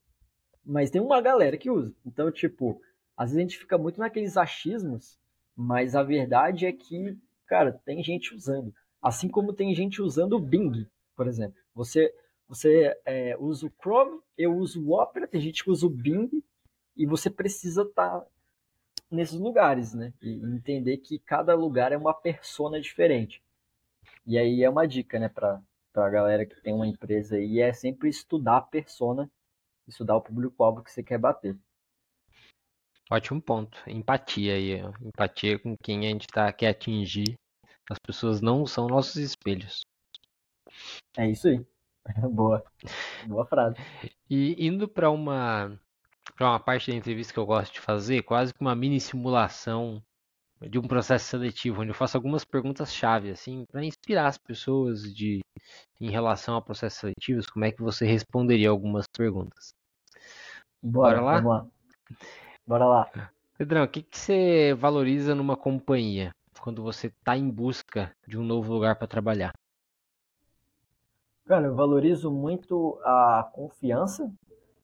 Mas 0.65 0.91
tem 0.91 1.01
uma 1.01 1.21
galera 1.21 1.57
que 1.57 1.71
usa. 1.71 1.95
Então, 2.05 2.31
tipo, 2.33 2.81
às 3.17 3.31
vezes 3.31 3.39
a 3.39 3.43
gente 3.43 3.59
fica 3.59 3.79
muito 3.79 4.01
naqueles 4.01 4.37
achismos, 4.37 5.19
mas 5.55 5.95
a 5.95 6.03
verdade 6.03 6.67
é 6.67 6.73
que, 6.73 7.17
cara, 7.47 7.73
tem 7.85 8.03
gente 8.03 8.35
usando. 8.35 8.75
Assim 9.01 9.29
como 9.29 9.53
tem 9.53 9.75
gente 9.75 10.03
usando 10.03 10.33
o 10.33 10.41
Bing, 10.41 10.87
por 11.15 11.29
exemplo. 11.29 11.57
Você, 11.75 12.13
você 12.49 12.99
é, 13.05 13.37
usa 13.39 13.67
o 13.67 13.73
Chrome, 13.81 14.21
eu 14.37 14.57
uso 14.57 14.85
o 14.85 15.01
Opera, 15.01 15.29
tem 15.29 15.41
gente 15.41 15.63
que 15.63 15.71
usa 15.71 15.87
o 15.87 15.91
Bing, 15.91 16.43
e 16.97 17.07
você 17.07 17.31
precisa 17.31 17.83
estar 17.83 18.21
tá 18.21 18.27
nesses 19.11 19.39
lugares, 19.39 19.95
né? 19.95 20.13
E 20.21 20.35
entender 20.35 20.99
que 20.99 21.19
cada 21.19 21.55
lugar 21.55 21.93
é 21.93 21.97
uma 21.97 22.15
persona 22.15 22.81
diferente. 22.81 23.43
E 24.27 24.39
aí 24.39 24.63
é 24.63 24.71
uma 24.71 24.87
dica, 24.87 25.19
né, 25.19 25.29
para 25.29 25.63
a 25.95 26.11
galera 26.11 26.45
que 26.45 26.61
tem 26.61 26.75
uma 26.75 26.87
empresa 26.87 27.37
aí, 27.37 27.61
é 27.61 27.73
sempre 27.73 28.09
estudar 28.09 28.57
a 28.59 28.63
persona, 28.63 29.31
estudar 29.87 30.17
o 30.17 30.21
público-alvo 30.21 30.83
que 30.83 30.91
você 30.91 31.03
quer 31.03 31.19
bater. 31.19 31.57
Ótimo 33.11 33.41
ponto. 33.41 33.79
Empatia 33.89 34.55
aí. 34.55 34.81
Empatia 35.01 35.59
com 35.59 35.77
quem 35.77 36.01
a 36.07 36.11
gente 36.11 36.27
tá, 36.27 36.53
quer 36.53 36.71
atingir. 36.71 37.39
As 37.89 37.99
pessoas 38.01 38.41
não 38.41 38.67
são 38.67 38.89
nossos 38.89 39.17
espelhos. 39.17 39.83
É 41.17 41.31
isso 41.31 41.47
aí. 41.47 41.65
Boa. 42.33 42.65
Boa 43.27 43.47
frase. 43.47 43.77
E 44.29 44.67
indo 44.67 44.89
para 44.89 45.09
uma 45.09 45.79
para 46.37 46.51
uma 46.51 46.61
parte 46.61 46.91
da 46.91 46.97
entrevista 46.97 47.33
que 47.33 47.39
eu 47.39 47.47
gosto 47.47 47.73
de 47.73 47.81
fazer, 47.81 48.23
quase 48.23 48.53
que 48.53 48.61
uma 48.61 48.77
mini 48.77 49.01
simulação 49.01 50.03
de 50.61 50.79
um 50.79 50.83
processo 50.83 51.27
seletivo, 51.27 51.83
onde 51.83 51.91
eu 51.91 51.95
faço 51.95 52.17
algumas 52.17 52.45
perguntas 52.45 52.95
chave 52.95 53.31
assim, 53.31 53.65
para 53.71 53.85
inspirar 53.85 54.27
as 54.27 54.39
pessoas 54.39 55.03
de 55.15 55.41
em 56.01 56.11
relação 56.11 56.57
a 56.57 56.63
processos 56.63 57.01
seletivos, 57.01 57.47
como 57.47 57.65
é 57.65 57.73
que 57.73 57.83
você 57.83 58.07
responderia 58.07 58.69
algumas 58.69 59.07
perguntas. 59.07 59.75
Bora, 60.83 61.21
Bora 61.21 61.21
lá? 61.21 61.41
Vamos 61.41 61.51
lá. 61.51 61.67
Bora 62.67 62.87
lá. 62.87 63.33
Pedrão, 63.57 63.85
o 63.85 63.89
que, 63.89 64.03
que 64.03 64.19
você 64.19 64.75
valoriza 64.75 65.35
numa 65.35 65.57
companhia 65.57 66.31
quando 66.61 66.83
você 66.83 67.07
está 67.07 67.37
em 67.37 67.49
busca 67.49 68.13
de 68.27 68.39
um 68.39 68.45
novo 68.45 68.73
lugar 68.73 68.97
para 68.97 69.07
trabalhar? 69.07 69.53
Cara, 71.47 71.67
eu 71.67 71.75
valorizo 71.75 72.31
muito 72.31 73.01
a 73.05 73.49
confiança. 73.55 74.31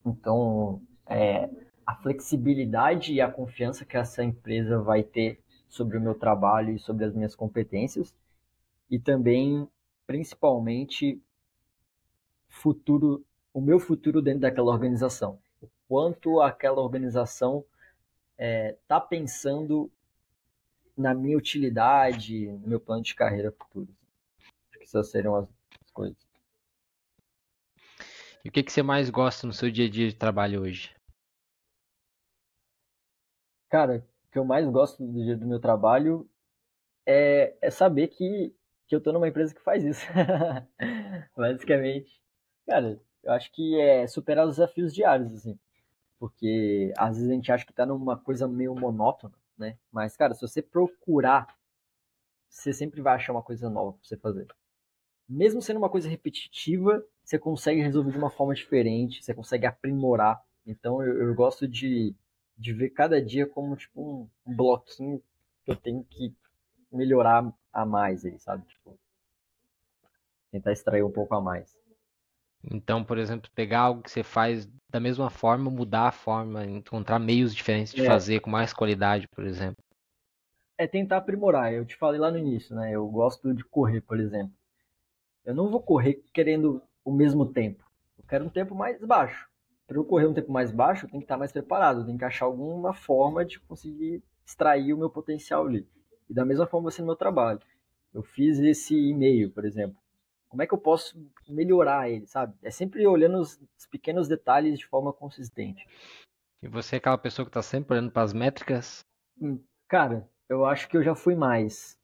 Então, 0.05 0.81
é, 1.07 1.49
a 1.87 1.95
flexibilidade 1.97 3.13
e 3.13 3.21
a 3.21 3.31
confiança 3.31 3.85
que 3.85 3.97
essa 3.97 4.23
empresa 4.23 4.79
vai 4.79 5.03
ter 5.03 5.41
sobre 5.69 5.97
o 5.97 6.01
meu 6.01 6.15
trabalho 6.15 6.75
e 6.75 6.79
sobre 6.79 7.05
as 7.05 7.15
minhas 7.15 7.35
competências. 7.35 8.15
E 8.91 8.99
também 8.99 9.69
principalmente 10.07 11.21
futuro 12.49 13.25
o 13.55 13.61
meu 13.61 13.79
futuro 13.79 14.23
dentro 14.23 14.41
daquela 14.41 14.71
organização. 14.71 15.39
O 15.61 15.69
quanto 15.89 16.41
aquela 16.41 16.81
organização 16.81 17.65
está 18.33 18.45
é, 18.45 18.77
tá 18.89 19.01
pensando 19.01 19.91
na 20.97 21.15
minha 21.15 21.37
utilidade 21.37 22.47
no 22.47 22.69
meu 22.69 22.81
plano 22.81 23.03
de 23.03 23.15
carreira 23.15 23.53
futuro. 23.53 23.89
Acho 24.71 24.79
que 24.79 24.85
essas 24.85 25.11
seriam 25.11 25.37
as 25.37 25.49
coisas 25.93 26.32
e 28.45 28.49
o 28.49 28.53
que, 28.53 28.63
que 28.63 28.73
você 28.73 28.83
mais 28.83 29.11
gosta 29.11 29.47
no 29.47 29.53
seu 29.53 29.71
dia 29.71 29.87
a 29.87 29.91
dia 29.91 30.09
de 30.09 30.17
trabalho 30.17 30.63
hoje 30.63 30.95
Cara, 33.73 34.07
o 34.29 34.31
que 34.31 34.39
eu 34.39 34.45
mais 34.45 34.69
gosto 34.69 35.03
do 35.03 35.25
dia 35.25 35.35
do 35.35 35.47
meu 35.47 35.59
trabalho 35.59 36.29
é, 37.07 37.57
é 37.63 37.71
saber 37.71 38.09
que, 38.09 38.55
que 38.87 38.95
eu 38.95 39.01
tô 39.01 39.13
numa 39.13 39.27
empresa 39.27 39.55
que 39.55 39.63
faz 39.63 39.83
isso. 39.83 40.07
Basicamente. 41.35 42.23
Cara, 42.67 43.01
eu 43.23 43.33
acho 43.33 43.51
que 43.51 43.81
é 43.81 44.07
superar 44.07 44.47
os 44.47 44.57
desafios 44.57 44.95
diários, 44.95 45.33
assim. 45.33 45.59
Porque 46.19 46.93
às 46.99 47.17
vezes 47.17 47.31
a 47.31 47.35
gente 47.35 47.51
acha 47.51 47.65
que 47.65 47.73
tá 47.73 47.87
numa 47.87 48.19
coisa 48.19 48.47
meio 48.47 48.75
monótona, 48.75 49.35
né? 49.57 49.79
Mas, 49.91 50.19
cara, 50.19 50.35
se 50.35 50.43
você 50.43 50.61
procurar, 50.61 51.47
você 52.51 52.75
sempre 52.75 53.01
vai 53.01 53.15
achar 53.15 53.33
uma 53.33 53.43
coisa 53.43 53.71
nova 53.71 53.93
pra 53.93 54.01
você 54.03 54.19
fazer. 54.19 54.47
Mesmo 55.29 55.63
sendo 55.63 55.79
uma 55.79 55.89
coisa 55.89 56.09
repetitiva, 56.09 57.05
você 57.25 57.39
consegue 57.39 57.81
resolver 57.81 58.11
de 58.11 58.19
uma 58.19 58.31
forma 58.31 58.55
diferente, 58.55 59.23
você 59.23 59.33
consegue 59.33 59.67
aprimorar. 59.67 60.43
Então 60.67 61.03
eu, 61.03 61.29
eu 61.29 61.35
gosto 61.35 61.67
de 61.67 62.15
de 62.57 62.73
ver 62.73 62.91
cada 62.91 63.21
dia 63.21 63.47
como 63.47 63.75
tipo 63.77 64.01
um, 64.01 64.29
um 64.47 64.55
bloquinho 64.55 65.21
que 65.65 65.71
eu 65.73 65.77
tenho 65.77 66.05
que 66.05 66.33
melhorar 66.93 67.53
a 67.73 67.87
mais 67.87 68.25
aí, 68.25 68.39
sabe? 68.39 68.65
Tipo, 68.67 68.99
tentar 70.51 70.73
extrair 70.73 71.03
um 71.03 71.11
pouco 71.11 71.35
a 71.35 71.41
mais. 71.41 71.77
Então, 72.71 73.03
por 73.03 73.19
exemplo, 73.19 73.51
pegar 73.55 73.81
algo 73.81 74.03
que 74.03 74.11
você 74.11 74.23
faz 74.23 74.71
da 74.89 75.01
mesma 75.01 75.29
forma, 75.29 75.71
mudar 75.71 76.09
a 76.09 76.13
forma, 76.13 76.65
encontrar 76.65 77.19
meios 77.19 77.55
diferentes 77.55 77.93
de 77.93 78.03
é. 78.03 78.07
fazer 78.07 78.41
com 78.41 78.51
mais 78.51 78.73
qualidade, 78.73 79.27
por 79.29 79.45
exemplo. 79.45 79.83
É 80.79 80.87
tentar 80.87 81.17
aprimorar. 81.17 81.73
Eu 81.73 81.85
te 81.85 81.97
falei 81.97 82.21
lá 82.21 82.31
no 82.31 82.39
início, 82.39 82.77
né? 82.77 82.93
Eu 82.93 83.09
gosto 83.09 83.53
de 83.53 83.65
correr, 83.65 84.01
por 84.03 84.21
exemplo. 84.21 84.55
Eu 85.45 85.55
não 85.55 85.71
vou 85.71 85.83
correr 85.83 86.23
querendo 86.33 86.83
o 87.05 87.13
mesmo 87.13 87.47
tempo. 87.47 87.85
Eu 88.19 88.25
quero 88.27 88.45
um 88.45 88.51
tempo 88.51 88.75
mais 88.75 89.05
baixo 89.05 89.51
para 89.93 89.99
eu 90.01 90.05
correr 90.05 90.27
um 90.27 90.33
tempo 90.33 90.51
mais 90.51 90.71
baixo, 90.71 91.05
eu 91.05 91.11
tenho 91.11 91.21
que 91.21 91.27
estar 91.27 91.37
mais 91.37 91.53
preparado, 91.53 92.01
eu 92.01 92.07
tenho 92.07 92.19
que 92.19 92.25
achar 92.25 92.47
alguma 92.47 92.95
forma 92.95 93.45
de 93.45 93.61
conseguir 93.61 94.23
extrair 94.45 94.93
o 94.95 94.99
meu 94.99 95.11
potencial 95.11 95.67
ali. 95.67 95.87
E 96.31 96.35
da 96.35 96.47
mesma 96.47 96.67
forma 96.67 96.91
ser 96.91 97.03
no 97.03 97.09
meu 97.09 97.17
trabalho. 97.17 97.61
Eu 98.13 98.23
fiz 98.23 98.59
esse 98.59 98.95
e-mail, 98.95 99.51
por 99.51 99.67
exemplo. 99.67 100.01
Como 100.49 100.63
é 100.63 100.67
que 100.67 100.73
eu 100.73 100.79
posso 100.79 101.19
melhorar 101.47 102.11
ele, 102.11 102.27
sabe? 102.27 102.55
É 102.63 102.71
sempre 102.71 103.07
olhando 103.07 103.39
os 103.39 103.59
pequenos 103.91 104.29
detalhes 104.29 104.79
de 104.79 104.87
forma 104.87 105.13
consistente. 105.13 105.87
E 106.63 106.69
você 106.69 106.97
é 106.97 106.99
aquela 106.99 107.19
pessoa 107.19 107.45
que 107.45 107.51
está 107.51 107.63
sempre 107.63 107.95
olhando 107.95 108.11
para 108.11 108.23
as 108.23 108.33
métricas? 108.33 109.05
Hum, 109.41 109.59
cara, 109.89 110.27
eu 110.49 110.65
acho 110.65 110.89
que 110.89 110.97
eu 110.97 111.03
já 111.03 111.15
fui 111.15 111.35
mais. 111.35 111.99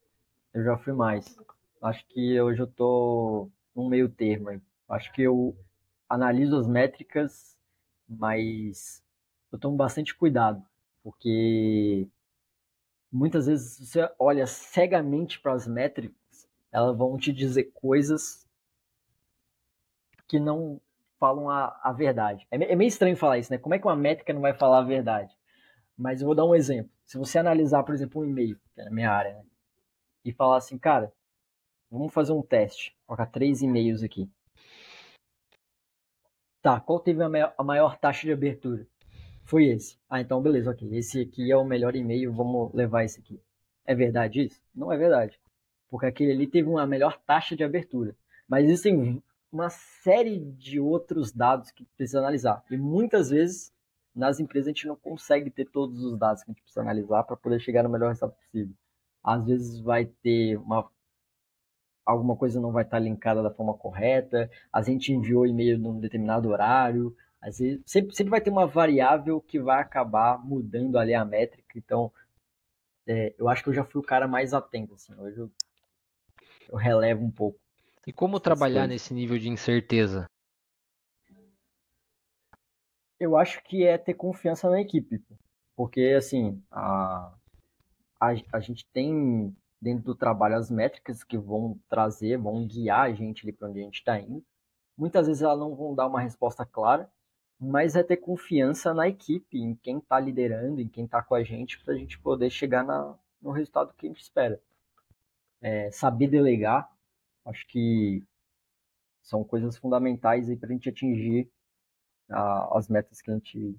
Eu 0.52 0.64
já 0.64 0.76
fui 0.76 0.92
mais. 0.92 1.38
Acho 1.82 2.04
que 2.08 2.40
hoje 2.40 2.60
eu 2.60 2.66
tô 2.66 3.48
num 3.74 3.88
meio 3.88 4.08
termo. 4.08 4.60
Acho 4.88 5.12
que 5.12 5.22
eu 5.22 5.56
analiso 6.08 6.56
as 6.56 6.66
métricas 6.66 7.58
mas 8.08 9.04
eu 9.52 9.58
tomo 9.58 9.76
bastante 9.76 10.14
cuidado, 10.14 10.64
porque 11.02 12.08
muitas 13.12 13.46
vezes 13.46 13.78
você 13.78 14.10
olha 14.18 14.46
cegamente 14.46 15.38
para 15.40 15.52
as 15.52 15.66
métricas, 15.66 16.48
elas 16.72 16.96
vão 16.96 17.18
te 17.18 17.32
dizer 17.32 17.64
coisas 17.74 18.46
que 20.26 20.38
não 20.38 20.80
falam 21.18 21.50
a, 21.50 21.78
a 21.82 21.92
verdade. 21.92 22.46
É, 22.50 22.72
é 22.72 22.76
meio 22.76 22.88
estranho 22.88 23.16
falar 23.16 23.38
isso, 23.38 23.52
né? 23.52 23.58
Como 23.58 23.74
é 23.74 23.78
que 23.78 23.86
uma 23.86 23.96
métrica 23.96 24.32
não 24.32 24.40
vai 24.40 24.54
falar 24.54 24.78
a 24.78 24.82
verdade? 24.82 25.36
Mas 25.96 26.20
eu 26.20 26.26
vou 26.26 26.34
dar 26.34 26.44
um 26.44 26.54
exemplo. 26.54 26.90
Se 27.04 27.18
você 27.18 27.38
analisar, 27.38 27.82
por 27.82 27.94
exemplo, 27.94 28.22
um 28.22 28.24
e-mail, 28.24 28.58
que 28.74 28.80
é 28.80 28.84
na 28.84 28.90
minha 28.90 29.10
área, 29.10 29.34
né? 29.34 29.44
E 30.24 30.32
falar 30.32 30.58
assim, 30.58 30.78
cara, 30.78 31.12
vamos 31.90 32.12
fazer 32.12 32.32
um 32.32 32.42
teste. 32.42 32.96
Colocar 33.06 33.26
três 33.26 33.62
e-mails 33.62 34.02
aqui. 34.02 34.30
Tá, 36.62 36.80
qual 36.80 37.00
teve 37.00 37.22
a 37.22 37.28
maior, 37.28 37.54
a 37.56 37.62
maior 37.62 37.98
taxa 37.98 38.26
de 38.26 38.32
abertura? 38.32 38.86
Foi 39.44 39.66
esse. 39.66 39.98
Ah, 40.10 40.20
então 40.20 40.42
beleza, 40.42 40.70
ok. 40.70 40.88
Esse 40.96 41.22
aqui 41.22 41.50
é 41.50 41.56
o 41.56 41.64
melhor 41.64 41.96
e-mail, 41.96 42.32
vamos 42.32 42.72
levar 42.74 43.04
esse 43.04 43.20
aqui. 43.20 43.40
É 43.86 43.94
verdade 43.94 44.44
isso? 44.44 44.60
Não 44.74 44.92
é 44.92 44.96
verdade. 44.96 45.40
Porque 45.88 46.06
aquele 46.06 46.32
ali 46.32 46.46
teve 46.46 46.68
uma 46.68 46.86
melhor 46.86 47.18
taxa 47.26 47.56
de 47.56 47.64
abertura. 47.64 48.14
Mas 48.46 48.64
existem 48.66 49.22
uma 49.50 49.70
série 49.70 50.38
de 50.38 50.78
outros 50.78 51.32
dados 51.32 51.70
que 51.70 51.84
precisa 51.96 52.18
analisar. 52.18 52.62
E 52.70 52.76
muitas 52.76 53.30
vezes, 53.30 53.72
nas 54.14 54.38
empresas, 54.38 54.68
a 54.68 54.70
gente 54.72 54.86
não 54.86 54.96
consegue 54.96 55.50
ter 55.50 55.64
todos 55.66 56.02
os 56.02 56.18
dados 56.18 56.42
que 56.42 56.50
a 56.50 56.52
gente 56.52 56.62
precisa 56.62 56.82
analisar 56.82 57.24
para 57.24 57.36
poder 57.36 57.60
chegar 57.60 57.82
no 57.82 57.88
melhor 57.88 58.08
resultado 58.08 58.36
possível. 58.36 58.74
Às 59.24 59.46
vezes 59.46 59.80
vai 59.80 60.04
ter 60.04 60.56
uma 60.58 60.90
alguma 62.08 62.34
coisa 62.34 62.58
não 62.58 62.72
vai 62.72 62.84
estar 62.84 62.98
linkada 62.98 63.42
da 63.42 63.50
forma 63.50 63.74
correta, 63.74 64.50
a 64.72 64.80
gente 64.80 65.12
enviou 65.12 65.46
e-mail 65.46 65.78
num 65.78 66.00
determinado 66.00 66.48
horário, 66.48 67.14
às 67.38 67.58
vezes, 67.58 67.82
sempre, 67.84 68.16
sempre 68.16 68.30
vai 68.30 68.40
ter 68.40 68.48
uma 68.48 68.66
variável 68.66 69.42
que 69.42 69.60
vai 69.60 69.78
acabar 69.78 70.42
mudando 70.42 70.96
ali 70.96 71.12
a 71.12 71.22
métrica, 71.22 71.76
então 71.76 72.10
é, 73.06 73.34
eu 73.38 73.46
acho 73.46 73.62
que 73.62 73.68
eu 73.68 73.74
já 73.74 73.84
fui 73.84 74.00
o 74.00 74.04
cara 74.04 74.26
mais 74.26 74.54
atento, 74.54 74.94
assim, 74.94 75.14
hoje 75.20 75.38
eu, 75.38 75.50
eu 76.70 76.76
relevo 76.76 77.22
um 77.22 77.30
pouco. 77.30 77.60
E 78.06 78.12
como 78.12 78.40
trabalhar 78.40 78.86
coisas. 78.86 78.88
nesse 78.88 79.12
nível 79.12 79.38
de 79.38 79.50
incerteza? 79.50 80.26
Eu 83.20 83.36
acho 83.36 83.62
que 83.64 83.84
é 83.84 83.98
ter 83.98 84.14
confiança 84.14 84.70
na 84.70 84.80
equipe, 84.80 85.22
porque 85.76 86.14
assim, 86.16 86.62
a, 86.70 87.34
a, 88.18 88.28
a 88.50 88.60
gente 88.60 88.86
tem 88.94 89.54
dentro 89.80 90.04
do 90.04 90.14
trabalho 90.14 90.56
as 90.56 90.70
métricas 90.70 91.22
que 91.22 91.38
vão 91.38 91.78
trazer, 91.88 92.36
vão 92.36 92.66
guiar 92.66 93.02
a 93.02 93.12
gente 93.12 93.50
para 93.52 93.68
onde 93.68 93.80
a 93.80 93.84
gente 93.84 93.98
está 93.98 94.18
indo. 94.18 94.44
Muitas 94.96 95.26
vezes 95.26 95.42
elas 95.42 95.58
não 95.58 95.74
vão 95.74 95.94
dar 95.94 96.06
uma 96.06 96.20
resposta 96.20 96.66
clara, 96.66 97.10
mas 97.58 97.96
é 97.96 98.02
ter 98.02 98.16
confiança 98.16 98.92
na 98.92 99.08
equipe, 99.08 99.58
em 99.58 99.74
quem 99.76 99.98
está 99.98 100.18
liderando, 100.18 100.80
em 100.80 100.88
quem 100.88 101.04
está 101.04 101.22
com 101.22 101.34
a 101.34 101.42
gente, 101.42 101.78
para 101.84 101.94
a 101.94 101.96
gente 101.96 102.18
poder 102.20 102.50
chegar 102.50 102.84
na, 102.84 103.16
no 103.40 103.50
resultado 103.50 103.94
que 103.94 104.06
a 104.06 104.08
gente 104.08 104.22
espera. 104.22 104.60
É, 105.60 105.90
saber 105.90 106.28
delegar, 106.28 106.90
acho 107.44 107.66
que 107.68 108.24
são 109.22 109.42
coisas 109.44 109.76
fundamentais 109.76 110.46
para 110.58 110.68
a 110.68 110.72
gente 110.72 110.88
atingir 110.88 111.50
a, 112.30 112.78
as 112.78 112.88
metas 112.88 113.20
que 113.20 113.30
a 113.30 113.34
gente 113.34 113.78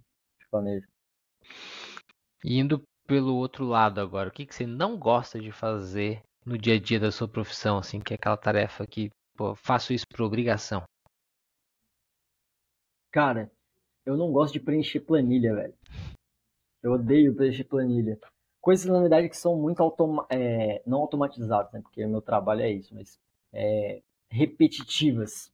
planeja. 0.50 0.88
Indo 2.44 2.84
pelo 3.10 3.36
outro 3.36 3.66
lado 3.66 4.00
agora, 4.00 4.30
o 4.30 4.32
que, 4.32 4.46
que 4.46 4.54
você 4.54 4.68
não 4.68 4.96
gosta 4.96 5.40
de 5.40 5.52
fazer 5.52 6.22
no 6.46 6.56
dia 6.56 6.76
a 6.76 6.80
dia 6.80 7.00
da 7.00 7.12
sua 7.12 7.28
profissão, 7.28 7.80
assim, 7.80 8.00
que 8.00 8.14
é 8.14 8.16
aquela 8.16 8.38
tarefa 8.38 8.86
que, 8.86 9.10
pô, 9.36 9.56
faço 9.56 9.92
isso 9.92 10.06
por 10.08 10.22
obrigação? 10.22 10.84
Cara, 13.12 13.52
eu 14.06 14.16
não 14.16 14.32
gosto 14.32 14.54
de 14.54 14.60
preencher 14.60 15.00
planilha, 15.00 15.56
velho. 15.56 15.74
Eu 16.84 16.92
odeio 16.92 17.36
preencher 17.36 17.64
planilha. 17.64 18.20
Coisas, 18.62 18.86
na 18.86 19.00
verdade, 19.00 19.28
que 19.28 19.36
são 19.36 19.56
muito 19.56 19.82
automa 19.82 20.28
é, 20.30 20.84
não 20.86 21.00
automatizadas, 21.00 21.72
né? 21.74 21.82
Porque 21.82 22.06
o 22.06 22.10
meu 22.10 22.22
trabalho 22.22 22.62
é 22.62 22.72
isso, 22.72 22.94
mas 22.94 23.20
é, 23.52 24.04
repetitivas. 24.30 25.52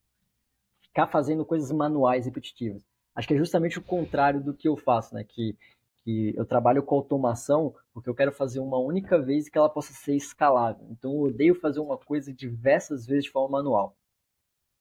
Ficar 0.82 1.08
fazendo 1.08 1.46
coisas 1.46 1.72
manuais 1.72 2.26
repetitivas. 2.26 2.82
Acho 3.16 3.30
que 3.30 3.34
é 3.34 3.38
justamente 3.38 3.80
o 3.80 3.84
contrário 3.84 4.44
do 4.44 4.54
que 4.54 4.68
eu 4.68 4.76
faço, 4.76 5.16
né? 5.16 5.24
Que 5.24 5.58
que 6.06 6.34
eu 6.38 6.46
trabalho 6.46 6.84
com 6.84 6.96
automação 6.96 7.74
porque 7.92 8.08
eu 8.08 8.14
quero 8.14 8.32
fazer 8.32 8.60
uma 8.60 8.78
única 8.78 9.20
vez 9.20 9.48
e 9.48 9.52
que 9.52 9.58
ela 9.58 9.68
possa 9.68 9.92
ser 9.92 10.16
escalável. 10.16 10.88
Então 10.92 11.12
eu 11.12 11.22
odeio 11.24 11.56
fazer 11.56 11.80
uma 11.80 11.98
coisa 11.98 12.32
diversas 12.32 13.08
vezes 13.08 13.26
de 13.26 13.32
forma 13.32 13.58
manual. 13.58 13.98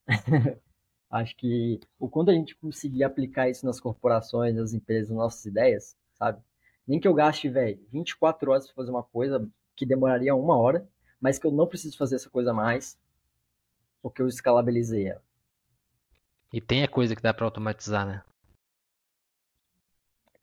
Acho 1.11 1.35
que 1.37 1.81
o 1.99 2.09
quanto 2.11 2.31
a 2.31 2.35
gente 2.35 2.55
conseguir 2.57 3.05
aplicar 3.05 3.49
isso 3.49 3.65
nas 3.65 3.81
corporações, 3.81 4.55
nas 4.55 4.75
empresas, 4.75 5.09
nas 5.09 5.19
nossas 5.19 5.47
ideias, 5.47 5.97
sabe? 6.13 6.43
Nem 6.87 7.01
que 7.01 7.09
eu 7.09 7.15
gaste, 7.15 7.49
velho, 7.49 7.81
24 7.91 8.51
horas 8.51 8.67
para 8.67 8.75
fazer 8.75 8.91
uma 8.91 9.03
coisa 9.03 9.49
que 9.75 9.87
demoraria 9.87 10.35
uma 10.35 10.59
hora, 10.59 10.87
mas 11.19 11.39
que 11.39 11.47
eu 11.47 11.53
não 11.53 11.67
preciso 11.67 11.97
fazer 11.97 12.17
essa 12.17 12.29
coisa 12.29 12.53
mais, 12.53 12.99
porque 14.03 14.21
eu 14.21 14.29
escalabilizei 14.29 15.07
ela. 15.07 15.23
E 16.53 16.61
tem 16.61 16.83
a 16.83 16.89
coisa 16.89 17.17
que 17.17 17.23
dá 17.23 17.33
para 17.33 17.47
automatizar, 17.47 18.07
né? 18.07 18.23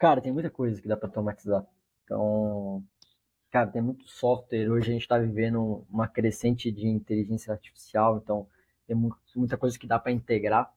Cara, 0.02 0.20
tem 0.20 0.32
muita 0.32 0.50
coisa 0.50 0.82
que 0.82 0.88
dá 0.88 0.98
para 0.98 1.08
automatizar. 1.10 1.64
Então, 2.04 2.84
cara, 3.52 3.70
tem 3.70 3.84
muito 3.84 4.10
software. 4.10 4.68
Hoje 4.68 4.90
a 4.90 4.94
gente 4.94 5.04
está 5.04 5.20
vivendo 5.20 5.86
uma 5.92 6.08
crescente 6.08 6.72
de 6.72 6.88
inteligência 6.88 7.54
artificial, 7.54 8.18
então 8.18 8.48
tem 8.88 8.98
muita 9.36 9.58
coisa 9.58 9.78
que 9.78 9.86
dá 9.86 10.00
para 10.00 10.12
integrar. 10.12 10.74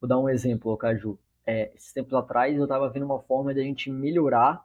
Vou 0.00 0.08
dar 0.08 0.16
um 0.16 0.28
exemplo, 0.28 0.76
Caju. 0.76 1.18
É, 1.44 1.74
esses 1.74 1.92
tempos 1.92 2.14
atrás 2.14 2.56
eu 2.56 2.62
estava 2.62 2.88
vendo 2.88 3.04
uma 3.04 3.18
forma 3.18 3.52
de 3.52 3.58
a 3.58 3.64
gente 3.64 3.90
melhorar 3.90 4.64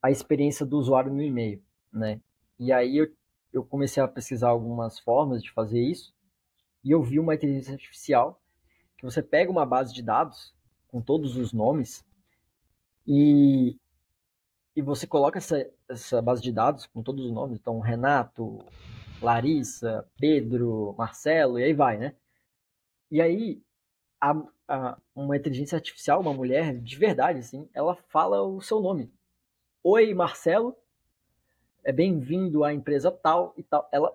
a 0.00 0.12
experiência 0.12 0.64
do 0.64 0.78
usuário 0.78 1.12
no 1.12 1.20
e-mail, 1.20 1.60
né? 1.92 2.20
E 2.60 2.70
aí 2.70 2.96
eu, 2.96 3.12
eu 3.52 3.64
comecei 3.64 4.00
a 4.00 4.06
pesquisar 4.06 4.50
algumas 4.50 5.00
formas 5.00 5.42
de 5.42 5.50
fazer 5.50 5.80
isso 5.80 6.14
e 6.84 6.92
eu 6.92 7.02
vi 7.02 7.18
uma 7.18 7.34
inteligência 7.34 7.72
artificial 7.72 8.40
que 8.96 9.04
você 9.04 9.20
pega 9.20 9.50
uma 9.50 9.66
base 9.66 9.92
de 9.92 10.00
dados 10.00 10.54
com 10.86 11.02
todos 11.02 11.36
os 11.36 11.52
nomes 11.52 12.06
e, 13.08 13.74
e 14.76 14.82
você 14.82 15.06
coloca 15.06 15.38
essa, 15.38 15.66
essa 15.88 16.20
base 16.20 16.42
de 16.42 16.52
dados 16.52 16.84
com 16.84 17.02
todos 17.02 17.24
os 17.24 17.32
nomes, 17.32 17.58
então 17.58 17.80
Renato, 17.80 18.62
Larissa, 19.22 20.06
Pedro, 20.20 20.94
Marcelo, 20.98 21.58
e 21.58 21.64
aí 21.64 21.72
vai, 21.72 21.96
né? 21.96 22.14
E 23.10 23.22
aí, 23.22 23.62
a, 24.20 24.36
a, 24.68 24.98
uma 25.16 25.34
inteligência 25.38 25.76
artificial, 25.76 26.20
uma 26.20 26.34
mulher 26.34 26.78
de 26.78 26.96
verdade, 26.98 27.38
assim, 27.38 27.66
ela 27.72 27.96
fala 27.96 28.42
o 28.42 28.60
seu 28.60 28.78
nome. 28.78 29.10
Oi, 29.82 30.12
Marcelo, 30.12 30.76
é 31.82 31.90
bem-vindo 31.90 32.62
à 32.62 32.74
empresa 32.74 33.10
tal 33.10 33.54
e 33.56 33.62
tal. 33.62 33.88
Ela, 33.90 34.14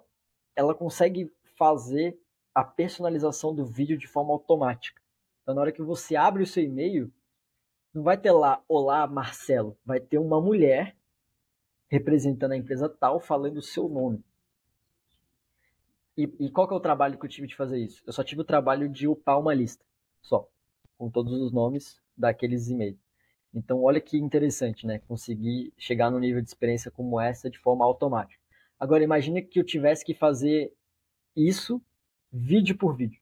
ela 0.55 0.75
consegue 0.75 1.33
fazer 1.57 2.15
a 2.53 2.63
personalização 2.63 3.55
do 3.55 3.65
vídeo 3.65 3.97
de 3.97 4.05
forma 4.05 4.31
automática. 4.31 5.01
Então, 5.41 5.55
na 5.55 5.61
hora 5.61 5.71
que 5.71 5.81
você 5.81 6.15
abre 6.15 6.43
o 6.43 6.47
seu 6.47 6.63
e-mail, 6.63 7.11
não 7.93 8.01
vai 8.03 8.17
ter 8.17 8.31
lá, 8.31 8.63
olá 8.67 9.05
Marcelo, 9.05 9.77
vai 9.85 9.99
ter 9.99 10.17
uma 10.17 10.41
mulher 10.41 10.97
representando 11.87 12.53
a 12.53 12.57
empresa 12.57 12.89
tal 12.89 13.19
falando 13.19 13.57
o 13.57 13.61
seu 13.61 13.87
nome. 13.87 14.23
E, 16.17 16.23
e, 16.39 16.49
qual 16.49 16.67
que 16.67 16.73
é 16.73 16.77
o 16.77 16.81
trabalho 16.81 17.17
que 17.17 17.25
eu 17.25 17.29
tive 17.29 17.47
de 17.47 17.55
fazer 17.55 17.79
isso? 17.79 18.03
Eu 18.05 18.13
só 18.13 18.23
tive 18.23 18.41
o 18.41 18.45
trabalho 18.45 18.89
de 18.89 19.07
upar 19.07 19.39
uma 19.39 19.53
lista, 19.53 19.83
só, 20.21 20.47
com 20.97 21.09
todos 21.09 21.33
os 21.33 21.51
nomes 21.51 21.99
daqueles 22.15 22.67
e-mails. 22.67 22.99
Então, 23.53 23.83
olha 23.83 24.01
que 24.01 24.17
interessante, 24.17 24.85
né? 24.85 24.99
Conseguir 25.07 25.73
chegar 25.77 26.09
no 26.09 26.19
nível 26.19 26.41
de 26.41 26.47
experiência 26.47 26.91
como 26.91 27.19
essa 27.19 27.49
de 27.49 27.59
forma 27.59 27.85
automática. 27.85 28.41
Agora, 28.79 29.03
imagine 29.03 29.41
que 29.41 29.59
eu 29.59 29.63
tivesse 29.63 30.03
que 30.03 30.13
fazer 30.13 30.73
isso 31.35 31.81
vídeo 32.31 32.75
por 32.77 32.95
vídeo. 32.95 33.21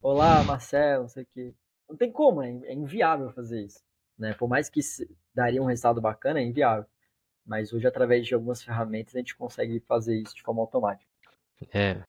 Olá, 0.00 0.42
Marcelo, 0.44 1.02
não 1.02 1.08
sei 1.08 1.24
o 1.24 1.26
quê. 1.32 1.54
Não 1.90 1.96
tem 1.96 2.12
como, 2.12 2.40
é, 2.40 2.48
é 2.48 2.72
inviável 2.72 3.32
fazer 3.32 3.64
isso. 3.64 3.80
Né? 4.16 4.32
Por 4.32 4.48
mais 4.48 4.68
que 4.68 4.80
daria 5.34 5.60
um 5.60 5.66
resultado 5.66 6.00
bacana, 6.00 6.38
é 6.38 6.44
inviável. 6.44 6.86
Mas 7.44 7.72
hoje, 7.72 7.86
através 7.86 8.24
de 8.24 8.32
algumas 8.32 8.62
ferramentas, 8.62 9.14
a 9.16 9.18
gente 9.18 9.36
consegue 9.36 9.80
fazer 9.80 10.16
isso 10.16 10.36
de 10.36 10.42
forma 10.42 10.60
automática. 10.60 11.10
É. 11.74 12.00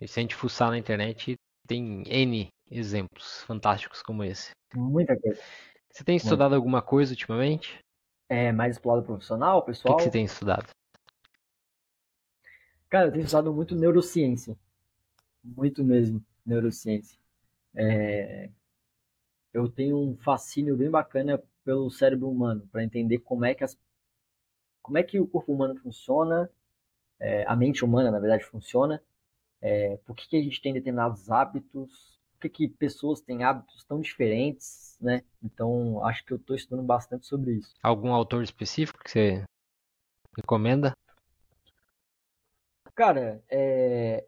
E 0.00 0.06
se 0.06 0.20
a 0.20 0.22
gente 0.22 0.36
fuçar 0.36 0.70
na 0.70 0.78
internet, 0.78 1.34
tem 1.66 2.04
N 2.06 2.46
exemplos 2.70 3.42
fantásticos 3.42 4.02
como 4.02 4.22
esse. 4.22 4.50
Muita 4.72 5.18
coisa. 5.18 5.42
Você 5.90 6.04
tem 6.04 6.16
estudado 6.16 6.54
alguma 6.54 6.80
coisa 6.80 7.12
ultimamente? 7.12 7.78
É, 8.28 8.52
mais 8.52 8.78
pro 8.78 8.90
lado 8.90 9.04
profissional, 9.04 9.64
pessoal? 9.64 9.94
O 9.94 9.96
que, 9.96 10.04
que 10.04 10.10
você 10.10 10.12
tem 10.12 10.24
estudado? 10.24 10.68
Cara, 12.88 13.08
eu 13.08 13.12
tenho 13.12 13.24
estudado 13.24 13.52
muito 13.52 13.74
neurociência. 13.74 14.56
Muito 15.42 15.82
mesmo, 15.82 16.24
neurociência. 16.44 17.18
É, 17.74 18.50
eu 19.56 19.68
tenho 19.70 19.98
um 19.98 20.16
fascínio 20.18 20.76
bem 20.76 20.90
bacana 20.90 21.42
pelo 21.64 21.90
cérebro 21.90 22.28
humano, 22.28 22.68
para 22.70 22.84
entender 22.84 23.18
como 23.20 23.44
é 23.44 23.54
que 23.54 23.64
as, 23.64 23.76
como 24.82 24.98
é 24.98 25.02
que 25.02 25.18
o 25.18 25.26
corpo 25.26 25.52
humano 25.52 25.74
funciona, 25.76 26.50
é, 27.18 27.44
a 27.46 27.56
mente 27.56 27.82
humana, 27.82 28.10
na 28.10 28.20
verdade, 28.20 28.44
funciona, 28.44 29.02
é, 29.62 29.96
por 30.04 30.14
que, 30.14 30.28
que 30.28 30.36
a 30.36 30.42
gente 30.42 30.60
tem 30.60 30.74
determinados 30.74 31.30
hábitos, 31.30 32.20
por 32.32 32.40
que, 32.42 32.48
que 32.50 32.68
pessoas 32.68 33.22
têm 33.22 33.44
hábitos 33.44 33.82
tão 33.84 33.98
diferentes, 34.00 34.98
né? 35.00 35.22
Então, 35.42 36.04
acho 36.04 36.22
que 36.24 36.34
eu 36.34 36.36
estou 36.36 36.54
estudando 36.54 36.84
bastante 36.84 37.26
sobre 37.26 37.54
isso. 37.54 37.74
Algum 37.82 38.12
autor 38.12 38.42
específico 38.42 39.02
que 39.02 39.10
você 39.10 39.44
recomenda? 40.36 40.92
Cara, 42.94 43.42
é, 43.48 44.26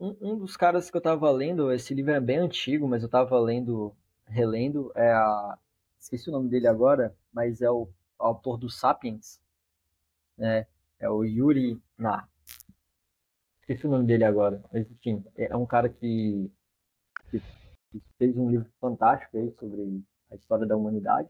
um, 0.00 0.16
um 0.20 0.38
dos 0.38 0.56
caras 0.56 0.90
que 0.90 0.96
eu 0.96 1.00
tava 1.00 1.30
lendo, 1.30 1.70
esse 1.70 1.94
livro 1.94 2.12
é 2.12 2.20
bem 2.20 2.38
antigo, 2.38 2.88
mas 2.88 3.02
eu 3.02 3.08
tava 3.08 3.38
lendo, 3.38 3.94
relendo, 4.32 4.90
é 4.94 5.12
a. 5.12 5.58
Esqueci 5.98 6.28
o 6.28 6.32
nome 6.32 6.48
dele 6.48 6.66
agora, 6.66 7.14
mas 7.32 7.62
é 7.62 7.70
o 7.70 7.88
autor 8.18 8.56
do 8.56 8.68
Sapiens, 8.68 9.40
né? 10.36 10.66
É 10.98 11.08
o 11.08 11.22
Yuri 11.22 11.80
Na. 11.96 12.26
Esqueci 13.60 13.86
o 13.86 13.90
nome 13.90 14.06
dele 14.06 14.24
agora, 14.24 14.62
mas 14.72 14.90
enfim, 14.90 15.24
é 15.36 15.56
um 15.56 15.64
cara 15.64 15.88
que, 15.88 16.50
que, 17.30 17.40
que 17.90 18.02
fez 18.18 18.36
um 18.36 18.50
livro 18.50 18.68
fantástico 18.80 19.36
aí 19.36 19.52
sobre 19.52 20.02
a 20.30 20.34
história 20.34 20.66
da 20.66 20.76
humanidade. 20.76 21.28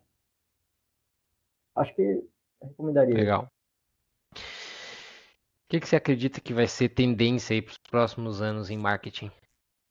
Acho 1.74 1.94
que 1.94 2.24
recomendaria. 2.62 3.14
Legal. 3.14 3.50
O 4.34 4.38
que, 5.68 5.80
que 5.80 5.88
você 5.88 5.96
acredita 5.96 6.40
que 6.40 6.53
vai 6.53 6.66
ser 6.66 6.90
tendência 6.90 7.55
aí 7.55 7.62
para 7.62 7.72
os 7.72 7.78
próximos 7.78 8.42
anos 8.42 8.70
em 8.70 8.76
marketing? 8.76 9.30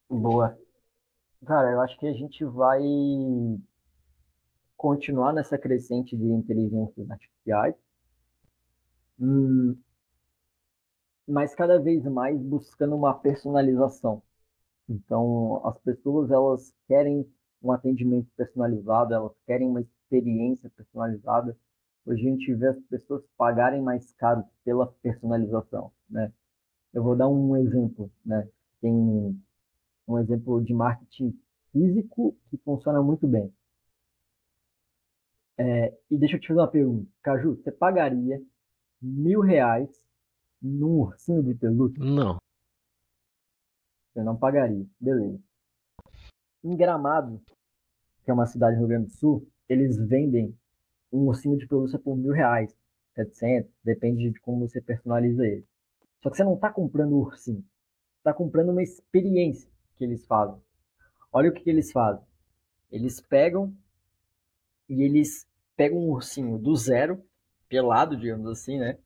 Boa. 0.09 0.57
Cara, 1.45 1.71
eu 1.71 1.81
acho 1.81 1.97
que 1.99 2.07
a 2.07 2.13
gente 2.13 2.43
vai 2.45 2.81
continuar 4.75 5.31
nessa 5.31 5.57
crescente 5.57 6.17
de 6.17 6.25
inteligências 6.25 7.09
artificiais, 7.09 7.73
hum, 9.19 9.77
mas 11.27 11.55
cada 11.55 11.79
vez 11.79 12.03
mais 12.05 12.39
buscando 12.41 12.95
uma 12.95 13.13
personalização. 13.13 14.21
Então, 14.89 15.65
as 15.67 15.77
pessoas 15.79 16.31
elas 16.31 16.73
querem 16.87 17.27
um 17.63 17.71
atendimento 17.71 18.29
personalizado, 18.37 19.13
elas 19.13 19.33
querem 19.47 19.69
uma 19.69 19.81
experiência 19.81 20.69
personalizada. 20.71 21.57
Hoje 22.05 22.27
a 22.27 22.31
gente 22.31 22.53
vê 22.55 22.67
as 22.69 22.79
pessoas 22.89 23.23
pagarem 23.37 23.81
mais 23.81 24.13
caro 24.13 24.43
pela 24.65 24.87
personalização, 25.03 25.91
né? 26.09 26.33
Eu 26.93 27.03
vou 27.03 27.15
dar 27.15 27.29
um 27.29 27.57
exemplo, 27.57 28.11
né? 28.25 28.47
Tem 28.81 29.41
um 30.11 30.19
exemplo 30.19 30.63
de 30.63 30.73
marketing 30.73 31.37
físico 31.71 32.37
que 32.49 32.57
funciona 32.57 33.01
muito 33.01 33.27
bem. 33.27 33.53
É, 35.57 35.95
e 36.09 36.17
deixa 36.17 36.37
eu 36.37 36.39
te 36.39 36.47
fazer 36.47 36.59
uma 36.59 36.67
pergunta. 36.67 37.09
Caju, 37.21 37.55
você 37.55 37.71
pagaria 37.71 38.41
mil 39.01 39.41
reais 39.41 39.89
num 40.61 41.01
ursinho 41.01 41.43
de 41.43 41.53
pelúcia? 41.55 42.03
Não. 42.03 42.37
Você 44.13 44.23
não 44.23 44.35
pagaria. 44.35 44.85
Beleza. 44.99 45.39
Em 46.63 46.75
Gramado, 46.75 47.41
que 48.23 48.29
é 48.29 48.33
uma 48.33 48.45
cidade 48.45 48.75
do 48.75 48.79
Rio 48.79 48.87
Grande 48.87 49.07
do 49.07 49.13
Sul, 49.13 49.47
eles 49.67 49.97
vendem 49.97 50.55
um 51.11 51.27
ursinho 51.27 51.57
de 51.57 51.67
pelúcia 51.67 51.97
por 51.97 52.15
mil 52.15 52.33
reais, 52.33 52.75
700, 53.15 53.71
depende 53.83 54.29
de 54.29 54.39
como 54.39 54.67
você 54.67 54.81
personaliza 54.81 55.45
ele. 55.45 55.65
Só 56.21 56.29
que 56.29 56.37
você 56.37 56.43
não 56.43 56.55
está 56.55 56.71
comprando 56.71 57.13
o 57.13 57.21
ursinho, 57.21 57.65
está 58.17 58.33
comprando 58.33 58.69
uma 58.69 58.83
experiência 58.83 59.70
que 60.01 60.05
eles 60.05 60.25
fazem. 60.25 60.59
Olha 61.31 61.51
o 61.51 61.53
que, 61.53 61.61
que 61.61 61.69
eles 61.69 61.91
fazem. 61.91 62.23
Eles 62.91 63.21
pegam 63.21 63.71
e 64.89 65.03
eles 65.03 65.47
pegam 65.77 65.99
um 65.99 66.09
ursinho 66.09 66.57
do 66.57 66.75
zero, 66.75 67.23
pelado, 67.69 68.17
digamos 68.17 68.47
assim, 68.49 68.79
né? 68.79 68.97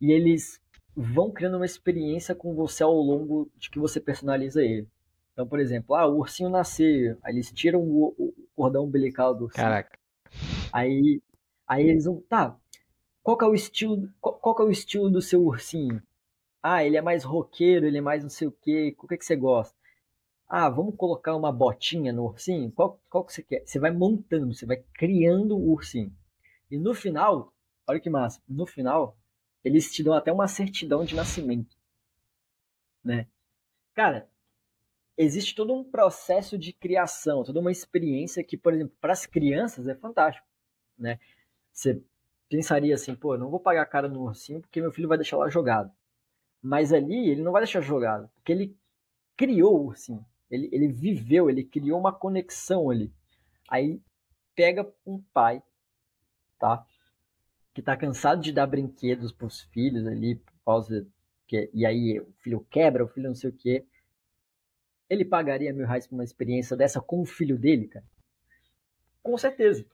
E 0.00 0.10
eles 0.10 0.60
vão 0.96 1.30
criando 1.30 1.56
uma 1.56 1.64
experiência 1.64 2.34
com 2.34 2.54
você 2.54 2.82
ao 2.82 2.92
longo 2.92 3.48
de 3.56 3.70
que 3.70 3.78
você 3.78 4.00
personaliza 4.00 4.62
ele. 4.62 4.88
Então, 5.32 5.46
por 5.46 5.60
exemplo, 5.60 5.94
ah, 5.94 6.06
o 6.06 6.18
ursinho 6.18 6.50
nasceu, 6.50 7.16
aí 7.22 7.32
eles 7.32 7.52
tiram 7.52 7.80
o, 7.80 8.14
o 8.18 8.34
cordão 8.56 8.84
umbilical 8.84 9.32
do 9.32 9.44
ursinho. 9.44 9.64
Caraca. 9.64 9.96
Aí, 10.72 11.22
aí 11.68 11.88
eles 11.88 12.04
vão, 12.04 12.20
tá, 12.28 12.58
qual 13.22 13.38
que 13.38 13.44
é 13.44 13.48
o 13.48 13.54
estilo, 13.54 14.08
qual, 14.20 14.34
qual 14.34 14.56
que 14.56 14.62
é 14.62 14.64
o 14.64 14.70
estilo 14.70 15.08
do 15.08 15.22
seu 15.22 15.44
ursinho? 15.44 16.02
Ah, 16.62 16.82
ele 16.84 16.96
é 16.96 17.02
mais 17.02 17.22
roqueiro, 17.22 17.86
ele 17.86 17.98
é 17.98 18.00
mais 18.00 18.22
não 18.22 18.30
sei 18.30 18.48
o 18.48 18.52
quê, 18.52 18.94
o 18.98 19.06
que, 19.06 19.16
que 19.16 19.24
você 19.24 19.36
gosta? 19.36 19.76
Ah, 20.48 20.68
vamos 20.68 20.94
colocar 20.96 21.34
uma 21.34 21.50
botinha 21.50 22.12
no 22.12 22.24
ursinho? 22.24 22.70
Qual, 22.70 23.00
qual 23.10 23.24
que 23.24 23.32
você 23.32 23.42
quer? 23.42 23.66
Você 23.66 23.78
vai 23.78 23.90
montando, 23.90 24.54
você 24.54 24.64
vai 24.64 24.76
criando 24.94 25.56
o 25.56 25.72
ursinho. 25.72 26.12
E 26.70 26.78
no 26.78 26.94
final, 26.94 27.52
olha 27.86 28.00
que 28.00 28.10
massa, 28.10 28.40
no 28.48 28.66
final, 28.66 29.16
eles 29.64 29.92
te 29.92 30.02
dão 30.02 30.14
até 30.14 30.32
uma 30.32 30.46
certidão 30.46 31.04
de 31.04 31.16
nascimento. 31.16 31.76
Né? 33.02 33.26
Cara, 33.94 34.28
existe 35.16 35.54
todo 35.54 35.74
um 35.74 35.82
processo 35.82 36.56
de 36.58 36.72
criação, 36.72 37.42
toda 37.42 37.60
uma 37.60 37.72
experiência 37.72 38.44
que, 38.44 38.56
por 38.56 38.74
exemplo, 38.74 38.94
para 39.00 39.12
as 39.12 39.26
crianças 39.26 39.88
é 39.88 39.94
fantástico, 39.94 40.46
né? 40.98 41.18
Você 41.72 42.02
pensaria 42.48 42.94
assim, 42.94 43.14
pô, 43.14 43.36
não 43.36 43.50
vou 43.50 43.60
pagar 43.60 43.86
cara 43.86 44.08
no 44.08 44.22
ursinho 44.22 44.60
porque 44.60 44.80
meu 44.80 44.92
filho 44.92 45.08
vai 45.08 45.18
deixar 45.18 45.36
lá 45.36 45.48
jogado. 45.48 45.90
Mas 46.62 46.92
ali 46.92 47.30
ele 47.30 47.42
não 47.42 47.52
vai 47.52 47.62
deixar 47.62 47.80
jogado, 47.80 48.28
porque 48.34 48.52
ele 48.52 48.76
criou 49.36 49.76
o 49.80 49.86
ursinho. 49.86 50.24
Ele, 50.50 50.68
ele 50.72 50.88
viveu, 50.88 51.50
ele 51.50 51.64
criou 51.64 51.98
uma 51.98 52.12
conexão 52.12 52.90
ali. 52.90 53.12
Aí 53.68 54.00
pega 54.54 54.88
um 55.04 55.20
pai, 55.32 55.62
tá? 56.58 56.84
Que 57.74 57.82
tá 57.82 57.96
cansado 57.96 58.40
de 58.40 58.52
dar 58.52 58.66
brinquedos 58.66 59.32
pros 59.32 59.62
filhos 59.62 60.06
ali, 60.06 60.36
por 60.36 60.54
causa 60.64 61.06
que, 61.46 61.70
e 61.74 61.84
aí 61.84 62.20
o 62.20 62.32
filho 62.38 62.66
quebra, 62.70 63.04
o 63.04 63.08
filho 63.08 63.28
não 63.28 63.34
sei 63.34 63.50
o 63.50 63.52
quê 63.52 63.84
ele 65.08 65.24
pagaria 65.24 65.72
mil 65.72 65.86
reais 65.86 66.06
por 66.06 66.14
uma 66.14 66.24
experiência 66.24 66.76
dessa 66.76 67.00
com 67.00 67.20
o 67.20 67.26
filho 67.26 67.58
dele, 67.58 67.88
cara? 67.88 68.04
Com 69.22 69.36
certeza. 69.38 69.84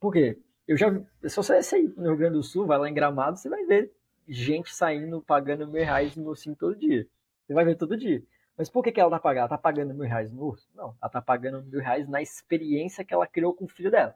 Por 0.00 0.12
quê? 0.12 0.38
Eu 0.66 0.76
já 0.76 0.90
se 1.24 1.36
você 1.36 1.62
sair 1.62 1.92
no 1.96 2.08
Rio 2.08 2.16
Grande 2.16 2.34
do 2.34 2.42
Sul, 2.42 2.66
vai 2.66 2.78
lá 2.78 2.88
em 2.88 2.94
Gramado, 2.94 3.38
você 3.38 3.48
vai 3.48 3.64
ver 3.64 3.92
gente 4.28 4.74
saindo 4.74 5.20
pagando 5.22 5.66
mil 5.66 5.84
reais 5.84 6.16
no 6.16 6.28
ursinho 6.28 6.56
todo 6.56 6.76
dia. 6.76 7.06
Você 7.46 7.54
vai 7.54 7.64
ver 7.64 7.76
todo 7.76 7.96
dia. 7.96 8.22
Mas 8.56 8.68
por 8.68 8.82
que, 8.82 8.92
que 8.92 9.00
ela 9.00 9.10
tá 9.10 9.18
pagando? 9.18 9.40
Ela 9.40 9.48
tá 9.48 9.58
pagando 9.58 9.94
mil 9.94 10.06
reais 10.06 10.30
no 10.30 10.44
urso? 10.44 10.68
Não, 10.74 10.94
ela 11.00 11.10
tá 11.10 11.22
pagando 11.22 11.62
mil 11.62 11.80
reais 11.80 12.08
na 12.08 12.20
experiência 12.20 13.04
que 13.04 13.14
ela 13.14 13.26
criou 13.26 13.54
com 13.54 13.64
o 13.64 13.68
filho 13.68 13.90
dela. 13.90 14.14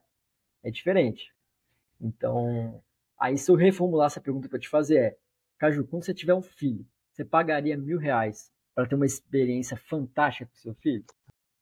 É 0.63 0.71
diferente. 0.71 1.35
Então, 2.01 2.83
aí 3.19 3.39
se 3.39 3.51
eu 3.51 3.55
reformular 3.55 4.07
essa 4.07 4.21
pergunta 4.21 4.49
para 4.49 4.59
te 4.59 4.69
fazer 4.69 4.99
é, 4.99 5.17
Caju, 5.59 5.87
quando 5.87 6.05
você 6.05 6.13
tiver 6.13 6.35
um 6.35 6.43
filho, 6.43 6.87
você 7.11 7.25
pagaria 7.25 7.77
mil 7.79 7.99
reais 7.99 8.53
para 8.75 8.87
ter 8.87 8.95
uma 8.95 9.07
experiência 9.07 9.77
fantástica 9.77 10.51
com 10.51 10.57
seu 10.57 10.75
filho? 10.75 11.05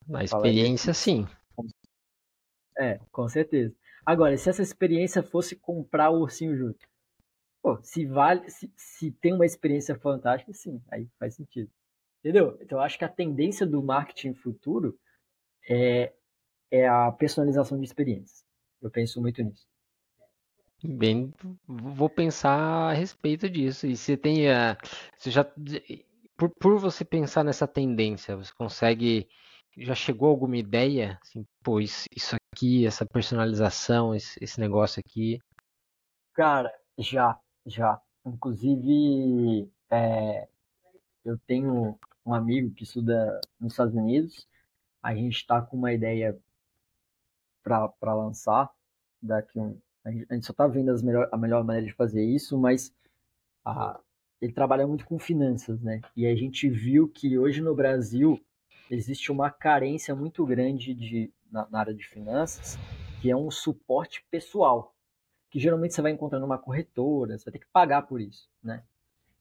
Na 0.07 0.25
experiência, 0.25 0.93
sim. 0.93 1.27
É, 2.77 2.99
com 3.13 3.29
certeza. 3.29 3.75
Agora, 4.05 4.37
se 4.37 4.51
essa 4.51 4.63
experiência 4.63 5.23
fosse 5.23 5.55
comprar 5.55 6.11
o 6.11 6.21
ursinho 6.21 6.57
junto, 6.57 6.87
pô, 7.63 7.81
se 7.83 8.05
vale, 8.05 8.51
se, 8.51 8.71
se 8.77 9.13
tem 9.13 9.33
uma 9.33 9.47
experiência 9.47 9.97
fantástica, 9.97 10.53
sim, 10.53 10.83
aí 10.91 11.09
faz 11.19 11.35
sentido. 11.35 11.71
Entendeu? 12.25 12.57
Então, 12.63 12.79
eu 12.79 12.83
acho 12.83 12.99
que 12.99 13.05
a 13.05 13.09
tendência 13.09 13.67
do 13.67 13.83
marketing 13.83 14.33
futuro 14.33 14.99
é, 15.69 16.11
é 16.71 16.89
a 16.89 17.13
personalização 17.13 17.79
de 17.79 17.85
experiências. 17.85 18.43
Eu 18.81 18.91
penso 18.91 19.21
muito 19.21 19.43
nisso. 19.43 19.67
Bem, 20.83 21.35
vou 21.67 22.09
pensar 22.09 22.91
a 22.91 22.93
respeito 22.95 23.49
disso. 23.49 23.87
E 23.87 23.95
você 23.95 24.17
tem 24.17 24.51
a. 24.51 24.75
Você 25.19 25.31
já 25.31 25.45
por, 26.35 26.49
por 26.49 26.79
você 26.79 27.05
pensar 27.05 27.45
nessa 27.45 27.69
tendência, 27.69 28.37
você 28.37 28.53
consegue. 28.55 29.29
Já 29.77 29.95
chegou 29.95 30.29
alguma 30.29 30.57
ideia? 30.57 31.19
Assim, 31.23 31.45
pô, 31.63 31.79
isso, 31.79 32.07
isso 32.15 32.37
aqui, 32.53 32.87
essa 32.87 33.05
personalização, 33.05 34.15
esse, 34.15 34.43
esse 34.43 34.59
negócio 34.59 35.03
aqui? 35.05 35.39
Cara, 36.33 36.73
já, 36.97 37.39
já. 37.67 38.01
Inclusive, 38.25 39.69
é, 39.91 40.49
eu 41.25 41.39
tenho 41.47 41.99
um 42.25 42.35
amigo 42.35 42.75
que 42.75 42.85
estuda 42.85 43.41
nos 43.61 43.73
Estados 43.73 43.95
Unidos. 43.95 44.49
A 45.03 45.15
gente 45.15 45.37
está 45.37 45.61
com 45.61 45.77
uma 45.77 45.93
ideia 45.93 46.39
para 47.63 48.15
lançar 48.15 48.71
daqui 49.21 49.59
um. 49.59 49.79
A 50.05 50.11
gente 50.11 50.45
só 50.45 50.53
está 50.53 50.67
vendo 50.67 50.91
as 50.91 51.03
melhor, 51.03 51.29
a 51.33 51.37
melhor 51.37 51.65
maneira 51.65 51.87
de 51.87 51.95
fazer 51.95 52.23
isso, 52.23 52.59
mas 52.59 52.95
a, 53.65 53.99
ele 54.41 54.53
trabalha 54.53 54.87
muito 54.87 55.07
com 55.07 55.19
finanças, 55.19 55.81
né? 55.81 56.03
E 56.15 56.27
a 56.27 56.37
gente 56.37 56.69
viu 56.69 57.09
que 57.09 57.39
hoje 57.39 57.63
no 57.63 57.75
Brasil 57.75 58.39
existe 58.91 59.33
uma 59.33 59.51
carência 59.51 60.15
muito 60.15 60.45
grande 60.45 60.93
de, 60.93 61.33
na, 61.51 61.67
na 61.71 61.81
área 61.81 61.95
de 61.95 62.07
finanças, 62.07 62.79
que 63.23 63.31
é 63.31 63.37
um 63.37 63.51
suporte 63.51 64.23
pessoal, 64.31 64.95
que 65.49 65.59
geralmente 65.59 65.95
você 65.95 66.03
vai 66.03 66.13
encontrar 66.13 66.39
numa 66.39 66.59
corretora, 66.59 67.39
você 67.39 67.45
vai 67.47 67.53
ter 67.53 67.61
que 67.61 67.73
pagar 67.73 68.03
por 68.03 68.21
isso, 68.21 68.51
né? 68.63 68.83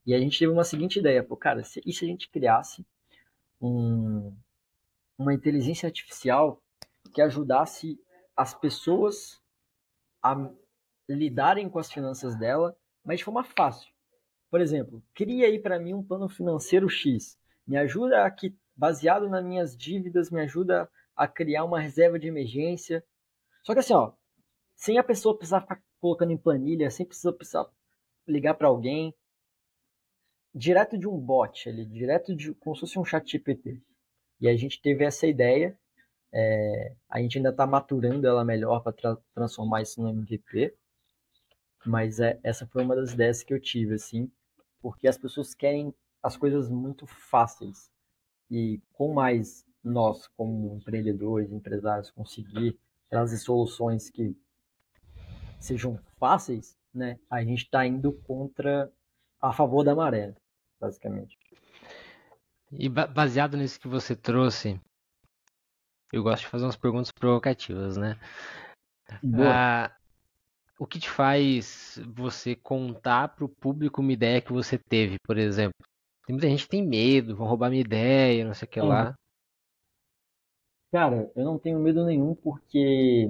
E 0.05 0.13
a 0.13 0.19
gente 0.19 0.37
teve 0.37 0.51
uma 0.51 0.63
seguinte 0.63 0.99
ideia, 0.99 1.23
pô, 1.23 1.37
cara, 1.37 1.63
se, 1.63 1.81
e 1.85 1.93
se 1.93 2.03
a 2.03 2.07
gente 2.07 2.29
criasse 2.29 2.85
um, 3.61 4.35
uma 5.17 5.33
inteligência 5.33 5.87
artificial 5.87 6.61
que 7.13 7.21
ajudasse 7.21 7.99
as 8.35 8.53
pessoas 8.53 9.41
a 10.21 10.49
lidarem 11.07 11.69
com 11.69 11.79
as 11.79 11.91
finanças 11.91 12.35
dela, 12.35 12.75
mas 13.03 13.19
de 13.19 13.25
forma 13.25 13.43
fácil. 13.43 13.91
Por 14.49 14.61
exemplo, 14.61 15.03
cria 15.13 15.47
aí 15.47 15.59
para 15.59 15.79
mim 15.79 15.93
um 15.93 16.03
plano 16.03 16.29
financeiro 16.29 16.89
X. 16.89 17.37
Me 17.65 17.77
ajuda 17.77 18.25
a 18.25 18.31
que, 18.31 18.55
baseado 18.75 19.29
nas 19.29 19.43
minhas 19.43 19.75
dívidas, 19.75 20.29
me 20.29 20.41
ajuda 20.41 20.89
a 21.15 21.27
criar 21.27 21.63
uma 21.63 21.79
reserva 21.79 22.19
de 22.19 22.27
emergência. 22.27 23.03
Só 23.63 23.73
que 23.73 23.79
assim, 23.79 23.93
ó, 23.93 24.13
sem 24.75 24.97
a 24.97 25.03
pessoa 25.03 25.37
precisar 25.37 25.61
ficar 25.61 25.81
colocando 25.99 26.31
em 26.31 26.37
planilha, 26.37 26.91
sem 26.91 27.05
precisar, 27.05 27.33
precisar 27.33 27.65
ligar 28.27 28.55
para 28.55 28.67
alguém. 28.67 29.13
Direto 30.53 30.97
de 30.97 31.07
um 31.07 31.17
bot, 31.17 31.67
ali, 31.67 31.85
direto 31.85 32.35
de 32.35 32.53
como 32.55 32.75
se 32.75 32.81
fosse 32.81 32.99
um 32.99 33.05
chat 33.05 33.29
GPT. 33.29 33.81
E 34.39 34.47
a 34.47 34.55
gente 34.55 34.81
teve 34.81 35.03
essa 35.03 35.25
ideia, 35.25 35.77
é, 36.31 36.95
a 37.09 37.19
gente 37.19 37.37
ainda 37.37 37.49
está 37.49 37.65
maturando 37.65 38.27
ela 38.27 38.43
melhor 38.43 38.81
para 38.81 38.91
tra 38.91 39.17
transformar 39.33 39.81
isso 39.81 40.01
no 40.01 40.09
MVP, 40.09 40.75
mas 41.85 42.19
é, 42.19 42.39
essa 42.43 42.67
foi 42.67 42.83
uma 42.83 42.95
das 42.95 43.13
ideias 43.13 43.43
que 43.43 43.53
eu 43.53 43.59
tive, 43.59 43.95
assim, 43.95 44.31
porque 44.81 45.07
as 45.07 45.17
pessoas 45.17 45.53
querem 45.53 45.93
as 46.21 46.37
coisas 46.37 46.69
muito 46.69 47.05
fáceis. 47.05 47.91
E 48.49 48.81
com 48.93 49.13
mais 49.13 49.65
nós, 49.83 50.27
como 50.37 50.75
empreendedores, 50.75 51.51
empresários, 51.51 52.11
conseguir 52.11 52.79
trazer 53.09 53.37
soluções 53.37 54.09
que 54.09 54.35
sejam 55.59 55.99
fáceis, 56.17 56.77
né, 56.93 57.19
a 57.29 57.43
gente 57.43 57.63
está 57.63 57.85
indo 57.85 58.11
contra, 58.11 58.91
a 59.41 59.51
favor 59.51 59.83
da 59.83 59.95
maré, 59.95 60.33
basicamente. 60.83 61.37
E 62.71 62.89
baseado 62.89 63.55
nisso 63.55 63.79
que 63.79 63.87
você 63.87 64.15
trouxe, 64.15 64.79
eu 66.11 66.21
gosto 66.21 66.41
de 66.41 66.49
fazer 66.49 66.65
umas 66.65 66.75
perguntas 66.75 67.11
provocativas, 67.11 67.95
né? 67.95 68.19
Ah, 69.37 69.95
o 70.77 70.85
que 70.85 70.99
te 70.99 71.09
faz 71.09 71.99
você 72.13 72.55
contar 72.55 73.29
para 73.29 73.45
o 73.45 73.49
público 73.49 74.01
uma 74.01 74.11
ideia 74.11 74.41
que 74.41 74.51
você 74.51 74.77
teve, 74.77 75.15
por 75.25 75.37
exemplo? 75.37 75.77
Tem 76.25 76.33
muita 76.33 76.49
gente 76.49 76.63
que 76.63 76.69
tem 76.69 76.85
medo, 76.85 77.35
vão 77.35 77.47
roubar 77.47 77.69
minha 77.69 77.81
ideia, 77.81 78.45
não 78.45 78.53
sei 78.53 78.67
o 78.67 78.71
que 78.71 78.81
lá. 78.81 79.13
Cara, 80.91 81.31
eu 81.35 81.45
não 81.45 81.57
tenho 81.57 81.79
medo 81.79 82.05
nenhum 82.05 82.35
porque 82.35 83.29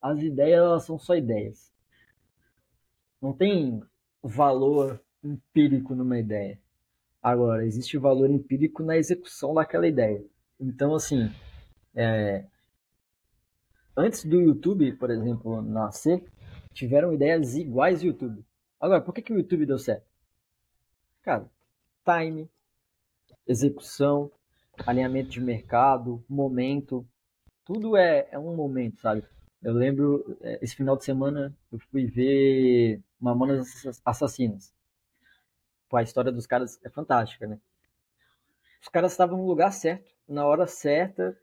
as 0.00 0.20
ideias 0.20 0.58
elas 0.58 0.84
são 0.84 0.98
só 0.98 1.14
ideias. 1.14 1.72
Não 3.20 3.32
tem 3.32 3.82
valor 4.22 5.00
empírico 5.22 5.94
numa 5.94 6.18
ideia. 6.18 6.58
Agora, 7.22 7.66
existe 7.66 7.98
valor 7.98 8.30
empírico 8.30 8.82
na 8.82 8.96
execução 8.96 9.52
daquela 9.54 9.86
ideia. 9.86 10.24
Então, 10.60 10.94
assim, 10.94 11.30
é... 11.94 12.44
antes 13.96 14.24
do 14.24 14.40
YouTube, 14.40 14.92
por 14.92 15.10
exemplo, 15.10 15.60
nascer, 15.62 16.24
tiveram 16.72 17.12
ideias 17.12 17.54
iguais 17.54 18.00
ao 18.00 18.06
YouTube. 18.06 18.44
Agora, 18.80 19.00
por 19.00 19.12
que, 19.12 19.22
que 19.22 19.32
o 19.32 19.38
YouTube 19.38 19.66
deu 19.66 19.78
certo? 19.78 20.06
Cara, 21.22 21.50
time, 22.04 22.48
execução, 23.46 24.30
alinhamento 24.86 25.30
de 25.30 25.40
mercado, 25.40 26.24
momento. 26.28 27.06
Tudo 27.64 27.96
é, 27.96 28.28
é 28.30 28.38
um 28.38 28.54
momento, 28.54 29.00
sabe? 29.00 29.24
Eu 29.62 29.72
lembro, 29.72 30.36
é, 30.42 30.58
esse 30.62 30.76
final 30.76 30.96
de 30.96 31.04
semana, 31.04 31.52
eu 31.72 31.78
fui 31.90 32.06
ver 32.06 33.02
Mamonas 33.18 34.00
Assassinas. 34.04 34.75
A 35.92 36.02
história 36.02 36.32
dos 36.32 36.46
caras 36.46 36.80
é 36.84 36.90
fantástica, 36.90 37.46
né? 37.46 37.58
Os 38.82 38.88
caras 38.88 39.12
estavam 39.12 39.38
no 39.38 39.46
lugar 39.46 39.72
certo, 39.72 40.12
na 40.28 40.44
hora 40.46 40.66
certa, 40.66 41.36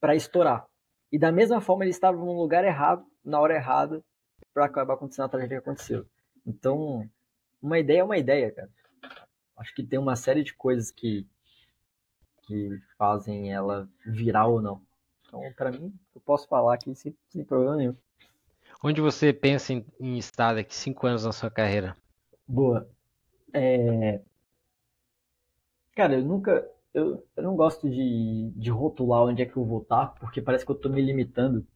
para 0.00 0.14
estourar. 0.14 0.66
E 1.10 1.18
da 1.18 1.30
mesma 1.30 1.60
forma, 1.60 1.84
eles 1.84 1.96
estavam 1.96 2.24
no 2.24 2.32
lugar 2.32 2.64
errado, 2.64 3.06
na 3.24 3.38
hora 3.38 3.54
errada, 3.54 4.02
para 4.52 4.64
acabar 4.64 4.94
acontecendo 4.94 5.26
a 5.26 5.28
tragédia 5.28 5.60
que 5.60 5.68
aconteceu. 5.68 6.06
Então, 6.46 7.08
uma 7.60 7.78
ideia 7.78 8.00
é 8.00 8.04
uma 8.04 8.18
ideia, 8.18 8.50
cara. 8.50 8.70
Acho 9.56 9.74
que 9.74 9.82
tem 9.84 9.98
uma 9.98 10.16
série 10.16 10.42
de 10.42 10.54
coisas 10.54 10.90
que, 10.90 11.26
que 12.42 12.80
fazem 12.98 13.52
ela 13.52 13.88
virar 14.04 14.46
ou 14.46 14.60
não. 14.60 14.82
Então, 15.26 15.40
para 15.56 15.70
mim, 15.70 15.94
eu 16.14 16.20
posso 16.20 16.48
falar 16.48 16.74
aqui 16.74 16.94
sem, 16.94 17.16
sem 17.28 17.44
problema 17.44 17.76
nenhum. 17.76 17.96
Onde 18.82 19.00
você 19.00 19.32
pensa 19.32 19.72
em, 19.72 19.86
em 20.00 20.18
estar 20.18 20.54
daqui 20.54 20.74
cinco 20.74 21.06
anos 21.06 21.24
na 21.24 21.32
sua 21.32 21.50
carreira? 21.50 21.96
Boa. 22.52 22.86
É... 23.54 24.20
Cara, 25.96 26.16
eu 26.16 26.22
nunca. 26.22 26.70
Eu, 26.92 27.26
eu 27.34 27.42
não 27.42 27.56
gosto 27.56 27.88
de, 27.88 28.52
de 28.54 28.70
rotular 28.70 29.22
onde 29.22 29.40
é 29.40 29.46
que 29.46 29.56
eu 29.56 29.64
vou 29.64 29.80
estar, 29.80 30.08
porque 30.08 30.42
parece 30.42 30.66
que 30.66 30.70
eu 30.70 30.78
tô 30.78 30.90
me 30.90 31.00
limitando. 31.00 31.66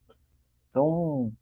Então, 0.68 1.32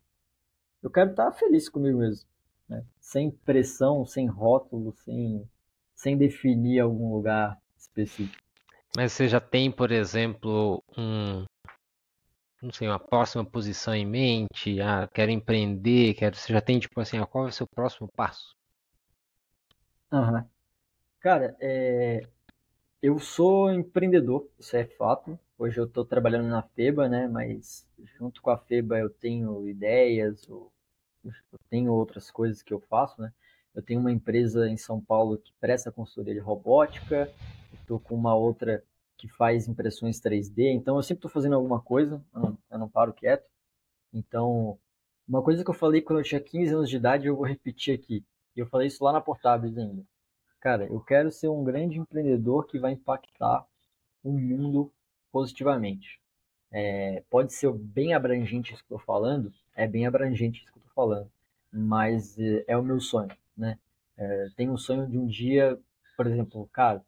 eu 0.81 0.89
quero 0.89 1.11
estar 1.11 1.33
feliz 1.33 1.69
comigo 1.69 1.99
mesmo. 1.99 2.29
Né? 2.69 2.85
Sem 3.01 3.33
pressão, 3.33 4.07
sem 4.07 4.29
rótulo, 4.29 4.93
sem, 4.93 5.45
sem 5.97 6.17
definir 6.17 6.79
algum 6.79 7.13
lugar 7.13 7.61
específico. 7.77 8.41
Mas 8.97 9.13
você 9.13 9.27
já 9.27 9.41
tem, 9.41 9.69
por 9.69 9.91
exemplo, 9.91 10.81
um, 10.97 11.45
não 12.63 12.73
sei, 12.73 12.87
uma 12.87 13.01
próxima 13.01 13.45
posição 13.45 13.93
em 13.97 14.07
mente? 14.07 14.81
Ah, 14.81 15.09
quero 15.13 15.33
empreender, 15.33 16.15
quero. 16.15 16.37
Você 16.37 16.53
já 16.53 16.61
tem, 16.61 16.79
tipo 16.79 17.01
assim, 17.01 17.21
qual 17.25 17.47
é 17.47 17.49
o 17.49 17.53
seu 17.53 17.67
próximo 17.67 18.09
passo? 18.15 18.55
Cara, 21.21 21.57
é... 21.61 22.21
eu 23.03 23.19
sou 23.19 23.73
empreendedor, 23.73 24.49
isso 24.59 24.77
é 24.77 24.85
fato. 24.85 25.39
Hoje 25.59 25.79
eu 25.79 25.85
estou 25.85 26.05
trabalhando 26.05 26.49
na 26.49 26.63
FEBA, 26.63 27.09
né? 27.09 27.27
Mas 27.27 27.87
junto 28.19 28.43
com 28.43 28.51
a 28.51 28.59
FEBA 28.59 28.99
eu 28.99 29.11
tenho 29.11 29.69
ideias, 29.69 30.47
eu 30.49 30.71
tenho 31.71 31.93
outras 31.93 32.31
coisas 32.31 32.63
que 32.63 32.73
eu 32.73 32.81
faço, 32.81 33.21
né? 33.21 33.33
Eu 33.75 33.83
tenho 33.83 33.99
uma 33.99 34.13
empresa 34.13 34.69
em 34.69 34.77
São 34.77 35.01
Paulo 35.01 35.37
que 35.39 35.53
presta 35.61 35.91
consultoria 35.91 36.35
de 36.35 36.41
robótica, 36.41 37.33
estou 37.73 37.99
com 37.99 38.15
uma 38.15 38.35
outra 38.35 38.85
que 39.17 39.27
faz 39.29 39.67
impressões 39.67 40.21
3D, 40.21 40.73
então 40.75 40.97
eu 40.97 41.03
sempre 41.03 41.19
estou 41.19 41.31
fazendo 41.31 41.57
alguma 41.57 41.81
coisa, 41.81 42.25
eu 42.35 42.41
não, 42.41 42.59
eu 42.71 42.79
não, 42.79 42.89
paro 42.89 43.13
quieto. 43.13 43.49
Então, 44.13 44.79
uma 45.27 45.43
coisa 45.43 45.65
que 45.65 45.71
eu 45.71 45.75
falei 45.75 46.03
quando 46.03 46.21
eu 46.21 46.25
tinha 46.25 46.41
15 46.41 46.75
anos 46.75 46.91
de 46.91 46.97
idade, 46.97 47.27
eu 47.27 47.37
vou 47.37 47.47
repetir 47.47 47.95
aqui. 47.95 48.25
E 48.57 48.61
eu 48.61 48.67
falei 48.67 48.89
isso 48.89 49.03
lá 49.03 49.13
na 49.13 49.21
Portáveis 49.21 49.77
ainda. 49.77 50.05
Cara, 50.61 50.87
eu 50.87 51.01
quero 51.01 51.31
ser 51.31 51.49
um 51.49 51.63
grande 51.63 51.99
empreendedor 51.99 52.67
que 52.67 52.79
vai 52.79 52.93
impactar 52.93 53.67
o 54.23 54.33
mundo 54.33 54.91
positivamente. 55.31 56.21
É, 56.71 57.23
pode 57.29 57.53
ser 57.53 57.73
bem 57.73 58.15
abrangente 58.15 58.73
isso 58.73 58.85
que 58.85 58.93
eu 58.93 58.97
estou 58.97 59.07
falando, 59.07 59.53
é 59.77 59.87
bem 59.87 60.07
abrangente 60.07 60.63
isso 60.63 60.73
que 60.73 60.79
eu 60.79 60.81
estou 60.81 60.95
falando, 60.95 61.31
mas 61.73 62.39
é, 62.39 62.65
é, 62.69 62.77
o 62.77 62.83
meu 62.83 63.01
sonho, 63.01 63.31
né? 63.57 63.79
É, 64.17 64.49
tenho 64.57 64.73
um 64.73 64.79
sonho 64.79 65.07
de 65.07 65.19
um 65.19 65.27
dia, 65.27 65.79
por 66.17 66.27
exemplo, 66.27 66.69
cara, 66.73 67.05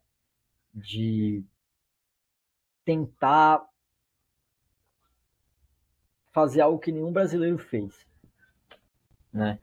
de 0.73 1.43
tentar 2.85 3.67
fazer 6.31 6.61
algo 6.61 6.79
que 6.79 6.91
nenhum 6.91 7.11
brasileiro 7.11 7.57
fez, 7.57 8.05
né? 9.33 9.59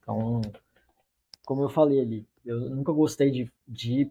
Então, 0.00 0.42
como 1.52 1.64
eu 1.64 1.68
falei 1.68 2.00
ali, 2.00 2.26
eu 2.46 2.58
nunca 2.70 2.90
gostei 2.92 3.30
de, 3.30 3.52
de 3.68 4.10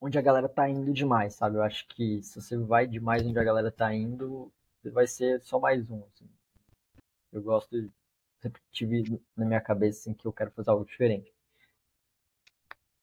onde 0.00 0.18
a 0.18 0.22
galera 0.22 0.48
tá 0.48 0.66
indo 0.66 0.90
demais, 0.90 1.34
sabe? 1.34 1.56
Eu 1.56 1.62
acho 1.62 1.86
que 1.88 2.22
se 2.22 2.40
você 2.40 2.56
vai 2.56 2.86
demais 2.86 3.26
onde 3.26 3.38
a 3.38 3.44
galera 3.44 3.70
tá 3.70 3.94
indo, 3.94 4.50
você 4.80 4.90
vai 4.90 5.06
ser 5.06 5.38
só 5.42 5.60
mais 5.60 5.90
um, 5.90 6.02
assim. 6.04 6.26
Eu 7.30 7.42
gosto 7.42 7.70
de 7.78 7.90
sempre 8.40 8.62
tive 8.72 9.20
na 9.36 9.44
minha 9.44 9.60
cabeça 9.60 10.00
assim 10.00 10.14
que 10.14 10.26
eu 10.26 10.32
quero 10.32 10.50
fazer 10.52 10.70
algo 10.70 10.86
diferente. 10.86 11.30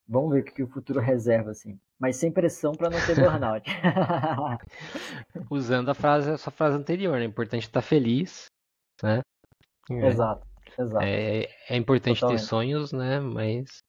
Vamos 0.07 0.31
ver 0.33 0.39
o 0.39 0.43
que 0.43 0.63
o 0.63 0.67
futuro 0.67 0.99
reserva 0.99 1.51
assim 1.51 1.79
mas 1.99 2.17
sem 2.17 2.31
pressão 2.31 2.73
para 2.73 2.89
não 2.89 2.99
ter 3.05 3.15
burnout. 3.15 3.69
Usando 5.49 5.89
a 5.89 5.93
frase, 5.93 6.31
a 6.31 6.37
sua 6.37 6.51
frase 6.51 6.75
anterior, 6.75 7.17
né? 7.17 7.23
É 7.23 7.27
importante 7.27 7.63
estar 7.63 7.81
feliz, 7.81 8.47
né? 9.01 9.21
Exato, 9.89 10.45
exato. 10.79 11.05
É, 11.05 11.49
é 11.69 11.75
importante 11.75 12.19
Totalmente. 12.19 12.41
ter 12.41 12.47
sonhos, 12.47 12.91
né? 12.91 13.19
Mas 13.19 13.83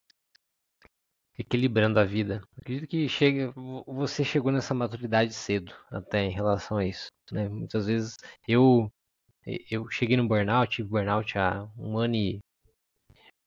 equilibrando 1.39 2.01
a 2.01 2.05
vida. 2.05 2.43
Acredito 2.59 2.89
que 2.89 3.09
chega, 3.09 3.53
você 3.87 4.25
chegou 4.25 4.51
nessa 4.51 4.75
maturidade 4.75 5.35
cedo, 5.35 5.73
até 5.91 6.25
em 6.25 6.31
relação 6.31 6.79
a 6.79 6.87
isso, 6.87 7.09
né? 7.31 7.49
Muitas 7.49 7.87
vezes 7.87 8.17
eu 8.49 8.91
eu 9.71 9.89
cheguei 9.91 10.17
no 10.17 10.27
burnout, 10.27 10.75
tive 10.75 10.89
burnout 10.89 11.39
há 11.39 11.69
um 11.79 11.97
ano 11.99 12.17
e 12.17 12.41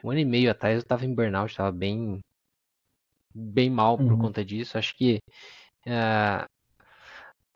um 0.04 0.12
ano 0.12 0.20
e 0.20 0.26
meio 0.26 0.50
atrás 0.50 0.76
eu 0.76 0.82
estava 0.82 1.06
em 1.06 1.14
burnout, 1.14 1.52
estava 1.52 1.72
bem 1.72 2.22
bem 3.34 3.70
mal 3.70 3.98
por 3.98 4.12
uhum. 4.12 4.20
conta 4.20 4.44
disso. 4.46 4.78
Acho 4.78 4.96
que. 4.96 5.20
Uh, 5.86 6.46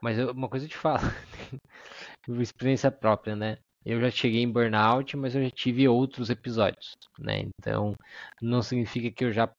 mas 0.02 0.18
eu, 0.18 0.32
uma 0.32 0.50
coisa 0.50 0.66
eu 0.66 0.70
te 0.70 0.78
falo, 0.78 1.00
experiência 2.42 2.92
própria, 2.92 3.36
né? 3.36 3.58
Eu 3.86 4.00
já 4.00 4.10
cheguei 4.10 4.42
em 4.42 4.52
burnout, 4.52 5.16
mas 5.18 5.36
eu 5.36 5.44
já 5.44 5.50
tive 5.50 5.88
outros 5.88 6.30
episódios, 6.30 6.94
né? 7.20 7.46
Então, 7.60 7.96
não 8.42 8.62
significa 8.62 9.12
que 9.12 9.26
eu 9.26 9.32
já 9.32 9.50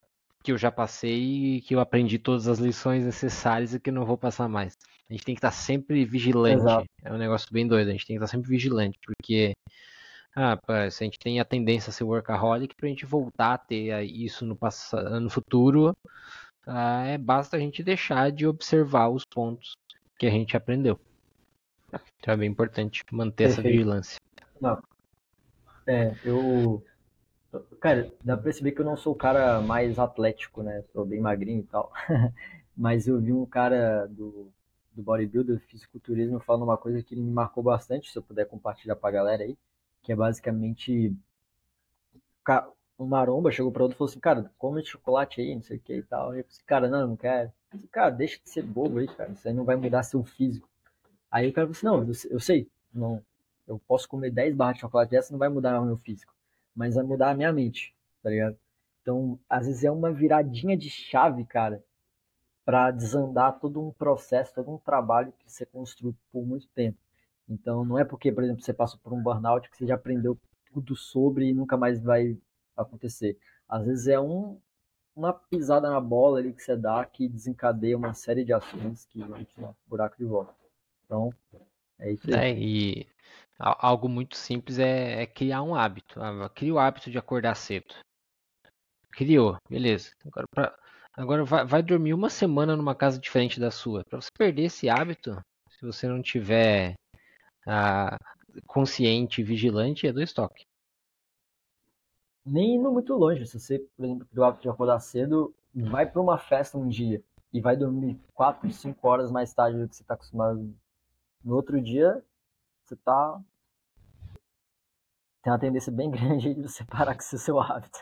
que 0.42 0.52
eu 0.52 0.58
já 0.58 0.70
passei 0.70 1.56
e 1.56 1.60
que 1.62 1.74
eu 1.74 1.80
aprendi 1.80 2.18
todas 2.18 2.46
as 2.46 2.58
lições 2.58 3.02
necessárias 3.02 3.72
e 3.72 3.80
que 3.80 3.90
não 3.90 4.04
vou 4.04 4.18
passar 4.18 4.46
mais. 4.46 4.76
A 5.08 5.12
gente 5.14 5.24
tem 5.24 5.34
que 5.34 5.38
estar 5.38 5.50
sempre 5.50 6.04
vigilante. 6.04 6.60
Exato. 6.60 6.86
É 7.02 7.10
um 7.10 7.16
negócio 7.16 7.48
bem 7.50 7.66
doido. 7.66 7.88
A 7.88 7.92
gente 7.92 8.06
tem 8.06 8.18
que 8.18 8.22
estar 8.22 8.30
sempre 8.30 8.50
vigilante, 8.50 8.98
porque 9.02 9.54
ah, 10.36 10.58
se 10.90 11.02
a 11.02 11.06
gente 11.06 11.18
tem 11.18 11.40
a 11.40 11.44
tendência 11.46 11.90
a 11.90 11.92
ser 11.92 12.04
workaholic, 12.04 12.74
para 12.74 12.86
a 12.86 12.88
gente 12.90 13.06
voltar 13.06 13.54
a 13.54 13.58
ter 13.58 14.02
isso 14.02 14.44
no, 14.44 14.54
passado, 14.54 15.18
no 15.18 15.30
futuro, 15.30 15.96
ah, 16.66 17.04
é, 17.06 17.16
basta 17.16 17.56
a 17.56 17.60
gente 17.60 17.82
deixar 17.82 18.32
de 18.32 18.46
observar 18.46 19.08
os 19.08 19.24
pontos 19.24 19.76
que 20.18 20.26
a 20.26 20.30
gente 20.30 20.56
aprendeu. 20.56 20.98
Então 22.18 22.34
é 22.34 22.36
bem 22.36 22.50
importante 22.50 23.02
manter 23.10 23.44
Perfeito. 23.44 23.60
essa 23.60 23.68
vigilância. 23.68 24.20
Não. 24.60 24.82
É, 25.86 26.14
eu 26.24 26.82
Cara, 27.80 28.10
dá 28.24 28.34
pra 28.34 28.44
perceber 28.44 28.72
que 28.72 28.80
eu 28.80 28.84
não 28.84 28.96
sou 28.96 29.12
o 29.12 29.16
cara 29.16 29.60
mais 29.60 29.98
atlético, 29.98 30.62
né? 30.62 30.82
Sou 30.92 31.04
bem 31.04 31.20
magrinho 31.20 31.60
e 31.60 31.66
tal. 31.66 31.92
Mas 32.76 33.06
eu 33.06 33.20
vi 33.20 33.32
um 33.32 33.46
cara 33.46 34.06
do, 34.06 34.50
do 34.92 35.02
bodybuilder, 35.02 35.60
fisiculturismo, 35.60 36.40
falando 36.40 36.62
uma 36.62 36.76
coisa 36.76 37.02
que 37.02 37.14
me 37.14 37.30
marcou 37.30 37.62
bastante, 37.62 38.10
se 38.10 38.18
eu 38.18 38.22
puder 38.22 38.46
compartilhar 38.46 38.96
pra 38.96 39.10
galera 39.10 39.44
aí, 39.44 39.56
que 40.02 40.12
é 40.12 40.16
basicamente 40.16 41.14
um 42.98 43.06
maromba 43.06 43.50
chegou 43.50 43.72
pra 43.72 43.82
outro 43.82 43.96
e 43.96 43.98
falou 43.98 44.10
assim, 44.10 44.20
cara, 44.20 44.50
come 44.58 44.84
chocolate 44.84 45.40
aí, 45.40 45.54
não 45.54 45.62
sei 45.62 45.76
o 45.76 45.80
que 45.80 45.94
e 45.94 46.02
tal. 46.02 46.34
E 46.34 46.40
eu 46.40 46.44
falei, 46.44 46.62
cara, 46.66 46.88
não, 46.88 47.08
não 47.08 47.16
quero. 47.16 47.52
Falei, 47.70 47.86
cara, 47.88 48.10
deixa 48.10 48.40
de 48.42 48.50
ser 48.50 48.62
bobo 48.62 48.98
aí, 48.98 49.06
cara, 49.06 49.30
isso 49.32 49.46
aí 49.46 49.54
não 49.54 49.64
vai 49.64 49.76
mudar 49.76 50.02
seu 50.02 50.24
físico. 50.24 50.68
Aí 51.34 51.48
o 51.48 51.52
cara 51.52 51.66
falou 51.66 51.98
assim, 51.98 52.06
não, 52.06 52.30
eu, 52.30 52.38
sei, 52.38 52.70
não, 52.92 53.20
eu 53.66 53.76
posso 53.88 54.08
comer 54.08 54.30
10 54.30 54.54
barras 54.54 54.76
de 54.76 54.82
chocolate 54.82 55.10
dessa, 55.10 55.32
não 55.32 55.38
vai 55.40 55.48
mudar 55.48 55.80
o 55.80 55.84
meu 55.84 55.96
físico, 55.96 56.32
mas 56.72 56.94
vai 56.94 57.02
mudar 57.02 57.30
a 57.30 57.34
minha 57.34 57.52
mente, 57.52 57.92
tá 58.22 58.30
ligado? 58.30 58.56
Então, 59.02 59.36
às 59.50 59.66
vezes 59.66 59.82
é 59.82 59.90
uma 59.90 60.12
viradinha 60.12 60.76
de 60.76 60.88
chave, 60.88 61.44
cara, 61.44 61.82
para 62.64 62.92
desandar 62.92 63.58
todo 63.58 63.84
um 63.84 63.90
processo, 63.90 64.54
todo 64.54 64.70
um 64.70 64.78
trabalho 64.78 65.32
que 65.32 65.50
você 65.50 65.66
construiu 65.66 66.14
por 66.30 66.46
muito 66.46 66.68
tempo. 66.68 66.98
Então, 67.48 67.84
não 67.84 67.98
é 67.98 68.04
porque, 68.04 68.30
por 68.30 68.44
exemplo, 68.44 68.62
você 68.62 68.72
passou 68.72 69.00
por 69.02 69.12
um 69.12 69.20
burnout 69.20 69.68
que 69.68 69.76
você 69.76 69.88
já 69.88 69.96
aprendeu 69.96 70.38
tudo 70.72 70.94
sobre 70.94 71.48
e 71.48 71.52
nunca 71.52 71.76
mais 71.76 72.00
vai 72.00 72.38
acontecer. 72.76 73.36
Às 73.68 73.84
vezes 73.84 74.06
é 74.06 74.20
um, 74.20 74.56
uma 75.16 75.32
pisada 75.32 75.90
na 75.90 76.00
bola 76.00 76.38
ali 76.38 76.52
que 76.52 76.62
você 76.62 76.76
dá 76.76 77.04
que 77.04 77.28
desencadeia 77.28 77.98
uma 77.98 78.14
série 78.14 78.44
de 78.44 78.52
ações 78.52 79.04
que 79.06 79.20
vão 79.24 79.44
te 79.44 79.60
dar 79.60 79.74
buraco 79.88 80.16
de 80.16 80.24
volta. 80.24 80.63
Então, 81.04 81.32
é 81.98 82.12
isso 82.12 82.28
aí. 82.28 82.34
É, 82.34 82.58
e 82.58 83.06
algo 83.58 84.08
muito 84.08 84.36
simples 84.36 84.78
é, 84.78 85.22
é 85.22 85.26
criar 85.26 85.62
um 85.62 85.74
hábito. 85.74 86.20
Ah, 86.20 86.48
cria 86.48 86.74
o 86.74 86.78
hábito 86.78 87.10
de 87.10 87.18
acordar 87.18 87.54
cedo. 87.54 87.94
Criou, 89.12 89.56
beleza. 89.68 90.10
Agora, 90.26 90.46
pra, 90.50 90.78
agora 91.16 91.44
vai, 91.44 91.64
vai, 91.64 91.82
dormir 91.82 92.14
uma 92.14 92.28
semana 92.28 92.76
numa 92.76 92.94
casa 92.94 93.18
diferente 93.18 93.60
da 93.60 93.70
sua. 93.70 94.04
Para 94.04 94.20
você 94.20 94.28
perder 94.36 94.64
esse 94.64 94.88
hábito, 94.88 95.40
se 95.70 95.86
você 95.86 96.08
não 96.08 96.20
tiver 96.20 96.94
ah, 97.66 98.16
consciente 98.66 99.40
e 99.40 99.44
vigilante, 99.44 100.06
é 100.06 100.12
do 100.12 100.22
estoque 100.22 100.64
nem 102.44 102.76
indo 102.76 102.92
muito 102.92 103.14
longe. 103.14 103.46
Se 103.46 103.58
você, 103.58 103.78
por 103.96 104.04
exemplo, 104.04 104.26
criou 104.26 104.44
o 104.44 104.48
hábito 104.48 104.62
de 104.62 104.68
acordar 104.68 105.00
cedo, 105.00 105.54
vai 105.74 106.06
para 106.06 106.20
uma 106.20 106.38
festa 106.38 106.76
um 106.76 106.88
dia 106.88 107.22
e 107.52 107.60
vai 107.60 107.76
dormir 107.76 108.20
4, 108.34 108.70
5 108.70 109.08
horas 109.08 109.30
mais 109.30 109.54
tarde 109.54 109.78
do 109.78 109.88
que 109.88 109.96
você 109.96 110.02
está 110.02 110.14
acostumado. 110.14 110.74
No 111.44 111.56
outro 111.56 111.80
dia, 111.80 112.24
você 112.84 112.96
tá. 112.96 113.40
Tem 115.42 115.52
uma 115.52 115.58
tendência 115.58 115.92
bem 115.92 116.08
grande 116.10 116.54
de 116.54 116.62
você 116.62 116.84
parar 116.84 117.14
com 117.14 117.20
esse 117.20 117.38
seu 117.38 117.60
hábito. 117.60 117.98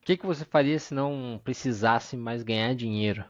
O 0.00 0.04
que, 0.04 0.16
que 0.16 0.26
você 0.26 0.44
faria 0.44 0.78
se 0.78 0.94
não 0.94 1.40
precisasse 1.44 2.16
mais 2.16 2.42
ganhar 2.42 2.74
dinheiro? 2.74 3.24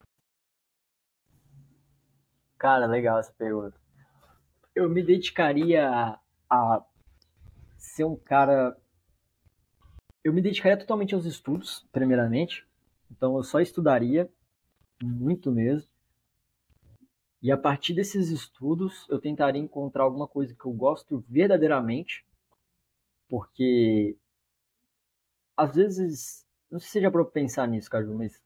Cara, 2.57 2.85
legal 2.85 3.19
essa 3.19 3.33
pergunta. 3.33 3.77
Eu 4.73 4.89
me 4.89 5.03
dedicaria 5.03 6.17
a 6.49 6.83
ser 7.77 8.05
um 8.05 8.15
cara 8.15 8.75
eu 10.23 10.31
me 10.31 10.41
dedicaria 10.41 10.77
totalmente 10.77 11.13
aos 11.13 11.25
estudos, 11.25 11.85
primeiramente. 11.91 12.65
Então 13.11 13.35
eu 13.35 13.43
só 13.43 13.59
estudaria, 13.59 14.31
muito 15.03 15.51
mesmo. 15.51 15.89
E 17.43 17.51
a 17.51 17.57
partir 17.57 17.93
desses 17.93 18.29
estudos, 18.29 19.05
eu 19.09 19.19
tentaria 19.19 19.61
encontrar 19.61 20.05
alguma 20.05 20.25
coisa 20.25 20.55
que 20.55 20.65
eu 20.65 20.71
gosto 20.71 21.25
verdadeiramente, 21.27 22.25
porque 23.27 24.17
às 25.57 25.75
vezes, 25.75 26.47
não 26.71 26.79
sei 26.79 26.87
se 26.87 27.01
já 27.01 27.11
para 27.11 27.25
pensar 27.25 27.67
nisso, 27.67 27.89
Caju, 27.89 28.13
mas 28.13 28.41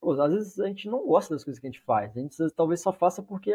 pô, 0.00 0.18
às 0.18 0.32
vezes 0.32 0.58
a 0.58 0.66
gente 0.68 0.88
não 0.88 1.06
gosta 1.06 1.34
das 1.34 1.44
coisas 1.44 1.60
que 1.60 1.66
a 1.66 1.70
gente 1.70 1.82
faz. 1.82 2.16
A 2.16 2.20
gente 2.20 2.34
talvez 2.56 2.80
só 2.80 2.94
faça 2.94 3.22
porque 3.22 3.52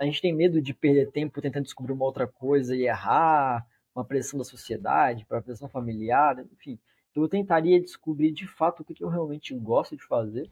a 0.00 0.04
gente 0.04 0.20
tem 0.20 0.34
medo 0.34 0.60
de 0.60 0.74
perder 0.74 1.12
tempo 1.12 1.40
tentando 1.40 1.62
descobrir 1.62 1.92
uma 1.92 2.04
outra 2.04 2.26
coisa 2.26 2.74
e 2.74 2.86
errar, 2.86 3.64
uma 3.94 4.04
pressão 4.04 4.36
da 4.36 4.44
sociedade, 4.44 5.24
para 5.26 5.40
pressão 5.40 5.68
familiar, 5.68 6.44
enfim. 6.52 6.76
Então 7.12 7.22
eu 7.22 7.28
tentaria 7.28 7.80
descobrir 7.80 8.32
de 8.32 8.48
fato 8.48 8.80
o 8.80 8.84
que 8.84 9.00
eu 9.04 9.08
realmente 9.08 9.54
gosto 9.54 9.96
de 9.96 10.04
fazer 10.04 10.50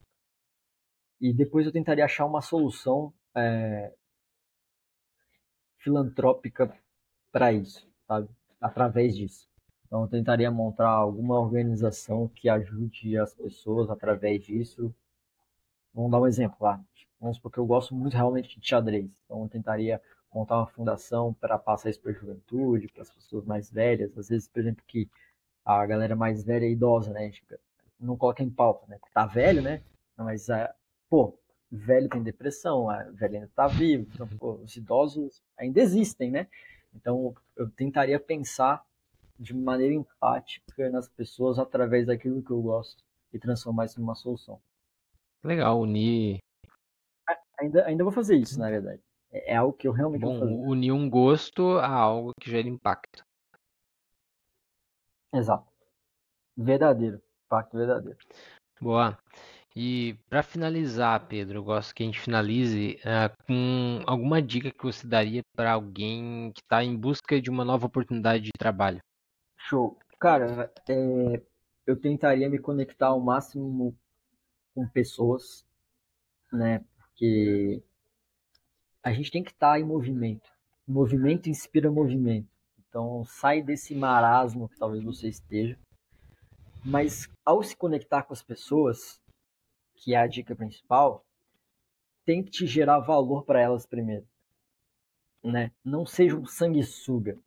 e 1.20 1.32
depois 1.32 1.66
eu 1.66 1.72
tentaria 1.72 2.04
achar 2.04 2.26
uma 2.26 2.40
solução 2.40 3.12
é, 3.34 3.92
filantrópica 5.78 6.74
para 7.30 7.52
isso, 7.52 7.86
sabe? 8.06 8.28
Através 8.60 9.16
disso. 9.16 9.48
Então 9.86 10.02
eu 10.02 10.08
tentaria 10.08 10.50
montar 10.50 10.88
alguma 10.88 11.38
organização 11.38 12.28
que 12.28 12.48
ajude 12.48 13.18
as 13.18 13.34
pessoas 13.34 13.90
através 13.90 14.44
disso. 14.44 14.94
Vamos 15.92 16.10
dar 16.10 16.20
um 16.20 16.26
exemplo 16.26 16.56
lá. 16.60 16.80
Vamos 17.20 17.38
porque 17.38 17.58
eu 17.58 17.66
gosto 17.66 17.94
muito 17.94 18.14
realmente 18.14 18.58
de 18.58 18.66
xadrez. 18.66 19.10
Então 19.24 19.42
eu 19.42 19.48
tentaria 19.48 20.00
montar 20.32 20.58
uma 20.58 20.66
fundação 20.66 21.34
para 21.34 21.58
passar 21.58 21.90
isso 21.90 22.00
para 22.00 22.12
a 22.12 22.14
juventude, 22.14 22.88
para 22.88 23.02
as 23.02 23.10
pessoas 23.10 23.44
mais 23.44 23.70
velhas. 23.70 24.16
Às 24.16 24.28
vezes, 24.28 24.48
por 24.48 24.60
exemplo, 24.60 24.82
que 24.86 25.08
a 25.64 25.84
galera 25.86 26.16
mais 26.16 26.44
velha 26.44 26.66
e 26.66 26.72
idosa, 26.72 27.12
né? 27.12 27.20
A 27.20 27.24
gente 27.24 27.44
não 27.98 28.16
coloca 28.16 28.42
em 28.42 28.50
pauta, 28.50 28.86
né? 28.86 28.98
Tá 29.12 29.26
velho, 29.26 29.60
né? 29.60 29.82
Mas, 30.16 30.48
uh, 30.48 30.68
pô, 31.10 31.36
velho 31.70 32.08
tem 32.08 32.22
depressão, 32.22 32.88
a 32.88 33.02
velha 33.10 33.40
ainda 33.40 33.50
tá 33.54 33.66
vivo, 33.66 34.08
então, 34.14 34.28
pô, 34.38 34.52
os 34.54 34.74
idosos 34.76 35.42
ainda 35.58 35.80
existem, 35.80 36.30
né? 36.30 36.46
Então, 36.94 37.34
eu 37.56 37.68
tentaria 37.68 38.18
pensar 38.18 38.84
de 39.38 39.54
maneira 39.54 39.94
empática 39.94 40.88
nas 40.88 41.08
pessoas 41.08 41.58
através 41.58 42.06
daquilo 42.06 42.42
que 42.42 42.50
eu 42.50 42.62
gosto 42.62 43.04
e 43.32 43.38
transformar 43.38 43.86
isso 43.86 44.00
numa 44.00 44.14
solução. 44.14 44.60
Legal, 45.42 45.80
unir. 45.80 46.38
Ainda, 47.58 47.86
ainda 47.86 48.04
vou 48.04 48.12
fazer 48.12 48.36
isso, 48.36 48.58
na 48.58 48.70
verdade. 48.70 49.02
É, 49.30 49.52
é 49.52 49.56
algo 49.56 49.72
que 49.72 49.88
eu 49.88 49.92
realmente 49.92 50.22
Bom, 50.22 50.68
unir 50.68 50.92
um 50.92 51.08
gosto 51.08 51.78
a 51.78 51.88
algo 51.88 52.32
que 52.40 52.50
gera 52.50 52.68
impacto. 52.68 53.24
Exato. 55.32 55.66
Verdadeiro. 56.56 57.22
Impacto 57.46 57.76
verdadeiro. 57.76 58.18
Boa. 58.80 59.18
E 59.74 60.16
para 60.28 60.42
finalizar, 60.42 61.28
Pedro, 61.28 61.58
eu 61.58 61.64
gosto 61.64 61.94
que 61.94 62.02
a 62.02 62.06
gente 62.06 62.20
finalize 62.20 62.98
uh, 63.00 63.44
com 63.46 64.02
alguma 64.04 64.42
dica 64.42 64.70
que 64.70 64.82
você 64.82 65.06
daria 65.06 65.42
para 65.54 65.72
alguém 65.72 66.50
que 66.52 66.60
está 66.60 66.82
em 66.82 66.96
busca 66.96 67.40
de 67.40 67.48
uma 67.48 67.64
nova 67.64 67.86
oportunidade 67.86 68.44
de 68.44 68.50
trabalho. 68.58 69.00
Show. 69.56 69.96
Cara, 70.18 70.72
é, 70.88 71.40
eu 71.86 71.96
tentaria 71.96 72.50
me 72.50 72.58
conectar 72.58 73.08
ao 73.08 73.20
máximo 73.20 73.96
com 74.74 74.86
pessoas, 74.88 75.64
né? 76.52 76.84
Porque 76.98 77.82
a 79.02 79.12
gente 79.12 79.30
tem 79.30 79.42
que 79.42 79.50
estar 79.50 79.72
tá 79.72 79.80
em 79.80 79.84
movimento. 79.84 80.50
movimento 80.86 81.48
inspira 81.48 81.90
movimento. 81.90 82.48
Então 82.88 83.24
sai 83.24 83.62
desse 83.62 83.94
marasmo 83.94 84.68
que 84.68 84.78
talvez 84.78 85.02
você 85.04 85.28
esteja. 85.28 85.78
Mas 86.84 87.28
ao 87.44 87.62
se 87.62 87.76
conectar 87.76 88.22
com 88.22 88.32
as 88.32 88.42
pessoas, 88.42 89.19
que 90.00 90.14
é 90.14 90.18
a 90.18 90.26
dica 90.26 90.56
principal, 90.56 91.24
tente 92.24 92.66
gerar 92.66 93.00
valor 93.00 93.44
para 93.44 93.60
elas 93.60 93.86
primeiro. 93.86 94.26
Né? 95.44 95.70
Não 95.84 96.04
seja 96.04 96.36
um 96.36 96.46
sanguessuga. 96.46 97.38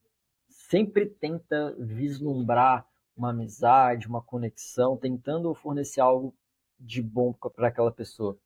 Sempre 0.47 1.07
tenta 1.07 1.75
vislumbrar 1.79 2.87
uma 3.15 3.31
amizade, 3.31 4.07
uma 4.07 4.21
conexão, 4.21 4.97
tentando 4.97 5.53
fornecer 5.53 6.01
algo 6.01 6.33
de 6.79 7.01
bom 7.01 7.33
para 7.33 7.67
aquela 7.67 7.91
pessoa. 7.91 8.37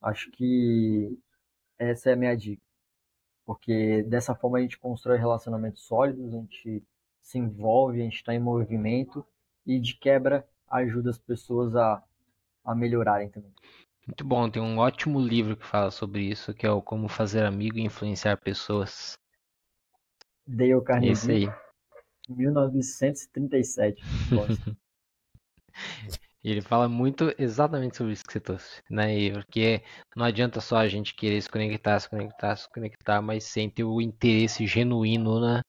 Acho 0.00 0.30
que 0.30 1.18
essa 1.78 2.10
é 2.10 2.12
a 2.14 2.16
minha 2.16 2.36
dica. 2.36 2.62
Porque 3.44 4.02
dessa 4.04 4.34
forma 4.34 4.58
a 4.58 4.60
gente 4.62 4.78
constrói 4.78 5.18
relacionamentos 5.18 5.84
sólidos, 5.84 6.32
a 6.32 6.38
gente 6.38 6.82
se 7.20 7.38
envolve, 7.38 8.00
a 8.00 8.04
gente 8.04 8.16
está 8.16 8.34
em 8.34 8.38
movimento 8.38 9.24
e 9.66 9.78
de 9.78 9.94
quebra 9.96 10.46
ajuda 10.68 11.10
as 11.10 11.18
pessoas 11.18 11.74
a, 11.76 12.02
a 12.64 12.74
melhorarem 12.74 13.28
também. 13.30 13.52
Muito 14.06 14.24
bom, 14.24 14.50
tem 14.50 14.60
um 14.60 14.78
ótimo 14.78 15.20
livro 15.20 15.56
que 15.56 15.64
fala 15.64 15.90
sobre 15.90 16.22
isso, 16.22 16.52
que 16.52 16.66
é 16.66 16.70
o 16.70 16.82
Como 16.82 17.08
Fazer 17.08 17.44
Amigo 17.44 17.78
e 17.78 17.82
Influenciar 17.82 18.36
Pessoas. 18.36 19.14
Dale 20.46 20.80
Carnegie. 20.82 21.12
Esse 21.12 21.30
aí. 21.30 21.48
1937. 22.28 24.02
E 26.44 26.50
ele 26.50 26.60
fala 26.60 26.88
muito 26.88 27.32
exatamente 27.38 27.96
sobre 27.96 28.12
isso 28.14 28.24
que 28.24 28.32
você 28.32 28.40
trouxe, 28.40 28.82
né? 28.90 29.16
E 29.16 29.32
porque 29.32 29.80
não 30.16 30.24
adianta 30.24 30.60
só 30.60 30.78
a 30.78 30.88
gente 30.88 31.14
querer 31.14 31.40
se 31.40 31.48
conectar, 31.48 32.00
se 32.00 32.10
conectar, 32.10 32.56
se 32.56 32.68
conectar, 32.68 33.22
mas 33.22 33.44
sem 33.44 33.70
ter 33.70 33.84
o 33.84 34.00
interesse 34.00 34.66
genuíno, 34.66 35.40
né? 35.40 35.60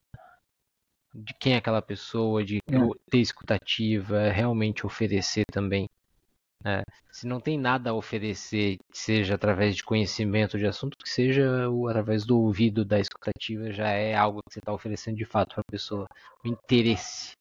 De 1.14 1.32
quem 1.34 1.54
é 1.54 1.58
aquela 1.58 1.80
pessoa, 1.80 2.44
de 2.44 2.56
é. 2.56 2.76
ter 3.08 3.18
escutativa, 3.18 4.28
realmente 4.30 4.84
oferecer 4.84 5.44
também. 5.52 5.88
Né? 6.64 6.82
Se 7.12 7.26
não 7.26 7.40
tem 7.40 7.58
nada 7.58 7.90
a 7.90 7.94
oferecer, 7.94 8.78
seja 8.92 9.34
através 9.34 9.76
de 9.76 9.84
conhecimento 9.84 10.58
de 10.58 10.66
assunto, 10.66 10.96
que 10.96 11.08
seja 11.08 11.68
o, 11.68 11.88
através 11.88 12.24
do 12.24 12.40
ouvido 12.40 12.84
da 12.84 12.98
escutativa, 12.98 13.70
já 13.70 13.88
é 13.88 14.14
algo 14.14 14.40
que 14.48 14.54
você 14.54 14.60
está 14.60 14.72
oferecendo 14.72 15.16
de 15.16 15.24
fato 15.24 15.54
para 15.54 15.60
a 15.60 15.72
pessoa. 15.72 16.06
O 16.44 16.48
interesse 16.48 17.36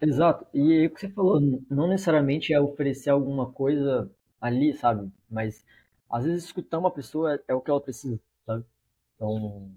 Exato. 0.00 0.46
E 0.54 0.60
aí 0.60 0.86
o 0.86 0.90
que 0.94 1.00
você 1.00 1.08
falou, 1.08 1.40
não 1.68 1.88
necessariamente 1.88 2.52
é 2.52 2.60
oferecer 2.60 3.10
alguma 3.10 3.50
coisa 3.52 4.10
ali, 4.40 4.72
sabe? 4.74 5.10
Mas 5.28 5.64
às 6.10 6.24
vezes 6.24 6.44
escutar 6.44 6.78
uma 6.78 6.90
pessoa 6.90 7.34
é, 7.34 7.40
é 7.48 7.54
o 7.54 7.60
que 7.60 7.70
ela 7.70 7.80
precisa, 7.80 8.20
sabe? 8.46 8.64
Então, 9.16 9.72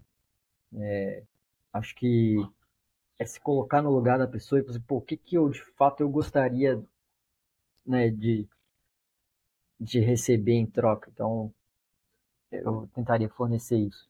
é, 0.75 1.23
acho 1.73 1.95
que 1.95 2.37
é 3.19 3.25
se 3.25 3.39
colocar 3.39 3.81
no 3.81 3.91
lugar 3.91 4.19
da 4.19 4.27
pessoa 4.27 4.59
e 4.59 4.63
pensar, 4.63 4.81
pô, 4.87 4.97
o 4.97 5.01
que 5.01 5.17
que 5.17 5.35
eu 5.37 5.49
de 5.49 5.63
fato 5.75 6.01
eu 6.01 6.09
gostaria, 6.09 6.81
né, 7.85 8.09
de, 8.09 8.47
de 9.79 9.99
receber 9.99 10.53
em 10.53 10.65
troca. 10.65 11.09
Então, 11.13 11.53
eu 12.51 12.89
tentaria 12.93 13.29
fornecer 13.29 13.77
isso. 13.77 14.09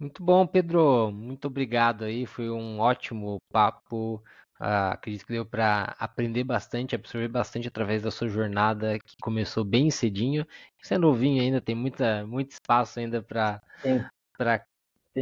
Muito 0.00 0.22
bom, 0.22 0.46
Pedro. 0.46 1.12
Muito 1.12 1.46
obrigado 1.46 2.04
aí. 2.04 2.26
Foi 2.26 2.50
um 2.50 2.80
ótimo 2.80 3.38
papo. 3.52 4.22
Uh, 4.60 4.92
acredito 4.92 5.26
que 5.26 5.32
deu 5.32 5.44
para 5.44 5.94
aprender 5.98 6.44
bastante, 6.44 6.94
absorver 6.94 7.28
bastante 7.28 7.66
através 7.66 8.02
da 8.02 8.12
sua 8.12 8.28
jornada, 8.28 8.98
que 8.98 9.16
começou 9.20 9.64
bem 9.64 9.90
cedinho. 9.90 10.46
Você 10.80 10.94
é 10.94 10.98
novinho 10.98 11.42
ainda, 11.42 11.60
tem 11.60 11.74
muita, 11.74 12.24
muito 12.26 12.52
espaço 12.52 13.00
ainda 13.00 13.22
para 13.22 13.60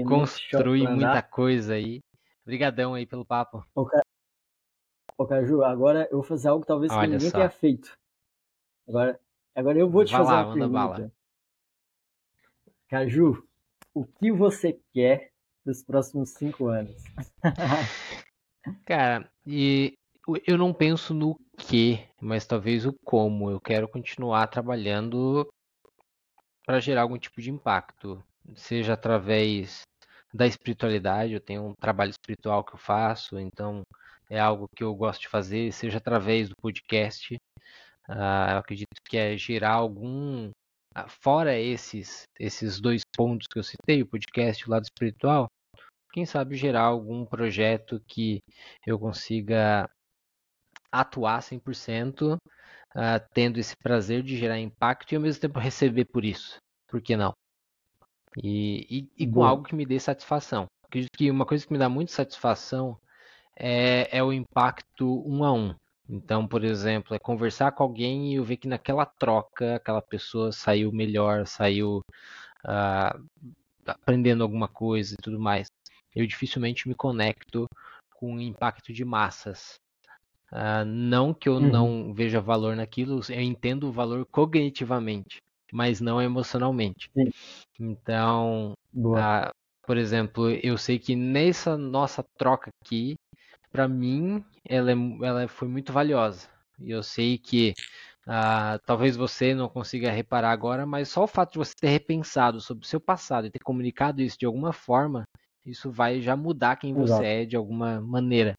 construir 0.05 0.89
muita 0.89 1.23
coisa 1.23 1.75
aí. 1.75 2.01
Obrigadão 2.43 2.95
aí 2.95 3.07
pelo 3.07 3.25
papo. 3.25 3.65
Ô, 5.21 5.27
Caju, 5.27 5.63
agora 5.63 6.09
eu 6.11 6.17
vou 6.17 6.23
fazer 6.23 6.49
algo 6.49 6.65
talvez 6.65 6.91
Olha 6.91 7.01
que 7.03 7.13
ninguém 7.13 7.29
só. 7.29 7.37
tenha 7.37 7.51
feito. 7.51 7.95
Agora, 8.89 9.21
agora 9.55 9.79
eu 9.79 9.87
vou 9.87 10.03
te 10.03 10.13
Vai 10.13 10.21
fazer 10.23 10.33
lá, 10.33 10.45
uma 10.47 10.55
pergunta. 10.55 10.73
Bala. 10.73 11.13
Caju, 12.89 13.47
o 13.93 14.07
que 14.07 14.33
você 14.33 14.81
quer 14.95 15.31
dos 15.63 15.83
próximos 15.83 16.31
cinco 16.31 16.69
anos? 16.69 17.05
Cara, 18.87 19.31
e 19.47 19.93
eu 20.47 20.57
não 20.57 20.73
penso 20.73 21.13
no 21.13 21.39
que, 21.59 22.03
mas 22.19 22.47
talvez 22.47 22.87
o 22.87 22.95
como. 23.05 23.51
Eu 23.51 23.61
quero 23.61 23.87
continuar 23.87 24.47
trabalhando 24.47 25.47
para 26.65 26.81
gerar 26.81 27.03
algum 27.03 27.19
tipo 27.19 27.43
de 27.43 27.51
impacto, 27.51 28.25
seja 28.55 28.95
através 28.95 29.83
da 30.33 30.47
espiritualidade. 30.47 31.35
Eu 31.35 31.41
tenho 31.43 31.63
um 31.63 31.75
trabalho 31.75 32.11
espiritual 32.11 32.65
que 32.65 32.73
eu 32.73 32.79
faço, 32.79 33.39
então 33.39 33.83
é 34.31 34.39
algo 34.39 34.69
que 34.75 34.85
eu 34.85 34.95
gosto 34.95 35.23
de 35.23 35.29
fazer, 35.29 35.73
seja 35.73 35.99
através 35.99 36.49
do 36.49 36.55
podcast. 36.63 37.35
Uh, 38.09 38.51
eu 38.53 38.59
acredito 38.59 38.97
que 39.05 39.17
é 39.19 39.37
gerar 39.37 39.73
algum 39.73 40.51
ah, 40.95 41.09
fora 41.09 41.57
esses 41.59 42.25
esses 42.39 42.81
dois 42.81 43.03
pontos 43.17 43.47
que 43.47 43.59
eu 43.59 43.63
citei, 43.63 44.03
o 44.03 44.07
podcast 44.07 44.63
e 44.63 44.67
o 44.67 44.71
lado 44.71 44.85
espiritual, 44.85 45.49
quem 46.13 46.25
sabe 46.25 46.57
gerar 46.57 46.83
algum 46.83 47.25
projeto 47.25 48.01
que 48.07 48.41
eu 48.87 48.99
consiga 48.99 49.89
atuar 50.91 51.41
100%, 51.41 52.35
uh, 52.35 52.39
ah, 52.95 53.21
tendo 53.33 53.59
esse 53.59 53.75
prazer 53.83 54.23
de 54.23 54.37
gerar 54.37 54.59
impacto 54.59 55.13
e 55.13 55.17
ao 55.17 55.23
mesmo 55.23 55.41
tempo 55.41 55.59
receber 55.59 56.05
por 56.07 56.25
isso. 56.25 56.57
Por 56.89 57.01
que 57.01 57.17
não? 57.17 57.33
E, 58.43 59.09
e, 59.19 59.25
e 59.25 59.31
com 59.31 59.45
algo 59.45 59.65
que 59.65 59.75
me 59.75 59.87
dê 59.87 59.99
satisfação. 59.99 60.67
Acredito 60.85 61.17
que 61.17 61.31
uma 61.31 61.47
coisa 61.47 61.67
que 61.67 61.73
me 61.73 61.79
dá 61.79 61.89
muito 61.89 62.13
satisfação 62.13 62.99
é, 63.57 64.09
é 64.17 64.23
o 64.23 64.33
impacto 64.33 65.23
um 65.27 65.45
a 65.45 65.53
um. 65.53 65.75
Então, 66.09 66.47
por 66.47 66.65
exemplo, 66.65 67.15
é 67.15 67.19
conversar 67.19 67.71
com 67.73 67.85
alguém 67.85 68.33
e 68.33 68.35
eu 68.35 68.45
ver 68.45 68.57
que 68.57 68.67
naquela 68.67 69.07
troca 69.07 69.77
aquela 69.77 70.03
pessoa 70.03 70.51
saiu 70.51 70.91
melhor, 70.91 71.47
saiu 71.47 72.03
uh, 72.65 73.29
aprendendo 73.87 74.43
alguma 74.43 74.67
coisa 74.67 75.15
e 75.15 75.23
tudo 75.23 75.39
mais. 75.39 75.69
Eu 76.15 76.27
dificilmente 76.27 76.89
me 76.89 76.95
conecto 76.95 77.67
com 78.15 78.35
o 78.35 78.41
impacto 78.41 78.93
de 78.93 79.05
massas. 79.05 79.79
Uh, 80.53 80.85
não 80.85 81.33
que 81.33 81.49
eu 81.49 81.55
uhum. 81.55 81.71
não 81.71 82.13
veja 82.13 82.41
valor 82.41 82.75
naquilo, 82.75 83.21
eu 83.29 83.41
entendo 83.41 83.89
o 83.89 83.93
valor 83.93 84.27
cognitivamente, 84.27 85.39
mas 85.73 86.01
não 86.01 86.21
emocionalmente. 86.21 87.09
Sim. 87.15 87.31
Então, 87.79 88.73
uh, 88.97 89.51
por 89.83 89.97
exemplo, 89.97 90.51
eu 90.51 90.77
sei 90.77 90.99
que 90.99 91.15
nessa 91.15 91.79
nossa 91.79 92.25
troca 92.37 92.71
aqui, 92.85 93.15
para 93.71 93.89
mim, 93.89 94.45
ela, 94.69 94.91
é, 94.91 94.95
ela 95.23 95.49
foi 95.49 95.69
muito 95.69 95.93
valiosa. 95.93 96.49
E 96.79 96.91
eu 96.91 97.03
sei 97.03 97.39
que 97.39 97.75
uh, 98.27 98.79
talvez 98.85 99.17
você 99.17 99.55
não 99.55 99.69
consiga 99.69 100.11
reparar 100.11 100.51
agora, 100.51 100.87
mas 100.87 101.09
só 101.09 101.25
o 101.25 101.29
fato 101.29 101.53
de 101.53 101.59
você 101.59 101.73
ter 101.79 101.89
repensado 101.89 102.61
sobre 102.61 102.85
o 102.85 102.89
seu 102.89 103.01
passado 103.01 103.47
e 103.47 103.51
ter 103.51 103.61
comunicado 103.61 104.23
isso 104.23 104.39
de 104.39 104.47
alguma 104.47 104.73
forma, 104.73 105.25
isso 105.65 105.91
vai 105.91 106.21
já 106.21 106.37
mudar 106.37 106.77
quem 106.77 106.91
Exato. 106.93 107.09
você 107.09 107.27
é 107.27 107.45
de 107.45 107.57
alguma 107.57 108.01
maneira. 108.01 108.55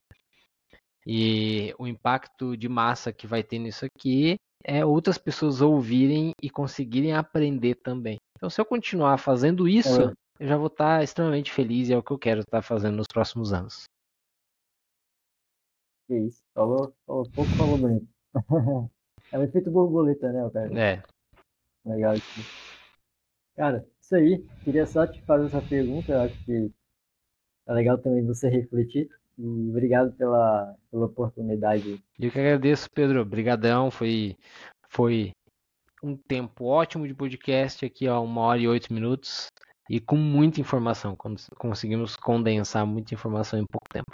E 1.05 1.73
o 1.79 1.87
impacto 1.87 2.55
de 2.55 2.69
massa 2.69 3.11
que 3.11 3.25
vai 3.25 3.41
ter 3.41 3.57
nisso 3.57 3.85
aqui 3.85 4.35
é 4.63 4.85
outras 4.85 5.17
pessoas 5.17 5.59
ouvirem 5.59 6.31
e 6.41 6.49
conseguirem 6.49 7.13
aprender 7.13 7.75
também. 7.75 8.17
Então, 8.37 8.49
se 8.49 8.61
eu 8.61 8.65
continuar 8.65 9.17
fazendo 9.17 9.67
isso, 9.67 10.01
é. 10.01 10.13
eu 10.39 10.47
já 10.47 10.57
vou 10.57 10.67
estar 10.67 11.03
extremamente 11.03 11.51
feliz 11.51 11.89
e 11.89 11.93
é 11.93 11.97
o 11.97 12.03
que 12.03 12.11
eu 12.11 12.19
quero 12.19 12.41
estar 12.41 12.61
fazendo 12.61 12.97
nos 12.97 13.07
próximos 13.07 13.51
anos. 13.51 13.85
Que 16.11 16.17
isso. 16.17 16.43
Falou, 16.53 16.93
falou 17.07 17.23
pouco 17.33 17.49
falou 17.51 17.77
bonito. 17.77 18.05
é 19.31 19.39
o 19.39 19.43
efeito 19.43 19.71
borboleta, 19.71 20.29
né, 20.29 20.49
cara? 20.49 20.77
É. 20.77 21.03
Legal 21.85 22.15
isso. 22.15 22.41
Cara, 23.55 23.87
isso 24.01 24.15
aí. 24.15 24.45
Queria 24.65 24.85
só 24.85 25.07
te 25.07 25.21
fazer 25.21 25.45
essa 25.45 25.61
pergunta. 25.61 26.11
Eu 26.11 26.19
acho 26.19 26.43
que 26.43 26.69
é 27.65 27.73
legal 27.73 27.97
também 27.97 28.25
você 28.25 28.49
refletir. 28.49 29.09
E 29.37 29.69
obrigado 29.69 30.11
pela, 30.17 30.75
pela 30.91 31.05
oportunidade. 31.05 32.03
Eu 32.19 32.29
que 32.29 32.39
agradeço, 32.39 32.89
Pedro. 32.93 33.21
Obrigadão. 33.21 33.89
Foi, 33.89 34.35
foi 34.89 35.31
um 36.03 36.17
tempo 36.17 36.65
ótimo 36.65 37.07
de 37.07 37.13
podcast 37.13 37.85
aqui, 37.85 38.09
ó, 38.09 38.21
uma 38.21 38.41
hora 38.41 38.59
e 38.59 38.67
oito 38.67 38.93
minutos. 38.93 39.47
E 39.89 40.01
com 40.01 40.17
muita 40.17 40.59
informação. 40.59 41.15
Conseguimos 41.57 42.17
condensar 42.17 42.85
muita 42.85 43.13
informação 43.13 43.57
em 43.57 43.65
pouco 43.65 43.87
tempo. 43.87 44.13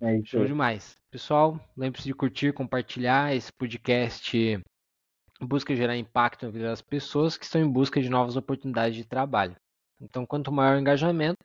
É 0.00 0.16
isso. 0.16 0.30
Show 0.30 0.44
demais. 0.44 0.96
Pessoal, 1.10 1.58
lembre-se 1.76 2.06
de 2.06 2.14
curtir, 2.14 2.52
compartilhar 2.52 3.34
esse 3.34 3.50
podcast. 3.52 4.60
Busca 5.40 5.74
gerar 5.74 5.96
impacto 5.96 6.44
na 6.44 6.52
vida 6.52 6.66
das 6.66 6.82
pessoas 6.82 7.36
que 7.36 7.44
estão 7.44 7.60
em 7.60 7.70
busca 7.70 8.00
de 8.00 8.08
novas 8.08 8.36
oportunidades 8.36 8.96
de 8.96 9.04
trabalho. 9.04 9.56
Então, 10.00 10.26
quanto 10.26 10.52
maior 10.52 10.76
o 10.76 10.80
engajamento, 10.80 11.38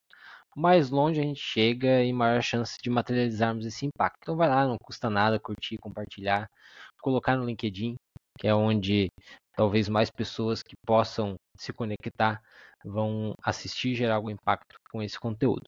mais 0.56 0.90
longe 0.90 1.20
a 1.20 1.24
gente 1.24 1.42
chega 1.42 2.04
e 2.04 2.12
maior 2.12 2.38
a 2.38 2.42
chance 2.42 2.78
de 2.82 2.90
materializarmos 2.90 3.66
esse 3.66 3.86
impacto. 3.86 4.20
Então, 4.22 4.36
vai 4.36 4.50
lá, 4.50 4.68
não 4.68 4.78
custa 4.82 5.10
nada 5.10 5.40
curtir, 5.40 5.78
compartilhar, 5.78 6.50
colocar 7.02 7.38
no 7.38 7.46
LinkedIn, 7.46 7.96
que 8.38 8.48
é 8.48 8.54
onde 8.54 9.08
talvez 9.56 9.88
mais 9.88 10.10
pessoas 10.10 10.62
que 10.62 10.76
possam 10.86 11.36
se 11.58 11.72
conectar 11.72 12.42
vão 12.84 13.34
assistir 13.44 13.92
e 13.92 13.96
gerar 13.96 14.16
algum 14.16 14.30
impacto 14.30 14.76
com 14.92 15.02
esse 15.02 15.20
conteúdo. 15.20 15.64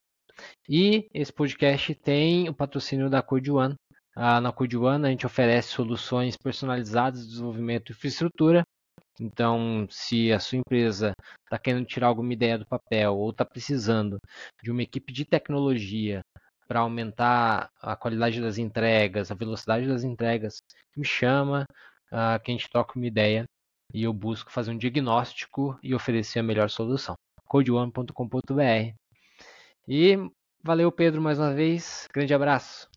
E 0.68 1.10
esse 1.14 1.32
podcast 1.32 1.94
tem 1.96 2.50
o 2.50 2.54
patrocínio 2.54 3.10
da 3.10 3.22
Code 3.22 3.52
One. 3.52 3.76
Ah, 4.16 4.40
na 4.40 4.52
Code 4.52 4.78
One 4.78 5.06
a 5.06 5.10
gente 5.10 5.26
oferece 5.26 5.70
soluções 5.70 6.38
personalizadas 6.38 7.22
de 7.22 7.30
desenvolvimento 7.30 7.90
e 7.90 7.94
infraestrutura. 7.94 8.64
Então, 9.20 9.86
se 9.90 10.32
a 10.32 10.40
sua 10.40 10.58
empresa 10.58 11.14
está 11.44 11.60
querendo 11.60 11.86
tirar 11.86 12.08
alguma 12.08 12.34
ideia 12.34 12.58
do 12.58 12.66
papel 12.66 13.16
ou 13.16 13.30
está 13.30 13.46
precisando 13.46 14.18
de 14.64 14.72
uma 14.72 14.82
equipe 14.82 15.14
de 15.14 15.26
tecnologia 15.26 16.22
para 16.68 16.80
aumentar 16.80 17.70
a 17.80 17.96
qualidade 17.96 18.42
das 18.42 18.58
entregas, 18.58 19.30
a 19.30 19.36
velocidade 19.36 19.88
das 19.88 20.04
entregas, 20.04 20.58
me 20.96 21.06
chama, 21.06 21.66
uh, 22.12 22.42
que 22.44 22.52
a 22.52 22.54
gente 22.54 22.70
troca 22.70 22.98
uma 22.98 23.06
ideia 23.06 23.46
e 23.94 24.04
eu 24.04 24.14
busco 24.14 24.52
fazer 24.52 24.72
um 24.72 24.78
diagnóstico 24.78 25.78
e 25.84 25.94
oferecer 25.94 26.40
a 26.40 26.44
melhor 26.44 26.70
solução. 26.70 27.16
codeone.com.br 27.48 29.03
e 29.88 30.18
valeu, 30.64 30.92
Pedro, 30.92 31.22
mais 31.22 31.40
uma 31.40 31.54
vez. 31.54 32.08
Grande 32.14 32.34
abraço. 32.34 32.90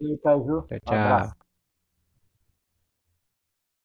Valeu, 0.00 0.18
Caju. 0.18 0.66
Tchau, 0.68 0.80
tchau. 0.80 1.34
Um 1.34 1.47